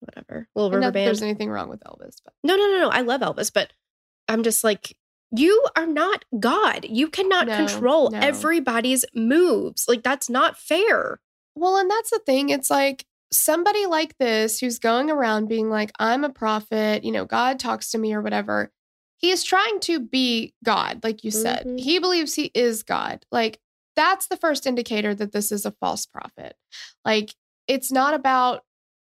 Whatever. 0.00 0.48
Little 0.54 0.70
river 0.70 0.80
that 0.82 0.92
there's 0.92 1.20
band. 1.20 1.30
anything 1.30 1.50
wrong 1.50 1.68
with 1.70 1.80
Elvis, 1.84 2.16
but 2.24 2.34
No, 2.42 2.56
no, 2.56 2.66
no, 2.66 2.78
no. 2.80 2.88
I 2.90 3.00
love 3.00 3.22
Elvis, 3.22 3.50
but 3.52 3.72
I'm 4.28 4.42
just 4.42 4.62
like, 4.62 4.96
you 5.34 5.64
are 5.76 5.86
not 5.86 6.24
God. 6.38 6.84
You 6.88 7.08
cannot 7.08 7.46
No, 7.46 7.56
control 7.56 8.10
no. 8.10 8.18
everybody's 8.18 9.04
moves. 9.14 9.86
Like, 9.88 10.02
that's 10.02 10.28
not 10.28 10.58
fair. 10.58 11.20
Well, 11.54 11.76
and 11.78 11.90
that's 11.90 12.10
the 12.10 12.18
thing. 12.18 12.50
It's 12.50 12.70
like 12.70 13.06
somebody 13.32 13.86
like 13.86 14.16
this 14.18 14.60
who's 14.60 14.78
going 14.78 15.10
around 15.10 15.48
being 15.48 15.68
like, 15.70 15.90
I'm 15.98 16.24
a 16.24 16.30
prophet, 16.30 17.04
you 17.04 17.12
know, 17.12 17.24
God 17.24 17.58
talks 17.58 17.90
to 17.90 17.98
me 17.98 18.14
or 18.14 18.20
whatever. 18.22 18.70
He 19.16 19.30
is 19.30 19.42
trying 19.42 19.80
to 19.80 20.00
be 20.00 20.54
God, 20.64 21.02
like 21.02 21.24
you 21.24 21.30
said. 21.30 21.66
Mhm. 21.66 21.80
He 21.80 21.98
believes 21.98 22.34
he 22.34 22.50
is 22.54 22.82
God. 22.82 23.24
Like, 23.32 23.60
that's 23.96 24.26
the 24.26 24.36
first 24.36 24.66
indicator 24.66 25.14
that 25.14 25.32
this 25.32 25.50
is 25.52 25.64
a 25.64 25.70
false 25.80 26.04
prophet. 26.06 26.56
Like, 27.04 27.34
it's 27.66 27.90
not 27.90 28.12
about 28.14 28.64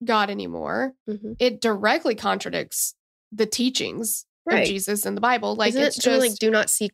God 0.05 0.31
anymore. 0.31 0.95
Mhm. 1.09 1.37
It 1.39 1.61
directly 1.61 2.15
contradicts 2.15 2.95
the 3.33 3.47
teachings 3.47 4.27
Right. 4.45 4.61
of 4.63 4.67
Jesus 4.69 5.05
in 5.05 5.15
the 5.17 5.21
Bible. 5.21 5.57
Like, 5.57 5.71
Isn't 5.71 5.83
it's 5.83 5.99
it 5.99 6.03
just 6.03 6.21
like 6.21 6.39
do 6.39 6.51
not 6.51 6.71
seek 6.71 6.93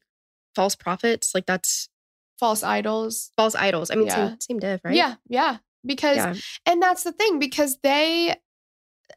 false 0.54 0.74
prophets? 0.74 1.34
Like, 1.34 1.44
that's 1.46 1.88
false 2.38 2.62
idols. 2.62 3.30
false 3.36 3.54
idols. 3.54 3.90
I 3.90 3.96
mean, 3.96 4.06
Yeah. 4.06 4.28
same, 4.30 4.40
same 4.40 4.58
div, 4.58 4.80
right? 4.84 4.96
Yeah, 4.96 5.16
yeah. 5.28 5.58
Because 5.84 6.16
Yeah. 6.16 6.34
And 6.66 6.82
that's 6.82 7.02
the 7.02 7.12
thing 7.12 7.38
because 7.38 7.78
they, 7.82 8.36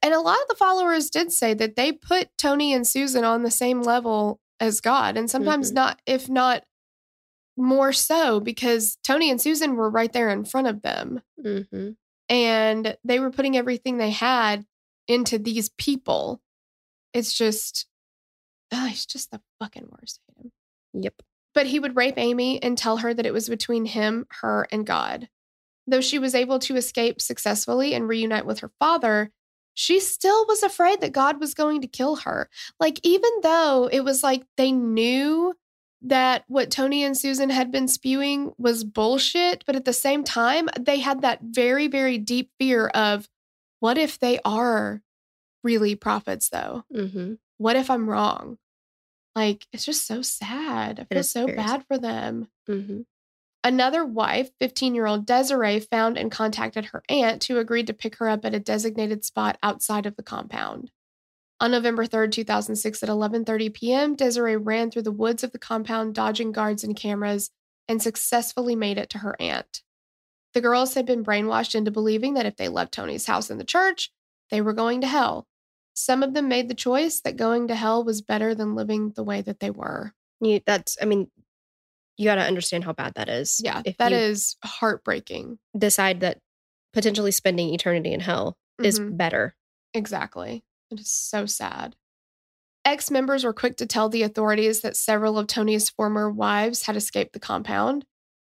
and 0.01 0.13
a 0.13 0.19
lot 0.19 0.41
of 0.41 0.47
the 0.47 0.55
followers 0.55 1.09
did 1.09 1.31
say 1.31 1.53
that 1.53 1.75
they 1.75 1.91
put 1.91 2.29
Tony 2.37 2.73
and 2.73 2.87
Susan 2.87 3.23
on 3.23 3.43
the 3.43 3.51
same 3.51 3.81
level 3.81 4.39
as 4.59 4.81
God, 4.81 5.17
and 5.17 5.29
sometimes 5.29 5.71
Mhm. 5.71 5.75
not, 5.75 6.01
if 6.05 6.29
not 6.29 6.63
more 7.57 7.93
so, 7.93 8.39
because 8.39 8.97
Tony 9.03 9.29
and 9.29 9.39
Susan 9.41 9.75
were 9.75 9.89
right 9.89 10.11
there 10.11 10.29
in 10.29 10.43
front 10.45 10.67
of 10.67 10.81
them 10.81 11.21
hmm 11.41 11.91
and 12.27 12.97
they 13.03 13.19
were 13.19 13.29
putting 13.29 13.55
everything 13.55 13.97
they 13.97 14.09
had 14.09 14.65
into 15.07 15.37
these 15.37 15.69
people. 15.69 16.41
It's 17.13 17.31
just, 17.33 17.85
oh, 18.71 18.87
he's 18.87 19.05
just 19.05 19.29
the 19.29 19.41
fucking 19.59 19.87
worst. 19.91 20.19
Yep. 20.93 21.21
But 21.53 21.67
he 21.67 21.79
would 21.79 21.95
rape 21.95 22.17
Amy 22.17 22.61
and 22.63 22.75
tell 22.77 22.97
her 22.97 23.13
that 23.13 23.25
it 23.27 23.31
was 23.33 23.47
between 23.47 23.85
him, 23.85 24.25
her, 24.41 24.67
and 24.71 24.87
God. 24.87 25.29
Though 25.87 26.01
she 26.01 26.17
was 26.19 26.33
able 26.33 26.59
to 26.59 26.75
escape 26.75 27.21
successfully 27.21 27.93
and 27.93 28.07
reunite 28.07 28.45
with 28.45 28.59
her 28.59 28.71
father, 28.79 29.31
she 29.73 29.99
still 29.99 30.45
was 30.47 30.63
afraid 30.63 31.01
that 31.01 31.11
God 31.11 31.39
was 31.39 31.53
going 31.53 31.81
to 31.81 31.87
kill 31.87 32.15
her. 32.17 32.49
Like, 32.79 32.99
even 33.03 33.29
though 33.43 33.89
it 33.91 34.01
was 34.03 34.23
like 34.23 34.45
they 34.57 34.71
knew 34.71 35.53
that 36.01 36.43
what 36.47 36.71
Tony 36.71 37.03
and 37.03 37.17
Susan 37.17 37.49
had 37.49 37.71
been 37.71 37.87
spewing 37.87 38.53
was 38.57 38.83
bullshit, 38.83 39.63
but 39.65 39.75
at 39.75 39.85
the 39.85 39.93
same 39.93 40.23
time, 40.23 40.69
they 40.79 40.99
had 40.99 41.21
that 41.21 41.39
very, 41.41 41.87
very 41.87 42.17
deep 42.17 42.51
fear 42.59 42.87
of 42.87 43.27
what 43.79 43.97
if 43.97 44.17
they 44.19 44.39
are 44.45 45.01
really 45.63 45.95
prophets, 45.95 46.49
though? 46.49 46.83
hmm 46.93 47.33
What 47.57 47.75
if 47.75 47.89
I'm 47.89 48.09
wrong? 48.09 48.57
Like, 49.35 49.67
it's 49.73 49.85
just 49.85 50.07
so 50.07 50.21
sad. 50.21 50.99
I 50.99 51.13
feel 51.13 51.23
so 51.23 51.47
sad. 51.47 51.55
bad 51.55 51.85
for 51.87 51.97
them. 51.97 52.47
hmm 52.67 53.01
Another 53.65 54.05
wife, 54.05 54.51
15 54.59 54.93
year 54.93 55.07
old 55.07 55.25
Desiree, 55.25 55.79
found 55.79 56.19
and 56.19 56.29
contacted 56.29 56.85
her 56.85 57.01
aunt, 57.09 57.45
who 57.45 57.57
agreed 57.57 57.87
to 57.87 57.95
pick 57.95 58.17
her 58.17 58.29
up 58.29 58.45
at 58.45 58.53
a 58.53 58.59
designated 58.59 59.25
spot 59.25 59.57
outside 59.63 60.05
of 60.05 60.15
the 60.15 60.21
compound. 60.21 60.91
On 61.59 61.71
November 61.71 62.05
3rd, 62.05 62.31
2006, 62.31 63.01
at 63.01 63.09
11:30 63.09 63.73
p.m., 63.73 64.15
Desiree 64.15 64.55
ran 64.55 64.91
through 64.91 65.01
the 65.01 65.11
woods 65.11 65.43
of 65.43 65.51
the 65.51 65.57
compound, 65.57 66.13
dodging 66.13 66.51
guards 66.51 66.83
and 66.83 66.95
cameras, 66.95 67.49
and 67.87 67.99
successfully 68.03 68.75
made 68.75 68.99
it 68.99 69.09
to 69.09 69.17
her 69.17 69.35
aunt. 69.39 69.81
The 70.53 70.61
girls 70.61 70.93
had 70.93 71.07
been 71.07 71.25
brainwashed 71.25 71.73
into 71.73 71.89
believing 71.89 72.35
that 72.35 72.45
if 72.45 72.57
they 72.57 72.67
left 72.67 72.93
Tony's 72.93 73.25
house 73.25 73.49
and 73.49 73.59
the 73.59 73.65
church, 73.65 74.11
they 74.51 74.61
were 74.61 74.73
going 74.73 75.01
to 75.01 75.07
hell. 75.07 75.47
Some 75.95 76.21
of 76.21 76.35
them 76.35 76.47
made 76.47 76.69
the 76.69 76.75
choice 76.75 77.19
that 77.21 77.35
going 77.35 77.67
to 77.69 77.75
hell 77.75 78.03
was 78.03 78.21
better 78.21 78.53
than 78.53 78.75
living 78.75 79.13
the 79.15 79.23
way 79.23 79.41
that 79.41 79.59
they 79.59 79.71
were. 79.71 80.13
You, 80.39 80.59
that's, 80.67 80.97
I 81.01 81.05
mean, 81.05 81.31
you 82.17 82.25
got 82.25 82.35
to 82.35 82.41
understand 82.41 82.83
how 82.83 82.93
bad 82.93 83.13
that 83.15 83.29
is. 83.29 83.59
Yeah, 83.63 83.81
If 83.85 83.97
that 83.97 84.11
is 84.11 84.55
heartbreaking. 84.63 85.59
decide 85.77 86.21
that 86.21 86.39
potentially 86.93 87.31
spending 87.31 87.73
eternity 87.73 88.13
in 88.13 88.19
hell 88.21 88.57
is 88.81 88.99
Mhm. 88.99 89.17
better. 89.17 89.55
Exactly. 89.93 90.63
It 90.91 90.99
is 90.99 91.09
so 91.11 91.45
sad. 91.45 91.95
Ex 92.85 93.09
members 93.09 93.43
were 93.43 93.53
quick 93.53 93.77
to 93.77 93.85
tell 93.85 94.09
the 94.09 94.21
authorities 94.21 94.81
that 94.81 94.95
several 94.95 95.37
of 95.39 95.47
Tony's 95.47 95.89
former 95.89 96.29
wives 96.29 96.83
had 96.83 96.95
escaped 96.95 97.33
the 97.33 97.39
compound. 97.39 98.05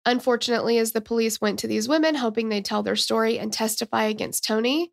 Unfortunately, 0.06 0.78
as 0.78 0.92
the 0.92 1.02
police 1.02 1.42
went 1.42 1.58
to 1.60 1.68
these 1.68 1.88
women 1.88 2.16
hoping 2.16 2.50
they'd 2.50 2.66
tell 2.66 2.84
their 2.84 2.96
story 2.96 3.40
and 3.40 3.52
testify 3.52 4.04
against 4.04 4.44
Tony, 4.44 4.92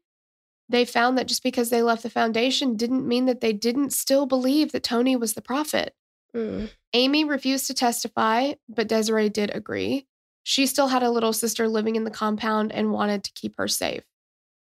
they 0.68 0.85
found 0.87 1.18
that 1.18 1.27
just 1.29 1.43
because 1.43 1.68
they 1.68 1.83
left 1.83 2.03
the 2.03 2.09
foundation 2.09 2.77
didn't 2.77 3.07
mean 3.07 3.27
that 3.27 3.41
they 3.41 3.53
didn't 3.53 3.91
still 3.93 4.25
believe 4.27 4.73
that 4.73 4.83
Tony 4.85 5.16
was 5.16 5.35
the 5.35 5.43
prophet. 5.43 5.95
Mm. 6.35 6.70
Amy 6.93 7.24
refused 7.24 7.66
to 7.66 7.74
testify, 7.74 8.55
but 8.68 8.89
Desiree 8.89 9.28
did 9.28 9.55
agree. 9.55 10.07
She 10.45 10.66
still 10.66 10.89
had 10.89 11.03
a 11.03 11.11
little 11.11 11.33
sister 11.33 11.68
living 11.68 11.97
in 11.97 12.05
the 12.05 12.11
compound 12.11 12.72
and 12.72 12.93
wanted 12.93 13.24
to 13.24 13.33
keep 13.33 13.57
her 13.59 13.68
safe. 13.68 14.03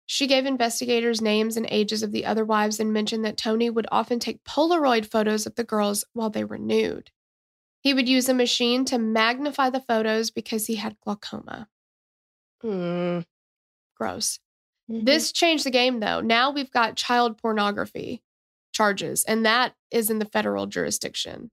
She 0.06 0.26
gave 0.26 0.46
investigators 0.46 1.20
names 1.20 1.56
and 1.58 1.66
ages 1.70 2.02
of 2.02 2.12
the 2.12 2.24
other 2.24 2.44
wives 2.44 2.80
and 2.80 2.92
mentioned 2.92 3.24
that 3.26 3.36
Tony 3.36 3.68
would 3.68 3.86
often 3.92 4.18
take 4.18 4.42
Polaroid 4.44 5.04
photos 5.04 5.46
of 5.46 5.54
the 5.56 5.64
girls 5.64 6.04
while 6.14 6.30
they 6.30 6.44
were 6.44 6.56
nude. 6.56 7.10
He 7.80 7.92
would 7.92 8.08
use 8.08 8.28
a 8.28 8.34
machine 8.34 8.84
to 8.86 8.98
magnify 8.98 9.68
the 9.70 9.80
photos 9.80 10.30
because 10.30 10.66
he 10.66 10.76
had 10.76 10.98
glaucoma. 11.00 11.68
Mm. 12.64 13.26
Gross. 13.96 14.38
Mhm. 14.90 15.04
This 15.04 15.30
changed 15.32 15.64
the 15.64 15.70
game 15.70 16.00
though. 16.00 16.20
Now 16.20 16.50
we've 16.50 16.70
got 16.70 16.96
child 16.96 17.36
pornography 17.36 18.22
charges, 18.78 19.24
and 19.24 19.44
that 19.44 19.74
is 19.90 20.08
in 20.08 20.20
the 20.20 20.24
federal 20.24 20.66
jurisdiction. 20.66 21.50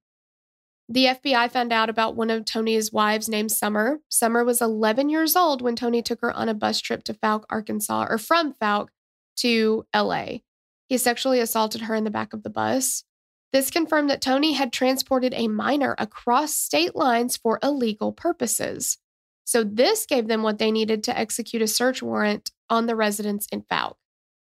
The 0.87 1.05
FBI 1.05 1.49
found 1.49 1.73
out 1.73 1.89
about 1.89 2.15
one 2.15 2.29
of 2.29 2.45
Tony's 2.45 2.93
wives 2.93 3.27
named 3.27 3.51
Summer. 3.51 3.97
Summer 4.09 4.45
was 4.45 4.61
11 4.61 5.09
years 5.09 5.35
old 5.35 5.63
when 5.63 5.75
Tony 5.75 6.03
took 6.03 6.21
her 6.21 6.31
on 6.31 6.49
a 6.49 6.53
bus 6.53 6.79
trip 6.79 7.03
to 7.05 7.15
Fouke, 7.15 7.45
Arkansas, 7.49 8.05
or 8.07 8.19
from 8.19 8.53
Fouke 8.53 8.89
to 9.37 9.87
LA. 9.95 10.41
He 10.87 10.99
sexually 10.99 11.39
assaulted 11.39 11.81
her 11.81 11.95
in 11.95 12.03
the 12.03 12.11
back 12.11 12.31
of 12.31 12.43
the 12.43 12.51
bus. 12.51 13.03
This 13.51 13.71
confirmed 13.71 14.11
that 14.11 14.21
Tony 14.21 14.53
had 14.53 14.71
transported 14.71 15.33
a 15.33 15.47
minor 15.47 15.95
across 15.97 16.53
state 16.53 16.95
lines 16.95 17.37
for 17.37 17.57
illegal 17.63 18.11
purposes. 18.11 18.99
So, 19.45 19.63
this 19.63 20.05
gave 20.05 20.27
them 20.27 20.43
what 20.43 20.59
they 20.59 20.71
needed 20.71 21.03
to 21.05 21.17
execute 21.17 21.63
a 21.63 21.67
search 21.67 22.03
warrant 22.03 22.51
on 22.69 22.85
the 22.85 22.95
residence 22.95 23.47
in 23.51 23.63
Fouke. 23.63 23.95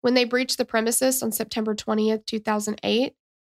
When 0.01 0.14
they 0.14 0.24
breached 0.24 0.59
the 0.59 0.64
premises 0.64 1.22
on 1.22 1.32
September 1.32 1.74
20th, 1.74 2.24
2008, 2.26 3.14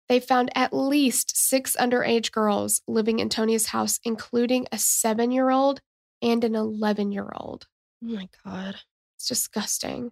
they 0.08 0.20
found 0.20 0.50
at 0.54 0.72
least 0.72 1.36
six 1.36 1.76
underage 1.76 2.32
girls 2.32 2.82
living 2.88 3.18
in 3.18 3.28
Tony's 3.28 3.68
house, 3.68 4.00
including 4.04 4.66
a 4.72 4.78
seven 4.78 5.30
year 5.30 5.50
old 5.50 5.80
and 6.20 6.44
an 6.44 6.54
11 6.54 7.12
year 7.12 7.30
old. 7.34 7.66
Oh 8.04 8.08
my 8.08 8.28
God. 8.44 8.76
It's 9.16 9.28
disgusting. 9.28 10.10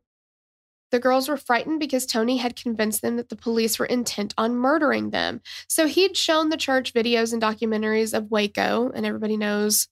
The 0.91 0.99
girls 0.99 1.29
were 1.29 1.37
frightened 1.37 1.79
because 1.79 2.05
Tony 2.05 2.39
had 2.39 2.57
convinced 2.57 3.03
them 3.03 3.17
that 3.17 3.29
the 3.29 3.37
police 3.37 3.79
were 3.79 3.87
intent 3.87 4.35
on 4.37 4.57
murdering 4.57 5.11
them. 5.11 5.41
So 5.69 5.87
he'd 5.87 6.17
shown 6.17 6.49
the 6.49 6.57
church 6.57 6.93
videos 6.93 7.33
and 7.33 7.41
documentaries 7.41 8.17
of 8.17 8.31
Waco, 8.31 8.91
and 8.93 9.07
everybody 9.07 9.37
knows 9.37 9.87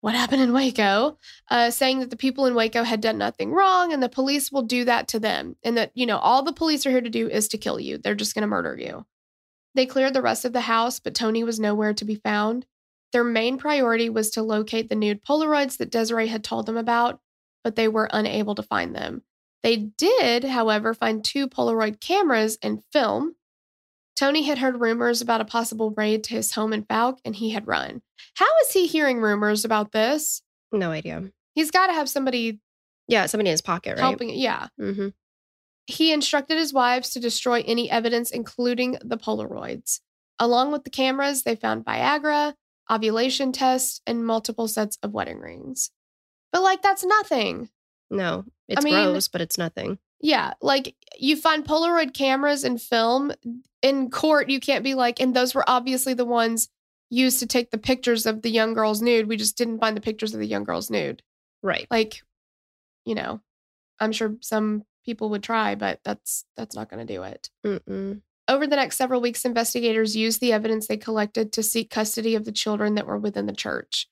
what 0.00 0.14
happened 0.14 0.42
in 0.42 0.52
Waco, 0.52 1.18
uh, 1.50 1.70
saying 1.70 2.00
that 2.00 2.10
the 2.10 2.16
people 2.16 2.46
in 2.46 2.54
Waco 2.54 2.82
had 2.82 3.00
done 3.00 3.18
nothing 3.18 3.52
wrong 3.52 3.92
and 3.92 4.02
the 4.02 4.08
police 4.08 4.50
will 4.50 4.62
do 4.62 4.84
that 4.84 5.08
to 5.08 5.20
them. 5.20 5.56
And 5.62 5.76
that, 5.76 5.92
you 5.94 6.06
know, 6.06 6.18
all 6.18 6.42
the 6.42 6.52
police 6.52 6.86
are 6.86 6.90
here 6.90 7.00
to 7.00 7.10
do 7.10 7.28
is 7.28 7.48
to 7.48 7.58
kill 7.58 7.78
you. 7.78 7.98
They're 7.98 8.14
just 8.14 8.34
going 8.34 8.42
to 8.42 8.48
murder 8.48 8.76
you. 8.78 9.04
They 9.74 9.86
cleared 9.86 10.14
the 10.14 10.22
rest 10.22 10.44
of 10.44 10.52
the 10.52 10.62
house, 10.62 11.00
but 11.00 11.14
Tony 11.14 11.44
was 11.44 11.60
nowhere 11.60 11.94
to 11.94 12.04
be 12.04 12.14
found. 12.14 12.66
Their 13.12 13.24
main 13.24 13.58
priority 13.58 14.08
was 14.08 14.30
to 14.30 14.42
locate 14.42 14.88
the 14.88 14.94
nude 14.94 15.24
Polaroids 15.24 15.76
that 15.78 15.90
Desiree 15.90 16.28
had 16.28 16.44
told 16.44 16.66
them 16.66 16.76
about, 16.76 17.20
but 17.62 17.76
they 17.76 17.88
were 17.88 18.08
unable 18.12 18.54
to 18.54 18.62
find 18.62 18.94
them. 18.94 19.22
They 19.62 19.76
did, 19.76 20.44
however, 20.44 20.94
find 20.94 21.22
two 21.22 21.46
Polaroid 21.46 22.00
cameras 22.00 22.58
and 22.62 22.82
film. 22.92 23.34
Tony 24.20 24.42
had 24.42 24.58
heard 24.58 24.82
rumors 24.82 25.22
about 25.22 25.40
a 25.40 25.46
possible 25.46 25.92
raid 25.96 26.22
to 26.24 26.34
his 26.34 26.52
home 26.52 26.74
in 26.74 26.84
Fouke, 26.84 27.20
and 27.24 27.34
he 27.34 27.48
had 27.50 27.66
run. 27.66 28.02
How 28.34 28.44
is 28.62 28.70
he 28.70 28.86
hearing 28.86 29.18
rumors 29.18 29.64
about 29.64 29.92
this? 29.92 30.42
No 30.70 30.90
idea. 30.90 31.30
He's 31.54 31.70
got 31.70 31.86
to 31.86 31.94
have 31.94 32.06
somebody 32.06 32.60
Yeah, 33.08 33.24
somebody 33.24 33.48
in 33.48 33.54
his 33.54 33.62
pocket, 33.62 33.92
right? 33.92 34.00
helping. 34.00 34.28
Yeah. 34.28 34.68
Mm-hmm. 34.78 35.08
He 35.86 36.12
instructed 36.12 36.58
his 36.58 36.70
wives 36.70 37.08
to 37.14 37.18
destroy 37.20 37.64
any 37.66 37.90
evidence, 37.90 38.30
including 38.30 38.98
the 39.02 39.16
Polaroids. 39.16 40.00
Along 40.38 40.70
with 40.70 40.84
the 40.84 40.90
cameras, 40.90 41.44
they 41.44 41.56
found 41.56 41.86
Viagra, 41.86 42.52
ovulation 42.90 43.52
tests, 43.52 44.02
and 44.06 44.26
multiple 44.26 44.68
sets 44.68 44.98
of 45.02 45.12
wedding 45.14 45.40
rings. 45.40 45.92
But 46.52 46.60
like, 46.60 46.82
that's 46.82 47.06
nothing. 47.06 47.70
No, 48.10 48.44
it's 48.68 48.84
mean- 48.84 48.92
gross, 49.12 49.28
but 49.28 49.40
it's 49.40 49.56
nothing. 49.56 49.98
Yeah, 50.20 50.52
like 50.60 50.94
you 51.18 51.36
find 51.36 51.64
Polaroid 51.64 52.12
cameras 52.12 52.64
and 52.64 52.80
film 52.80 53.32
in 53.82 54.10
court. 54.10 54.50
You 54.50 54.60
can't 54.60 54.84
be 54.84 54.94
like, 54.94 55.20
and 55.20 55.34
those 55.34 55.54
were 55.54 55.64
obviously 55.66 56.14
the 56.14 56.26
ones 56.26 56.68
used 57.08 57.40
to 57.40 57.46
take 57.46 57.70
the 57.70 57.78
pictures 57.78 58.26
of 58.26 58.42
the 58.42 58.50
young 58.50 58.74
girl's 58.74 59.02
nude. 59.02 59.28
We 59.28 59.36
just 59.36 59.56
didn't 59.56 59.80
find 59.80 59.96
the 59.96 60.02
pictures 60.02 60.34
of 60.34 60.40
the 60.40 60.46
young 60.46 60.64
girl's 60.64 60.90
nude. 60.90 61.22
Right. 61.62 61.86
Like, 61.90 62.22
you 63.04 63.14
know, 63.14 63.40
I'm 63.98 64.12
sure 64.12 64.36
some 64.40 64.84
people 65.04 65.30
would 65.30 65.42
try, 65.42 65.74
but 65.74 66.00
that's 66.04 66.44
that's 66.56 66.76
not 66.76 66.90
going 66.90 67.06
to 67.06 67.12
do 67.12 67.22
it. 67.22 67.50
Mm-mm. 67.64 68.22
Over 68.48 68.66
the 68.66 68.76
next 68.76 68.96
several 68.96 69.20
weeks, 69.20 69.44
investigators 69.44 70.16
used 70.16 70.40
the 70.40 70.52
evidence 70.52 70.86
they 70.86 70.96
collected 70.96 71.52
to 71.52 71.62
seek 71.62 71.90
custody 71.90 72.34
of 72.34 72.44
the 72.44 72.52
children 72.52 72.96
that 72.96 73.06
were 73.06 73.18
within 73.18 73.46
the 73.46 73.52
church. 73.52 74.08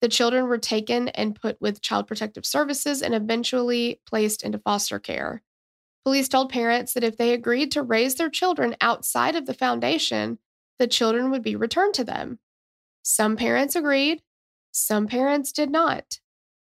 The 0.00 0.08
children 0.08 0.46
were 0.46 0.58
taken 0.58 1.08
and 1.08 1.34
put 1.34 1.60
with 1.60 1.82
Child 1.82 2.06
Protective 2.06 2.46
Services 2.46 3.02
and 3.02 3.14
eventually 3.14 4.00
placed 4.06 4.42
into 4.42 4.58
foster 4.58 4.98
care. 4.98 5.42
Police 6.04 6.28
told 6.28 6.50
parents 6.50 6.94
that 6.94 7.04
if 7.04 7.16
they 7.16 7.32
agreed 7.32 7.70
to 7.72 7.82
raise 7.82 8.14
their 8.14 8.30
children 8.30 8.76
outside 8.80 9.36
of 9.36 9.46
the 9.46 9.54
foundation, 9.54 10.38
the 10.78 10.86
children 10.86 11.30
would 11.30 11.42
be 11.42 11.56
returned 11.56 11.94
to 11.94 12.04
them. 12.04 12.38
Some 13.02 13.36
parents 13.36 13.76
agreed, 13.76 14.22
some 14.72 15.06
parents 15.06 15.52
did 15.52 15.70
not. 15.70 16.20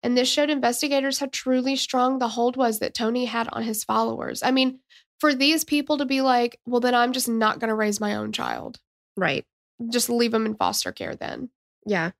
And 0.04 0.18
this 0.18 0.30
showed 0.30 0.50
investigators 0.50 1.20
how 1.20 1.28
truly 1.32 1.76
strong 1.76 2.18
the 2.18 2.30
hold 2.30 2.58
was 2.58 2.80
that 2.80 2.96
Tony 2.96 3.26
had 3.26 3.48
on 3.52 3.64
his 3.64 3.84
followers. 3.84 4.42
I 4.42 4.52
mean, 4.52 4.80
for 5.20 5.36
these 5.36 5.64
people 5.64 6.00
to 6.00 6.06
be 6.06 6.22
like, 6.22 6.60
well, 6.66 6.82
then 6.82 6.96
I'm 6.96 7.14
just 7.14 7.30
not 7.30 7.60
going 7.60 7.70
to 7.70 7.76
raise 7.76 8.00
my 8.00 8.16
own 8.16 8.32
child. 8.32 8.80
Right. 9.16 9.46
Just 9.92 10.10
leave 10.10 10.32
them 10.32 10.48
in 10.48 10.56
foster 10.56 10.92
care 10.92 11.16
then. 11.16 11.50
Yeah. 11.86 12.12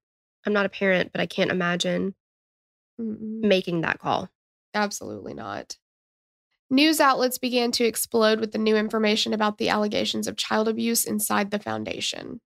I'm 0.46 0.54
not 0.54 0.68
a 0.68 0.70
parent, 0.70 1.12
but 1.12 1.22
I 1.22 1.26
can't 1.26 1.52
imagine 1.52 2.14
Mm-mm. 3.00 3.42
making 3.42 3.82
that 3.82 4.00
call. 4.00 4.30
Absolutely 4.76 5.34
not. 5.34 5.78
News 6.74 7.02
outlets 7.02 7.38
began 7.38 7.74
to 7.74 7.84
explode 7.84 8.40
with 8.40 8.54
the 8.54 8.58
new 8.58 8.78
information 8.78 9.34
about 9.34 9.58
the 9.58 9.68
allegations 9.68 10.26
of 10.26 10.38
child 10.38 10.70
abuse 10.70 11.04
inside 11.04 11.52
the 11.52 11.60
foundation. 11.60 12.40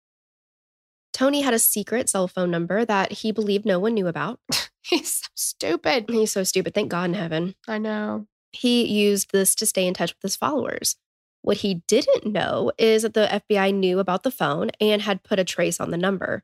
Tony 1.14 1.42
had 1.42 1.54
a 1.54 1.60
secret 1.60 2.10
cell 2.10 2.28
phone 2.28 2.50
number 2.50 2.84
that 2.84 3.12
he 3.12 3.32
believed 3.32 3.68
no 3.68 3.78
one 3.78 3.94
knew 3.94 4.08
about. 4.08 4.40
He's 4.82 5.14
so 5.14 5.28
stupid. 5.36 6.10
He's 6.10 6.32
so 6.32 6.44
stupid. 6.44 6.74
Thank 6.74 6.90
God 6.90 7.06
in 7.06 7.14
heaven. 7.14 7.54
I 7.68 7.78
know. 7.78 8.26
He 8.52 8.84
used 8.86 9.32
this 9.32 9.54
to 9.56 9.66
stay 9.68 9.86
in 9.86 9.94
touch 9.94 10.16
with 10.16 10.24
his 10.24 10.36
followers. 10.36 10.96
What 11.44 11.58
he 11.58 11.84
didn't 11.88 12.26
know 12.26 12.72
is 12.80 13.04
that 13.04 13.14
the 13.14 13.44
FBI 13.48 13.76
knew 13.76 14.00
about 14.00 14.24
the 14.24 14.32
phone 14.32 14.72
and 14.82 15.04
had 15.04 15.24
put 15.24 15.38
a 15.38 15.44
trace 15.44 15.80
on 15.80 15.92
the 15.92 15.98
number. 15.98 16.44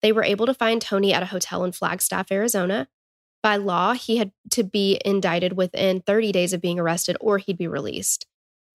They 0.00 0.10
were 0.10 0.24
able 0.24 0.46
to 0.46 0.54
find 0.54 0.80
Tony 0.80 1.12
at 1.12 1.22
a 1.22 1.26
hotel 1.26 1.64
in 1.64 1.72
Flagstaff, 1.72 2.32
Arizona. 2.32 2.88
By 3.42 3.56
law, 3.56 3.94
he 3.94 4.18
had 4.18 4.32
to 4.50 4.62
be 4.62 5.00
indicted 5.04 5.54
within 5.54 6.00
30 6.00 6.32
days 6.32 6.52
of 6.52 6.60
being 6.60 6.78
arrested 6.78 7.16
or 7.20 7.38
he'd 7.38 7.58
be 7.58 7.66
released. 7.66 8.26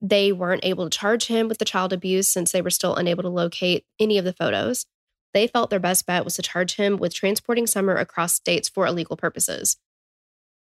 They 0.02 0.32
weren't 0.32 0.66
able 0.66 0.90
to 0.90 0.98
charge 0.98 1.28
him 1.28 1.48
with 1.48 1.60
the 1.60 1.66
child 1.66 1.94
abuse 1.94 2.28
since 2.28 2.52
they 2.52 2.62
were 2.62 2.70
still 2.70 2.96
unable 2.96 3.24
to 3.24 3.30
locate 3.30 3.86
any 4.00 4.18
of 4.18 4.26
the 4.26 4.34
photos. 4.34 4.86
They 5.34 5.48
felt 5.48 5.70
their 5.70 5.80
best 5.80 6.06
bet 6.06 6.24
was 6.24 6.36
to 6.36 6.42
charge 6.42 6.76
him 6.76 6.98
with 6.98 7.14
transporting 7.14 7.68
Summer 7.68 7.96
across 7.96 8.34
states 8.34 8.70
for 8.70 8.86
illegal 8.86 9.18
purposes. 9.18 9.78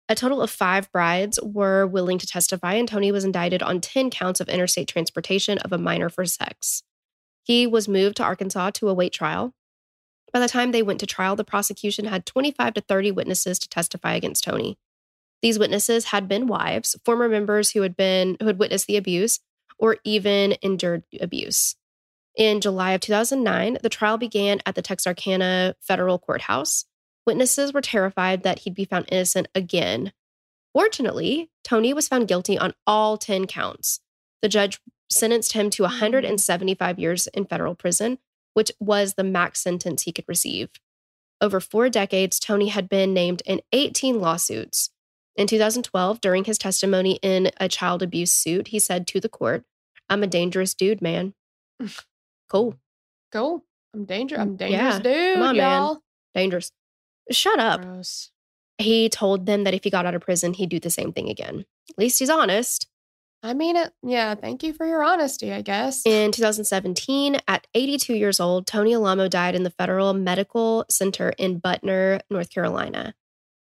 A 0.08 0.14
total 0.14 0.42
of 0.42 0.50
five 0.50 0.90
brides 0.92 1.38
were 1.42 1.86
willing 1.86 2.18
to 2.18 2.26
testify, 2.26 2.74
and 2.74 2.88
Tony 2.88 3.12
was 3.12 3.24
indicted 3.24 3.62
on 3.62 3.80
10 3.80 4.10
counts 4.10 4.40
of 4.40 4.48
interstate 4.48 4.88
transportation 4.88 5.58
of 5.58 5.72
a 5.72 5.78
minor 5.78 6.08
for 6.08 6.24
sex. 6.26 6.82
He 7.44 7.66
was 7.66 7.88
moved 7.88 8.16
to 8.16 8.24
Arkansas 8.24 8.70
to 8.70 8.88
await 8.88 9.12
trial. 9.12 9.54
By 10.32 10.40
the 10.40 10.48
time 10.48 10.72
they 10.72 10.82
went 10.82 11.00
to 11.00 11.06
trial, 11.06 11.36
the 11.36 11.44
prosecution 11.44 12.06
had 12.06 12.24
25 12.24 12.74
to 12.74 12.80
30 12.80 13.10
witnesses 13.10 13.58
to 13.58 13.68
testify 13.68 14.14
against 14.14 14.44
Tony. 14.44 14.78
These 15.42 15.58
witnesses 15.58 16.06
had 16.06 16.28
been 16.28 16.46
wives, 16.46 16.96
former 17.04 17.28
members 17.28 17.72
who 17.72 17.82
had 17.82 17.96
been 17.96 18.36
who 18.40 18.46
had 18.46 18.58
witnessed 18.58 18.86
the 18.86 18.96
abuse, 18.96 19.40
or 19.78 19.98
even 20.04 20.56
endured 20.62 21.02
abuse. 21.20 21.76
In 22.36 22.60
July 22.60 22.92
of 22.92 23.00
2009, 23.00 23.78
the 23.82 23.88
trial 23.88 24.16
began 24.16 24.60
at 24.64 24.74
the 24.74 24.82
Texarkana 24.82 25.74
Federal 25.80 26.18
Courthouse. 26.18 26.86
Witnesses 27.26 27.74
were 27.74 27.82
terrified 27.82 28.42
that 28.42 28.60
he'd 28.60 28.74
be 28.74 28.84
found 28.84 29.08
innocent 29.12 29.48
again. 29.54 30.12
Fortunately, 30.72 31.50
Tony 31.62 31.92
was 31.92 32.08
found 32.08 32.28
guilty 32.28 32.58
on 32.58 32.72
all 32.86 33.18
10 33.18 33.46
counts. 33.46 34.00
The 34.40 34.48
judge 34.48 34.80
sentenced 35.10 35.52
him 35.52 35.68
to 35.70 35.82
175 35.82 36.98
years 36.98 37.26
in 37.28 37.44
federal 37.44 37.74
prison, 37.74 38.18
which 38.54 38.72
was 38.80 39.14
the 39.14 39.24
max 39.24 39.60
sentence 39.60 40.02
he 40.02 40.12
could 40.12 40.24
receive. 40.28 40.70
Over 41.40 41.58
four 41.60 41.88
decades, 41.88 42.38
Tony 42.38 42.68
had 42.68 42.88
been 42.88 43.12
named 43.12 43.42
in 43.46 43.60
18 43.72 44.20
lawsuits. 44.20 44.90
In 45.34 45.46
2012, 45.46 46.20
during 46.20 46.44
his 46.44 46.58
testimony 46.58 47.18
in 47.22 47.50
a 47.58 47.68
child 47.68 48.02
abuse 48.02 48.32
suit, 48.32 48.68
he 48.68 48.78
said 48.78 49.06
to 49.08 49.20
the 49.20 49.28
court, 49.28 49.64
I'm 50.08 50.22
a 50.22 50.26
dangerous 50.26 50.74
dude, 50.74 51.00
man. 51.02 51.34
cool. 52.48 52.76
Cool. 53.32 53.64
I'm 53.94 54.04
dangerous. 54.04 54.40
I'm 54.40 54.56
Mm, 54.56 54.60
Yeah. 54.70 54.98
dangerous, 54.98 54.98
dude. 55.02 55.34
Come 55.34 55.42
on, 55.42 55.56
man. 55.56 55.82
y'all. 55.82 55.98
Dangerous. 56.34 56.70
Shut 57.30 57.58
up. 57.58 57.82
Gross. 57.82 58.30
He 58.78 59.08
told 59.08 59.46
them 59.46 59.64
that 59.64 59.74
if 59.74 59.84
he 59.84 59.90
got 59.90 60.06
out 60.06 60.14
of 60.14 60.22
prison, 60.22 60.54
he'd 60.54 60.68
do 60.70 60.80
the 60.80 60.90
same 60.90 61.12
thing 61.12 61.28
again. 61.28 61.64
At 61.90 61.98
least 61.98 62.18
he's 62.18 62.30
honest. 62.30 62.86
I 63.42 63.54
mean 63.54 63.76
it. 63.76 63.92
Yeah. 64.02 64.34
Thank 64.34 64.62
you 64.62 64.72
for 64.72 64.86
your 64.86 65.02
honesty. 65.02 65.52
I 65.52 65.62
guess. 65.62 66.02
In 66.06 66.30
2017, 66.30 67.38
at 67.48 67.66
82 67.74 68.14
years 68.14 68.38
old, 68.38 68.66
Tony 68.66 68.94
Alamo 68.94 69.28
died 69.28 69.54
in 69.54 69.64
the 69.64 69.70
Federal 69.70 70.14
Medical 70.14 70.84
Center 70.88 71.30
in 71.38 71.60
Butner, 71.60 72.20
North 72.30 72.50
Carolina. 72.50 73.14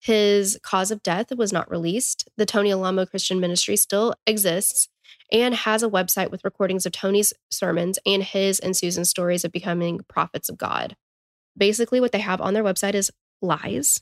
His 0.00 0.58
cause 0.62 0.90
of 0.90 1.02
death 1.02 1.26
was 1.36 1.52
not 1.52 1.70
released. 1.70 2.28
The 2.36 2.46
Tony 2.46 2.72
Alamo 2.72 3.04
Christian 3.04 3.38
Ministry 3.38 3.76
still 3.76 4.14
exists 4.26 4.88
and 5.30 5.54
has 5.54 5.82
a 5.82 5.88
website 5.88 6.30
with 6.30 6.44
recordings 6.44 6.86
of 6.86 6.92
Tony's 6.92 7.32
sermons 7.50 7.98
and 8.06 8.22
his 8.22 8.58
and 8.58 8.76
Susan's 8.76 9.10
stories 9.10 9.44
of 9.44 9.52
becoming 9.52 10.00
prophets 10.08 10.48
of 10.48 10.58
God. 10.58 10.96
Basically, 11.56 12.00
what 12.00 12.12
they 12.12 12.20
have 12.20 12.40
on 12.40 12.54
their 12.54 12.64
website 12.64 12.94
is 12.94 13.10
lies. 13.42 14.00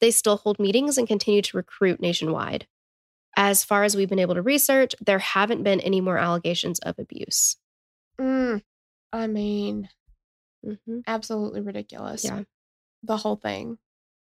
They 0.00 0.10
still 0.10 0.36
hold 0.36 0.58
meetings 0.58 0.98
and 0.98 1.08
continue 1.08 1.42
to 1.42 1.56
recruit 1.56 2.00
nationwide. 2.00 2.66
As 3.36 3.64
far 3.64 3.82
as 3.84 3.96
we've 3.96 4.08
been 4.08 4.18
able 4.18 4.34
to 4.34 4.42
research, 4.42 4.94
there 5.00 5.18
haven't 5.18 5.62
been 5.62 5.80
any 5.80 6.00
more 6.00 6.18
allegations 6.18 6.78
of 6.80 6.98
abuse. 6.98 7.56
Mm, 8.20 8.62
I 9.12 9.26
mean, 9.26 9.88
Mm-hmm. 10.64 11.00
absolutely 11.08 11.60
ridiculous. 11.60 12.24
Yeah. 12.24 12.42
The 13.02 13.16
whole 13.16 13.34
thing. 13.36 13.78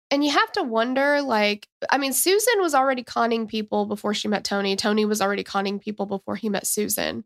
And 0.10 0.24
you 0.24 0.32
have 0.32 0.52
to 0.54 0.64
wonder 0.64 1.22
like, 1.22 1.68
I 1.90 1.98
mean, 1.98 2.14
Susan 2.14 2.62
was 2.62 2.74
already 2.74 3.04
conning 3.04 3.46
people 3.48 3.86
before 3.88 4.14
she 4.14 4.30
met 4.30 4.44
Tony. 4.46 4.76
Tony 4.78 5.04
was 5.04 5.22
already 5.22 5.44
conning 5.44 5.80
people 5.80 6.06
before 6.06 6.36
he 6.38 6.48
met 6.48 6.66
Susan. 6.66 7.26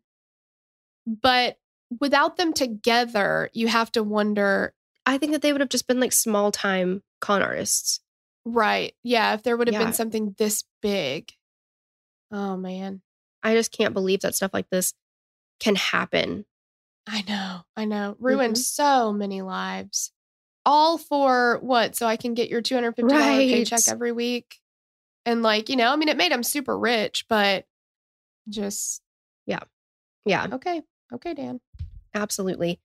But 1.06 1.58
without 2.00 2.38
them 2.38 2.54
together, 2.54 3.50
you 3.54 3.68
have 3.68 3.92
to 3.92 4.04
wonder, 4.04 4.74
I 5.06 5.18
think 5.18 5.32
that 5.34 5.42
they 5.42 5.52
would 5.52 5.62
have 5.62 5.70
just 5.70 5.88
been 5.88 6.00
like 6.00 6.12
small 6.14 6.52
time 6.52 7.04
con 7.22 7.42
artists. 7.44 8.00
right? 8.46 8.96
Yeah, 9.04 9.34
if 9.34 9.44
there 9.44 9.58
would 9.58 9.68
have 9.68 9.74
Yeah. 9.74 9.84
been 9.84 9.94
something 9.94 10.34
this 10.38 10.64
big. 10.82 11.34
Oh, 12.32 12.58
man. 12.58 13.02
I 13.44 13.54
just 13.54 13.72
can't 13.72 13.94
believe 13.94 14.22
that 14.22 14.36
stuff 14.36 14.52
like 14.54 14.70
this 14.70 14.94
can 15.60 15.76
happen. 15.76 16.46
I 17.08 17.24
know. 17.28 17.62
I 17.76 17.86
know. 17.86 18.16
Ruined 18.20 18.56
mm-hmm. 18.56 18.62
so 18.62 19.14
many 19.14 19.42
lives. 19.42 20.12
All 20.66 20.98
for 20.98 21.60
what? 21.62 21.96
So 21.96 22.06
I 22.06 22.18
can 22.18 22.34
get 22.34 22.50
your 22.50 22.62
$250 22.62 23.10
Right. 23.10 23.50
paycheck 23.50 23.88
every 23.88 24.12
week. 24.12 24.60
And 25.26 25.42
like, 25.42 25.70
you 25.70 25.76
know, 25.76 25.92
I 25.92 25.96
mean, 25.96 26.10
it 26.10 26.18
made 26.18 26.32
him 26.32 26.44
super 26.44 26.78
rich, 26.78 27.26
but 27.30 27.66
just 28.50 29.02
yeah. 29.46 29.60
Yeah, 30.26 30.48
okay. 30.54 30.82
Okay, 31.14 31.34
Dan. 31.34 31.62
absolutely. 32.14 32.82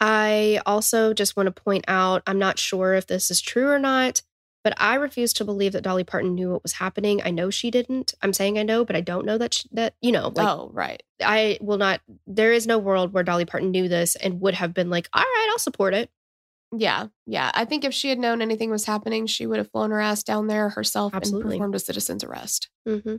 I 0.00 0.60
also 0.66 1.12
just 1.12 1.36
want 1.36 1.46
to 1.46 1.62
point 1.62 1.84
out 1.86 2.22
I'm 2.26 2.38
not 2.38 2.58
sure 2.58 2.94
if 2.94 3.06
this 3.06 3.30
is 3.30 3.40
true 3.40 3.68
or 3.68 3.78
not, 3.78 4.22
but 4.62 4.74
I 4.76 4.94
refuse 4.94 5.32
to 5.34 5.44
believe 5.44 5.72
that 5.72 5.82
Dolly 5.82 6.04
Parton 6.04 6.34
knew 6.34 6.50
what 6.50 6.62
was 6.62 6.72
happening. 6.74 7.22
I 7.24 7.30
know 7.30 7.50
she 7.50 7.70
didn't. 7.70 8.14
I'm 8.22 8.32
saying 8.32 8.58
I 8.58 8.62
know, 8.62 8.84
but 8.84 8.96
I 8.96 9.00
don't 9.00 9.24
know 9.24 9.38
that 9.38 9.54
she, 9.54 9.68
that 9.72 9.94
you 10.00 10.12
know, 10.12 10.32
like 10.34 10.46
oh, 10.46 10.70
right. 10.72 11.02
I 11.22 11.58
will 11.60 11.78
not 11.78 12.00
there 12.26 12.52
is 12.52 12.66
no 12.66 12.78
world 12.78 13.12
where 13.12 13.24
Dolly 13.24 13.44
Parton 13.44 13.70
knew 13.70 13.88
this 13.88 14.16
and 14.16 14.40
would 14.40 14.54
have 14.54 14.74
been 14.74 14.90
like, 14.90 15.08
"All 15.12 15.22
right, 15.22 15.48
I'll 15.50 15.58
support 15.58 15.94
it." 15.94 16.10
Yeah. 16.76 17.08
Yeah. 17.26 17.50
I 17.54 17.64
think 17.64 17.84
if 17.84 17.92
she 17.92 18.08
had 18.08 18.18
known 18.18 18.42
anything 18.42 18.70
was 18.70 18.84
happening, 18.84 19.26
she 19.26 19.46
would 19.46 19.58
have 19.58 19.70
flown 19.70 19.90
her 19.90 20.00
ass 20.00 20.22
down 20.22 20.46
there 20.46 20.68
herself 20.70 21.14
Absolutely. 21.14 21.52
and 21.52 21.58
performed 21.58 21.74
a 21.74 21.80
citizen's 21.80 22.24
arrest. 22.24 22.68
Mm-hmm. 22.86 23.16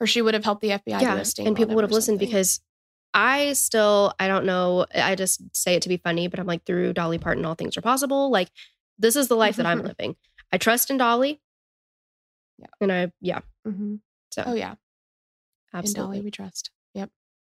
Or 0.00 0.06
she 0.06 0.20
would 0.20 0.34
have 0.34 0.44
helped 0.44 0.62
the 0.62 0.70
FBI 0.70 0.98
do 0.98 1.42
yeah, 1.42 1.46
and 1.46 1.56
people 1.56 1.74
would 1.74 1.84
have 1.84 1.92
listened 1.92 2.16
something. 2.16 2.28
because 2.28 2.60
I 3.14 3.52
still 3.52 4.14
I 4.18 4.26
don't 4.26 4.44
know 4.44 4.86
I 4.94 5.14
just 5.14 5.40
say 5.56 5.74
it 5.74 5.82
to 5.82 5.88
be 5.88 5.96
funny, 5.96 6.28
but 6.28 6.40
I'm 6.40 6.46
like 6.46 6.64
through 6.64 6.92
Dolly 6.92 7.18
Parton, 7.18 7.44
all 7.44 7.54
things 7.54 7.76
are 7.76 7.82
possible. 7.82 8.30
Like 8.30 8.48
this 8.98 9.16
is 9.16 9.28
the 9.28 9.36
life 9.36 9.56
that 9.56 9.66
I'm 9.66 9.82
living. 9.82 10.16
I 10.52 10.58
trust 10.58 10.90
in 10.90 10.98
Dolly. 10.98 11.40
Yeah. 12.58 12.66
and 12.80 12.92
I 12.92 13.12
yeah. 13.20 13.40
Mhm. 13.66 14.00
So 14.30 14.44
Oh, 14.46 14.54
yeah. 14.54 14.72
In 14.72 15.78
absolutely. 15.78 16.16
Dolly, 16.18 16.24
we 16.26 16.30
trust. 16.30 16.70
Yep. 16.94 17.10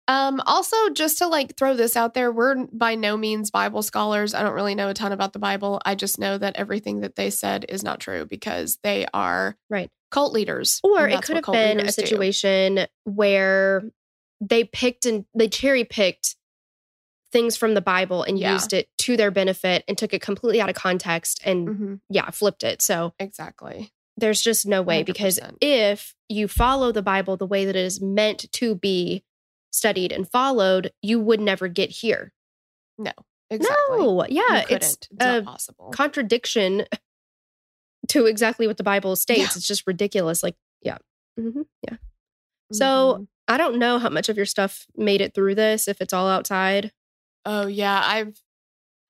Um, 0.09 0.41
also, 0.47 0.91
just 0.91 1.19
to 1.19 1.27
like 1.27 1.57
throw 1.57 1.75
this 1.75 1.97
out 1.97 2.15
there, 2.15 2.31
we're 2.31 2.67
by 2.67 2.95
no 2.95 3.17
means 3.17 3.51
Bible 3.51 3.83
scholars. 3.83 4.35
I 4.35 4.43
don't 4.43 4.53
really 4.55 4.75
know 4.75 4.89
a 4.89 4.95
ton 4.95 5.13
about 5.13 5.33
the 5.33 5.39
Bible. 5.39 5.81
I 5.85 5.95
just 5.95 6.19
know 6.19 6.37
that 6.39 6.57
everything 6.57 7.01
that 7.01 7.17
they 7.17 7.31
said 7.31 7.65
is 7.69 7.83
not 7.83 8.01
true 8.01 8.27
because 8.27 8.79
they 8.83 9.07
are 9.15 9.57
Right. 9.71 9.91
cult 10.11 10.33
leaders. 10.33 10.81
Or 10.85 11.09
it 11.09 11.23
could 11.23 11.37
have 11.37 11.45
been 11.47 11.79
a 11.79 11.83
leaders 11.83 11.97
do. 11.97 12.03
situation 12.03 12.87
where 13.05 13.83
they 14.41 14.65
picked 14.65 15.07
and 15.07 15.25
they 15.35 15.49
cherry 15.49 15.85
picked 15.85 16.37
things 17.33 17.57
from 17.57 17.75
the 17.75 17.81
Bible 17.81 18.23
and 18.23 18.39
Yeah. 18.39 18.53
used 18.53 18.73
it 18.73 18.89
to 18.99 19.17
their 19.17 19.31
benefit 19.31 19.85
and 19.89 19.97
took 19.99 20.13
it 20.13 20.21
completely 20.23 20.61
out 20.61 20.69
of 20.69 20.77
context 20.77 21.41
and 21.45 21.69
Mhm, 21.69 22.01
yeah, 22.11 22.31
flipped 22.31 22.63
it. 22.63 22.83
So 22.83 23.15
exactly. 23.19 23.93
there's 24.19 24.43
just 24.43 24.67
no 24.67 24.83
way 24.83 25.03
because 25.03 25.39
100%. 25.41 25.57
if 25.63 26.15
you 26.29 26.47
follow 26.47 26.93
the 26.93 27.03
Bible 27.03 27.37
the 27.39 27.47
way 27.47 27.65
that 27.65 27.75
it 27.75 27.85
is 27.85 28.01
meant 28.01 28.53
to 28.53 28.75
be 28.75 29.25
studied 29.73 30.13
and 30.13 30.31
followed, 30.31 30.93
you 31.01 31.19
would 31.19 31.41
never 31.41 31.67
get 31.69 31.89
here. 31.91 32.33
No, 32.99 33.13
exactly. 33.51 33.99
No, 33.99 34.27
yeah, 34.29 34.65
it's 34.69 34.95
It's 34.95 35.09
not 35.19 35.39
a 35.39 35.43
possible. 35.43 35.91
contradiction 35.93 36.87
to 38.09 38.27
exactly 38.27 38.67
what 38.67 38.77
the 38.77 38.83
Bible 38.83 39.17
states. 39.17 39.39
Yeah. 39.41 39.47
It's 39.57 39.67
just 39.67 39.87
ridiculous. 39.87 40.43
Like, 40.43 40.57
yeah, 40.83 40.99
hmm 41.39 41.63
yeah. 41.89 41.97
So 42.73 42.85
Mhm. 43.21 43.29
I 43.49 43.57
don't 43.57 43.79
know 43.79 43.99
how 43.99 44.09
much 44.09 44.29
of 44.29 44.37
your 44.37 44.47
stuff 44.47 44.87
made 44.97 45.21
it 45.21 45.35
through 45.35 45.55
this. 45.55 45.89
If 45.89 46.01
it's 46.01 46.13
all 46.13 46.29
outside, 46.29 46.93
Oh 47.45 47.67
yeah, 47.67 48.01
I've. 48.05 48.41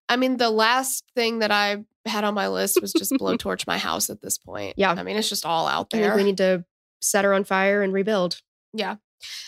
I 0.09 0.17
mean, 0.17 0.37
the 0.37 0.51
last 0.51 1.05
thing 1.15 1.39
that 1.39 1.51
I 1.51 1.85
had 2.05 2.25
on 2.25 2.35
my 2.35 2.49
list 2.49 2.79
was 2.81 2.93
just 2.93 3.13
blowtorch 3.21 3.67
my 3.67 3.79
house. 3.79 4.11
At 4.11 4.21
this 4.21 4.37
point, 4.39 4.75
Yeah. 4.77 4.93
I 4.93 5.03
mean, 5.03 5.17
it's 5.17 5.29
just 5.29 5.47
all 5.47 5.67
out 5.67 5.89
I 5.93 5.97
think 5.97 6.03
there. 6.09 6.17
we 6.17 6.25
need 6.25 6.37
to 6.39 6.65
set 7.01 7.25
her 7.25 7.33
on 7.33 7.45
fire 7.45 7.83
and 7.83 7.93
rebuild. 7.93 8.41
Yeah. 8.75 8.97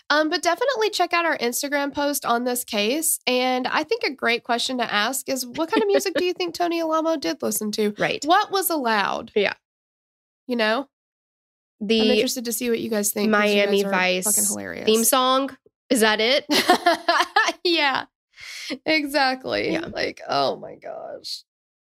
Um, 0.09 0.31
but 0.31 0.41
definitely 0.43 0.91
check 0.91 1.13
out 1.13 1.25
our 1.27 1.37
Instagram 1.37 1.93
post 1.93 2.25
on 2.25 2.45
this 2.45 2.63
case. 2.65 3.19
And 3.27 3.67
I 3.67 3.83
think 3.83 4.05
a 4.05 4.11
great 4.13 4.45
question 4.45 4.79
to 4.79 4.91
ask 4.93 5.29
is 5.29 5.45
what 5.45 5.71
kind 5.71 5.83
of 5.83 5.89
music 5.89 6.15
do 6.15 6.25
you 6.27 6.33
think 6.33 6.55
Tony 6.55 6.81
Alamo 6.81 7.17
did 7.17 7.43
listen 7.43 7.73
to? 7.73 7.93
Right. 7.99 8.23
What 8.25 8.53
was 8.53 8.71
allowed? 8.71 9.33
Yeah. 9.35 9.55
You 10.47 10.57
know? 10.57 10.89
The 11.81 12.01
I'm 12.03 12.07
interested 12.13 12.45
to 12.45 12.53
see 12.53 12.71
what 12.71 12.79
you 12.79 12.89
guys 12.89 13.11
think. 13.13 13.31
Miami 13.31 13.83
guys 13.83 14.25
Vice 14.25 14.25
fucking 14.37 14.49
hilarious. 14.49 14.87
theme 14.87 15.05
song 15.05 15.51
is 15.91 16.01
that 16.01 16.21
it? 16.21 16.47
yeah. 17.65 18.05
Exactly. 18.87 19.73
Yeah. 19.73 19.87
Like, 19.93 20.21
oh 20.29 20.57
my 20.57 20.77
gosh. 20.77 21.43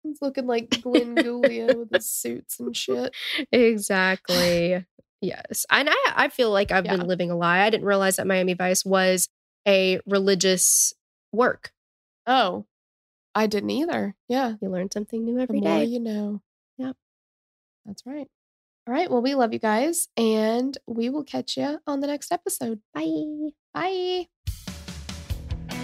He's 0.04 0.22
looking 0.22 0.48
like 0.48 0.82
Glenn 0.82 1.16
Gulia 1.18 1.76
with 1.78 1.92
his 1.94 2.10
suits 2.10 2.60
and 2.60 2.76
shit. 2.76 3.14
exactly. 3.52 4.86
Yes. 5.22 5.66
And 5.70 5.90
I 5.92 6.14
I 6.16 6.28
feel 6.30 6.52
like 6.52 6.72
I've 6.72 6.86
Yeah. 6.86 6.96
been 6.98 7.08
living 7.08 7.32
a 7.32 7.36
lie. 7.38 7.60
I 7.62 7.70
didn't 7.70 7.86
realize 7.86 8.16
that 8.16 8.28
Miami 8.28 8.54
Vice 8.54 8.86
was 8.86 9.28
a 9.68 10.00
religious 10.06 10.94
work. 11.34 11.72
Oh, 12.26 12.66
I 13.36 13.48
didn't 13.48 13.70
either. 13.72 14.16
Yeah. 14.30 14.54
You 14.62 14.70
learn 14.70 14.90
something 14.92 15.24
new 15.26 15.40
every 15.40 15.60
day. 15.62 15.84
you 15.84 16.00
know. 16.00 16.42
Yep. 16.78 16.96
That's 17.86 18.06
right. 18.06 18.28
All 18.88 18.94
right. 18.94 19.12
Well, 19.12 19.22
we 19.22 19.36
love 19.36 19.54
you 19.54 19.60
guys, 19.60 20.08
and 20.18 20.76
we 20.88 21.10
will 21.10 21.24
catch 21.24 21.58
you 21.58 21.80
on 21.86 22.00
the 22.00 22.08
next 22.08 22.32
episode. 22.32 22.80
Bye. 22.94 23.50
Bye. 23.74 24.28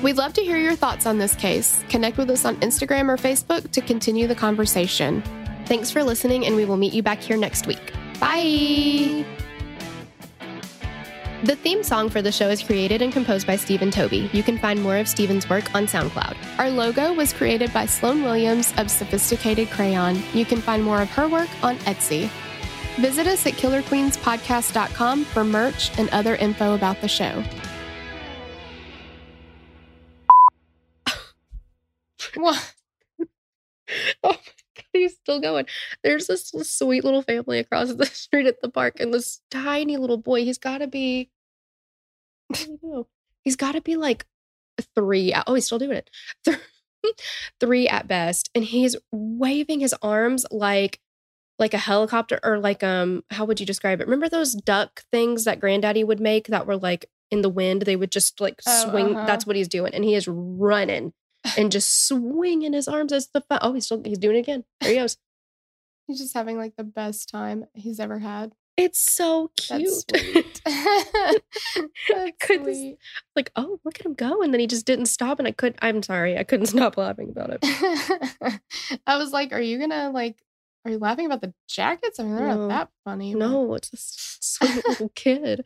We'd 0.06 0.18
love 0.18 0.34
to 0.34 0.44
hear 0.44 0.58
your 0.58 0.76
thoughts 0.76 1.08
on 1.08 1.18
this 1.18 1.34
case. 1.34 1.84
Connect 1.90 2.20
with 2.20 2.30
us 2.30 2.46
on 2.46 2.58
Instagram 2.58 3.10
or 3.10 3.18
Facebook 3.18 3.72
to 3.72 3.82
continue 3.82 4.28
the 4.28 4.36
conversation. 4.36 5.24
Thanks 5.66 5.90
for 5.90 6.04
listening, 6.04 6.46
and 6.46 6.56
we 6.56 6.64
will 6.64 6.78
meet 6.78 6.94
you 6.94 7.02
back 7.02 7.22
here 7.22 7.38
next 7.38 7.66
week. 7.66 7.92
Bye. 8.20 9.26
The 11.44 11.56
theme 11.56 11.82
song 11.82 12.12
for 12.12 12.22
the 12.22 12.32
show 12.32 12.50
is 12.50 12.62
created 12.62 13.02
and 13.02 13.12
composed 13.12 13.48
by 13.48 13.56
Stephen 13.56 13.90
Toby. 13.90 14.30
You 14.32 14.44
can 14.44 14.60
find 14.60 14.80
more 14.84 14.98
of 14.98 15.08
Stephen's 15.08 15.50
work 15.50 15.74
on 15.74 15.88
SoundCloud. 15.88 16.38
Our 16.60 16.70
logo 16.70 17.12
was 17.12 17.34
created 17.34 17.74
by 17.74 17.88
Sloan 17.88 18.22
Williams 18.22 18.76
of 18.78 18.92
Sophisticated 18.92 19.72
Crayon. 19.72 20.22
You 20.36 20.46
can 20.46 20.62
find 20.62 20.84
more 20.84 21.02
of 21.02 21.10
her 21.10 21.28
work 21.28 21.50
on 21.64 21.78
Etsy. 21.78 22.30
Visit 23.00 23.26
us 23.26 23.48
at 23.48 23.54
killerqueenspodcast.com 23.54 25.26
for 25.26 25.44
merch 25.44 25.98
and 25.98 26.10
other 26.12 26.36
info 26.36 26.76
about 26.76 27.02
the 27.02 27.08
show. 27.08 27.44
What? 32.36 32.74
Oh 34.24 34.30
my 34.32 34.34
god, 34.76 34.86
he's 34.94 35.14
still 35.16 35.40
going. 35.40 35.68
There's 36.04 36.26
this 36.26 36.52
sweet 36.64 37.04
little 37.04 37.22
family 37.22 37.60
across 37.60 37.94
the 37.94 38.06
street 38.14 38.48
at 38.48 38.60
the 38.62 38.70
park, 38.70 39.00
and 39.00 39.14
this 39.14 39.42
tiny 39.52 39.98
little 39.98 40.18
boy. 40.18 40.44
He's 40.44 40.58
got 40.58 40.80
to 40.80 40.88
be. 40.88 41.30
Know. 42.82 43.08
He's 43.44 43.56
got 43.56 43.74
to 43.74 43.82
be 43.82 43.96
like 43.96 44.26
three. 44.96 45.34
Oh, 45.46 45.54
he's 45.54 45.66
still 45.66 45.80
doing 45.80 46.02
it. 46.02 46.10
Three 47.60 47.88
at 47.88 48.08
best, 48.08 48.50
and 48.56 48.64
he's 48.64 48.96
waving 49.12 49.80
his 49.82 49.94
arms 50.02 50.44
like 50.50 51.00
like 51.60 51.76
a 51.76 51.78
helicopter 51.78 52.40
or 52.44 52.58
like 52.58 52.82
um 52.84 53.24
how 53.30 53.46
would 53.46 53.60
you 53.60 53.66
describe 53.68 54.02
it? 54.02 54.08
Remember 54.08 54.28
those 54.28 54.54
duck 54.56 55.04
things 55.12 55.44
that 55.44 55.60
Granddaddy 55.60 56.04
would 56.04 56.20
make 56.20 56.48
that 56.48 56.66
were 56.66 56.76
like 56.78 57.06
in 57.30 57.44
the 57.44 57.50
wind? 57.50 57.84
They 57.84 57.96
would 57.96 58.12
just 58.12 58.42
like 58.42 58.60
Oh, 58.68 58.90
swing. 58.90 59.16
uh-huh. 59.16 59.28
That's 59.28 59.46
what 59.46 59.56
he's 59.56 59.68
doing, 59.68 59.94
and 59.94 60.04
he 60.04 60.16
is 60.16 60.28
running 60.28 61.14
and 61.58 61.72
just 61.72 62.08
swinging 62.08 62.74
his 62.74 62.88
arms 62.88 63.12
as 63.14 63.28
the 63.28 63.42
fun. 63.42 63.60
Oh, 63.62 63.74
he's 63.74 63.86
still 63.86 64.02
he's 64.04 64.18
doing 64.18 64.36
it 64.38 64.40
again. 64.40 64.64
There 64.82 64.92
he 64.92 64.98
goes. 64.98 65.18
He's 66.08 66.20
just 66.20 66.34
having 66.34 66.58
like 66.58 66.76
the 66.76 66.84
best 66.84 67.30
time 67.30 67.66
he's 67.74 68.00
ever 68.00 68.20
had. 68.20 68.54
It's 68.78 69.00
so 69.00 69.52
cute. 69.56 70.12
That's 70.66 71.42
couldn't- 72.42 72.66
sweet. 72.76 72.98
like, 73.36 73.52
oh, 73.56 73.80
look 73.86 74.00
at 74.00 74.06
him 74.06 74.14
go, 74.14 74.42
and 74.42 74.54
then 74.54 74.60
he 74.60 74.68
just 74.68 74.86
didn't 74.86 75.06
stop, 75.08 75.40
and 75.40 75.48
I 75.48 75.52
could. 75.52 75.76
I'm 75.82 76.04
sorry, 76.04 76.38
I 76.38 76.44
couldn't 76.44 76.66
stop 76.76 76.98
laughing 76.98 77.30
about 77.30 77.58
it. 77.62 78.60
I 79.08 79.18
was 79.18 79.32
like, 79.32 79.54
are 79.54 79.62
you 79.62 79.80
gonna 79.80 80.12
like 80.12 80.38
are 80.84 80.92
you 80.92 81.00
laughing 81.00 81.26
about 81.26 81.42
the 81.42 81.54
jackets? 81.68 82.20
I 82.20 82.24
mean, 82.24 82.36
they're 82.36 82.48
No. 82.48 82.68
not 82.68 82.68
that 82.68 82.90
funny. 83.04 83.34
but- 83.34 83.40
No, 83.40 83.74
it's 83.74 83.92
a 83.94 83.98
sweet 83.98 84.88
little 84.88 85.10
kid. 85.16 85.66